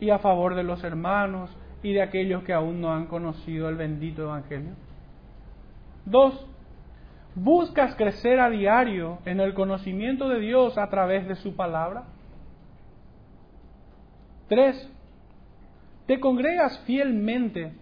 y 0.00 0.10
a 0.10 0.18
favor 0.18 0.54
de 0.54 0.62
los 0.62 0.82
hermanos 0.84 1.56
y 1.82 1.92
de 1.92 2.02
aquellos 2.02 2.42
que 2.42 2.52
aún 2.52 2.80
no 2.80 2.92
han 2.92 3.06
conocido 3.06 3.68
el 3.68 3.76
bendito 3.76 4.22
Evangelio. 4.22 4.72
Dos, 6.04 6.46
buscas 7.34 7.94
crecer 7.94 8.40
a 8.40 8.50
diario 8.50 9.18
en 9.24 9.40
el 9.40 9.54
conocimiento 9.54 10.28
de 10.28 10.40
Dios 10.40 10.78
a 10.78 10.88
través 10.88 11.28
de 11.28 11.36
su 11.36 11.54
palabra. 11.54 12.04
Tres, 14.48 14.90
te 16.06 16.18
congregas 16.18 16.78
fielmente 16.86 17.74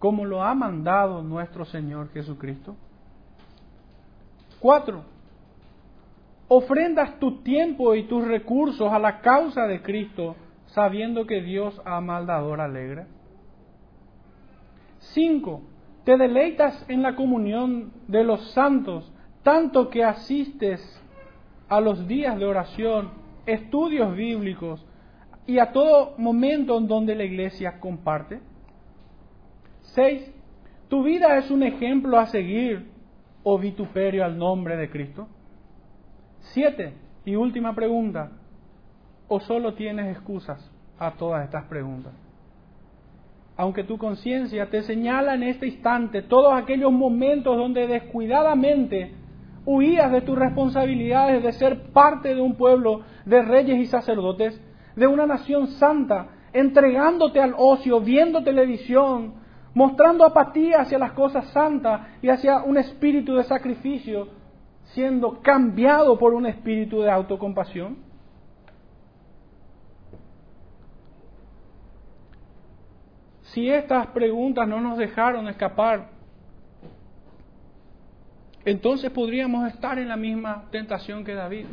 como 0.00 0.24
lo 0.24 0.42
ha 0.42 0.54
mandado 0.54 1.22
nuestro 1.22 1.66
Señor 1.66 2.10
Jesucristo. 2.12 2.74
Cuatro, 4.58 5.04
ofrendas 6.48 7.18
tu 7.20 7.42
tiempo 7.42 7.94
y 7.94 8.04
tus 8.04 8.26
recursos 8.26 8.90
a 8.90 8.98
la 8.98 9.20
causa 9.20 9.66
de 9.66 9.82
Cristo, 9.82 10.36
sabiendo 10.68 11.26
que 11.26 11.42
Dios 11.42 11.80
ama 11.84 12.16
al 12.16 12.26
dador 12.26 12.62
alegre. 12.62 13.06
Cinco, 15.12 15.62
te 16.04 16.16
deleitas 16.16 16.82
en 16.88 17.02
la 17.02 17.14
comunión 17.14 17.92
de 18.08 18.24
los 18.24 18.52
santos, 18.52 19.12
tanto 19.42 19.90
que 19.90 20.02
asistes 20.02 20.80
a 21.68 21.78
los 21.78 22.08
días 22.08 22.38
de 22.38 22.46
oración, 22.46 23.10
estudios 23.44 24.16
bíblicos 24.16 24.82
y 25.46 25.58
a 25.58 25.72
todo 25.72 26.14
momento 26.16 26.78
en 26.78 26.88
donde 26.88 27.14
la 27.14 27.24
iglesia 27.24 27.80
comparte. 27.80 28.40
Seis, 29.94 30.32
¿tu 30.88 31.02
vida 31.02 31.36
es 31.36 31.50
un 31.50 31.64
ejemplo 31.64 32.18
a 32.18 32.26
seguir 32.26 32.86
o 33.42 33.58
vituperio 33.58 34.24
al 34.24 34.38
nombre 34.38 34.76
de 34.76 34.88
Cristo? 34.88 35.26
Siete, 36.52 36.94
y 37.24 37.34
última 37.34 37.74
pregunta, 37.74 38.30
¿o 39.26 39.40
solo 39.40 39.74
tienes 39.74 40.16
excusas 40.16 40.70
a 40.96 41.10
todas 41.12 41.44
estas 41.44 41.64
preguntas? 41.64 42.12
Aunque 43.56 43.82
tu 43.82 43.98
conciencia 43.98 44.70
te 44.70 44.82
señala 44.82 45.34
en 45.34 45.42
este 45.42 45.66
instante 45.66 46.22
todos 46.22 46.54
aquellos 46.54 46.92
momentos 46.92 47.56
donde 47.56 47.88
descuidadamente 47.88 49.12
huías 49.66 50.12
de 50.12 50.20
tus 50.20 50.38
responsabilidades 50.38 51.42
de 51.42 51.52
ser 51.52 51.90
parte 51.92 52.34
de 52.34 52.40
un 52.40 52.54
pueblo 52.54 53.02
de 53.26 53.42
reyes 53.42 53.78
y 53.78 53.86
sacerdotes, 53.86 54.58
de 54.94 55.06
una 55.08 55.26
nación 55.26 55.66
santa, 55.66 56.28
entregándote 56.52 57.40
al 57.40 57.54
ocio, 57.58 58.00
viendo 58.00 58.44
televisión, 58.44 59.39
mostrando 59.74 60.24
apatía 60.24 60.80
hacia 60.80 60.98
las 60.98 61.12
cosas 61.12 61.46
santas 61.50 62.02
y 62.22 62.28
hacia 62.28 62.62
un 62.62 62.76
espíritu 62.78 63.34
de 63.36 63.44
sacrificio, 63.44 64.28
siendo 64.92 65.40
cambiado 65.40 66.18
por 66.18 66.34
un 66.34 66.46
espíritu 66.46 67.00
de 67.00 67.10
autocompasión? 67.10 67.96
Si 73.42 73.68
estas 73.68 74.06
preguntas 74.08 74.68
no 74.68 74.80
nos 74.80 74.96
dejaron 74.96 75.48
escapar, 75.48 76.08
entonces 78.64 79.10
podríamos 79.10 79.66
estar 79.72 79.98
en 79.98 80.08
la 80.08 80.16
misma 80.16 80.64
tentación 80.70 81.24
que 81.24 81.34
David. 81.34 81.66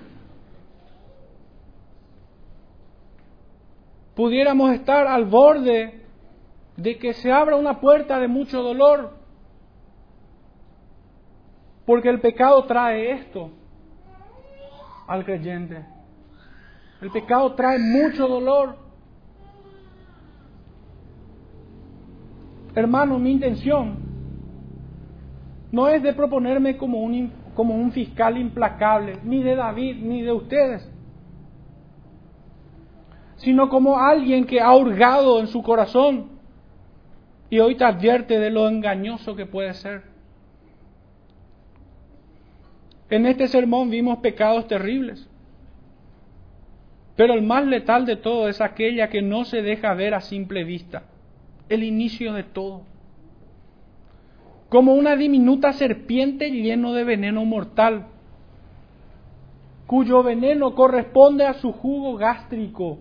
pudiéramos 4.17 4.73
estar 4.73 5.05
al 5.05 5.25
borde 5.25 6.01
de 6.78 6.99
que 6.99 7.13
se 7.13 7.32
abra 7.32 7.55
una 7.55 7.80
puerta 7.80 8.19
de 8.19 8.28
mucho 8.28 8.61
dolor. 8.61 9.17
Porque 11.86 12.09
el 12.09 12.21
pecado 12.21 12.63
trae 12.65 13.11
esto 13.11 13.49
al 15.07 15.25
creyente. 15.25 15.86
El 17.01 17.11
pecado 17.11 17.53
trae 17.53 17.80
mucho 17.80 18.28
dolor. 18.28 18.78
Hermano, 22.75 23.17
mi 23.17 23.32
intención 23.32 23.97
no 25.71 25.88
es 25.88 26.03
de 26.03 26.13
proponerme 26.13 26.78
como 26.78 26.99
un, 26.99 27.32
como 27.55 27.75
un 27.75 27.91
fiscal 27.91 28.38
implacable, 28.38 29.19
ni 29.23 29.41
de 29.41 29.55
David, 29.55 29.97
ni 30.03 30.21
de 30.21 30.32
ustedes, 30.32 30.91
sino 33.38 33.67
como 33.69 33.97
alguien 33.97 34.45
que 34.45 34.61
ha 34.61 34.75
hurgado 34.75 35.39
en 35.39 35.47
su 35.47 35.63
corazón 35.63 36.36
y 37.49 37.59
hoy 37.59 37.75
te 37.75 37.85
advierte 37.85 38.39
de 38.39 38.49
lo 38.49 38.67
engañoso 38.67 39.35
que 39.35 39.45
puede 39.45 39.73
ser. 39.73 40.03
En 43.09 43.25
este 43.25 43.47
sermón 43.47 43.89
vimos 43.89 44.19
pecados 44.19 44.67
terribles, 44.67 45.29
pero 47.15 47.33
el 47.33 47.41
más 47.41 47.65
letal 47.65 48.05
de 48.05 48.17
todo 48.17 48.49
es 48.49 48.59
aquella 48.59 49.09
que 49.09 49.21
no 49.21 49.45
se 49.45 49.61
deja 49.61 49.93
ver 49.93 50.13
a 50.13 50.21
simple 50.21 50.65
vista, 50.65 51.03
el 51.69 51.83
inicio 51.83 52.33
de 52.33 52.43
todo. 52.43 52.83
Como 54.67 54.93
una 54.93 55.15
diminuta 55.15 55.71
serpiente 55.71 56.51
lleno 56.51 56.91
de 56.93 57.05
veneno 57.05 57.45
mortal, 57.45 58.07
cuyo 59.85 60.21
veneno 60.21 60.75
corresponde 60.75 61.45
a 61.45 61.53
su 61.53 61.71
jugo 61.71 62.17
gástrico, 62.17 62.99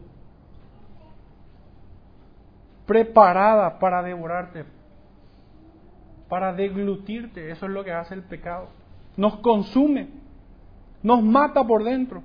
preparada 2.87 3.78
para 3.78 4.03
devorarte, 4.03 4.64
para 6.28 6.53
deglutirte. 6.53 7.51
Eso 7.51 7.66
es 7.66 7.72
lo 7.72 7.84
que 7.84 7.93
hace 7.93 8.14
el 8.14 8.22
pecado. 8.22 8.68
Nos 9.16 9.37
consume, 9.39 10.09
nos 11.03 11.22
mata 11.22 11.64
por 11.64 11.84
dentro. 11.84 12.22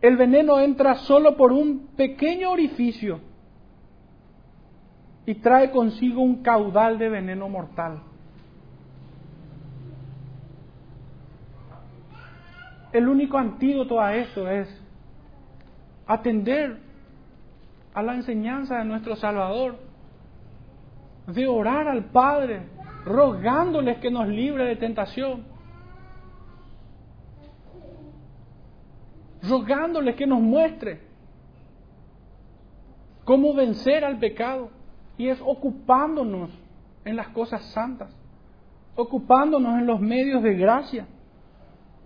El 0.00 0.16
veneno 0.16 0.60
entra 0.60 0.96
solo 0.96 1.36
por 1.36 1.50
un 1.50 1.88
pequeño 1.96 2.50
orificio 2.50 3.20
y 5.24 5.34
trae 5.36 5.70
consigo 5.70 6.20
un 6.20 6.42
caudal 6.42 6.98
de 6.98 7.08
veneno 7.08 7.48
mortal. 7.48 8.02
El 12.92 13.08
único 13.08 13.38
antídoto 13.38 13.98
a 13.98 14.14
esto 14.14 14.48
es 14.48 14.83
atender 16.06 16.78
a 17.94 18.02
la 18.02 18.14
enseñanza 18.14 18.78
de 18.78 18.84
nuestro 18.84 19.16
Salvador, 19.16 19.78
de 21.26 21.46
orar 21.46 21.88
al 21.88 22.04
Padre, 22.06 22.62
rogándoles 23.04 23.98
que 23.98 24.10
nos 24.10 24.28
libre 24.28 24.64
de 24.64 24.76
tentación, 24.76 25.44
rogándoles 29.42 30.16
que 30.16 30.26
nos 30.26 30.40
muestre 30.40 31.00
cómo 33.24 33.54
vencer 33.54 34.04
al 34.04 34.18
pecado, 34.18 34.70
y 35.16 35.28
es 35.28 35.40
ocupándonos 35.40 36.50
en 37.04 37.16
las 37.16 37.28
cosas 37.28 37.64
santas, 37.72 38.10
ocupándonos 38.96 39.78
en 39.78 39.86
los 39.86 40.00
medios 40.00 40.42
de 40.42 40.54
gracia, 40.54 41.06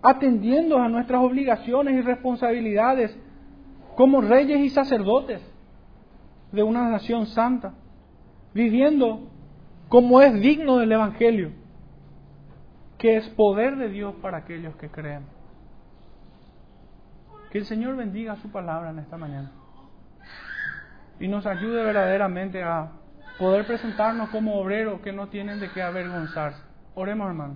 atendiendo 0.01 0.77
a 0.77 0.87
nuestras 0.87 1.21
obligaciones 1.21 1.95
y 1.95 2.01
responsabilidades 2.01 3.17
como 3.99 4.21
reyes 4.21 4.61
y 4.61 4.69
sacerdotes 4.69 5.41
de 6.53 6.63
una 6.63 6.87
nación 6.87 7.25
santa, 7.25 7.73
viviendo 8.53 9.27
como 9.89 10.21
es 10.21 10.39
digno 10.39 10.77
del 10.77 10.93
Evangelio, 10.93 11.51
que 12.97 13.17
es 13.17 13.27
poder 13.31 13.75
de 13.75 13.89
Dios 13.89 14.15
para 14.21 14.37
aquellos 14.37 14.73
que 14.77 14.89
creen. 14.89 15.25
Que 17.51 17.57
el 17.57 17.65
Señor 17.65 17.97
bendiga 17.97 18.37
su 18.37 18.49
palabra 18.49 18.91
en 18.91 18.99
esta 18.99 19.17
mañana 19.17 19.51
y 21.19 21.27
nos 21.27 21.45
ayude 21.45 21.83
verdaderamente 21.83 22.63
a 22.63 22.93
poder 23.37 23.67
presentarnos 23.67 24.29
como 24.29 24.61
obreros 24.61 25.01
que 25.01 25.11
no 25.11 25.27
tienen 25.27 25.59
de 25.59 25.69
qué 25.71 25.81
avergonzarse. 25.81 26.63
Oremos, 26.95 27.27
hermano. 27.27 27.55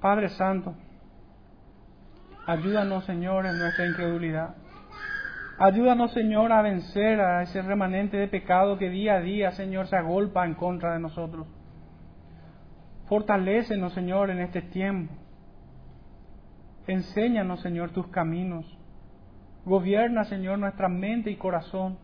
Padre 0.00 0.30
Santo, 0.30 0.74
Ayúdanos, 2.48 3.04
Señor, 3.04 3.44
en 3.44 3.58
nuestra 3.58 3.86
incredulidad. 3.86 4.54
Ayúdanos, 5.58 6.12
Señor, 6.12 6.50
a 6.50 6.62
vencer 6.62 7.20
a 7.20 7.42
ese 7.42 7.60
remanente 7.60 8.16
de 8.16 8.26
pecado 8.26 8.78
que 8.78 8.88
día 8.88 9.16
a 9.16 9.20
día, 9.20 9.50
Señor, 9.50 9.86
se 9.86 9.96
agolpa 9.96 10.46
en 10.46 10.54
contra 10.54 10.94
de 10.94 10.98
nosotros. 10.98 11.46
Fortalécenos, 13.06 13.92
Señor, 13.92 14.30
en 14.30 14.38
este 14.38 14.62
tiempo. 14.62 15.12
Enséñanos, 16.86 17.60
Señor, 17.60 17.90
tus 17.90 18.06
caminos. 18.06 18.64
Gobierna, 19.66 20.24
Señor, 20.24 20.58
nuestra 20.58 20.88
mente 20.88 21.30
y 21.30 21.36
corazón. 21.36 21.98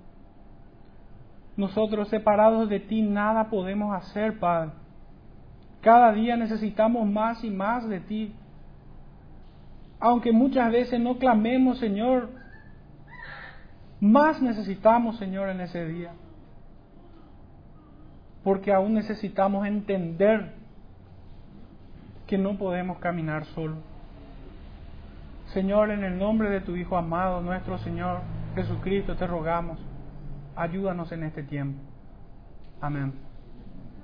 Nosotros 1.56 2.10
separados 2.10 2.68
de 2.68 2.80
ti 2.80 3.00
nada 3.00 3.48
podemos 3.48 3.96
hacer, 3.96 4.38
Padre. 4.38 4.72
Cada 5.80 6.12
día 6.12 6.36
necesitamos 6.36 7.08
más 7.08 7.42
y 7.44 7.50
más 7.50 7.88
de 7.88 8.00
ti 8.00 8.34
aunque 10.04 10.32
muchas 10.32 10.70
veces 10.70 11.00
no 11.00 11.16
clamemos, 11.16 11.78
Señor, 11.78 12.28
más 14.00 14.42
necesitamos, 14.42 15.16
Señor, 15.16 15.48
en 15.48 15.62
ese 15.62 15.86
día. 15.86 16.12
Porque 18.42 18.70
aún 18.70 18.92
necesitamos 18.92 19.66
entender 19.66 20.52
que 22.26 22.36
no 22.36 22.58
podemos 22.58 22.98
caminar 22.98 23.46
solo. 23.46 23.76
Señor, 25.54 25.90
en 25.90 26.04
el 26.04 26.18
nombre 26.18 26.50
de 26.50 26.60
tu 26.60 26.76
Hijo 26.76 26.98
amado, 26.98 27.40
nuestro 27.40 27.78
Señor 27.78 28.20
Jesucristo, 28.54 29.16
te 29.16 29.26
rogamos, 29.26 29.78
ayúdanos 30.54 31.10
en 31.12 31.22
este 31.22 31.44
tiempo. 31.44 31.80
Amén. 32.78 33.23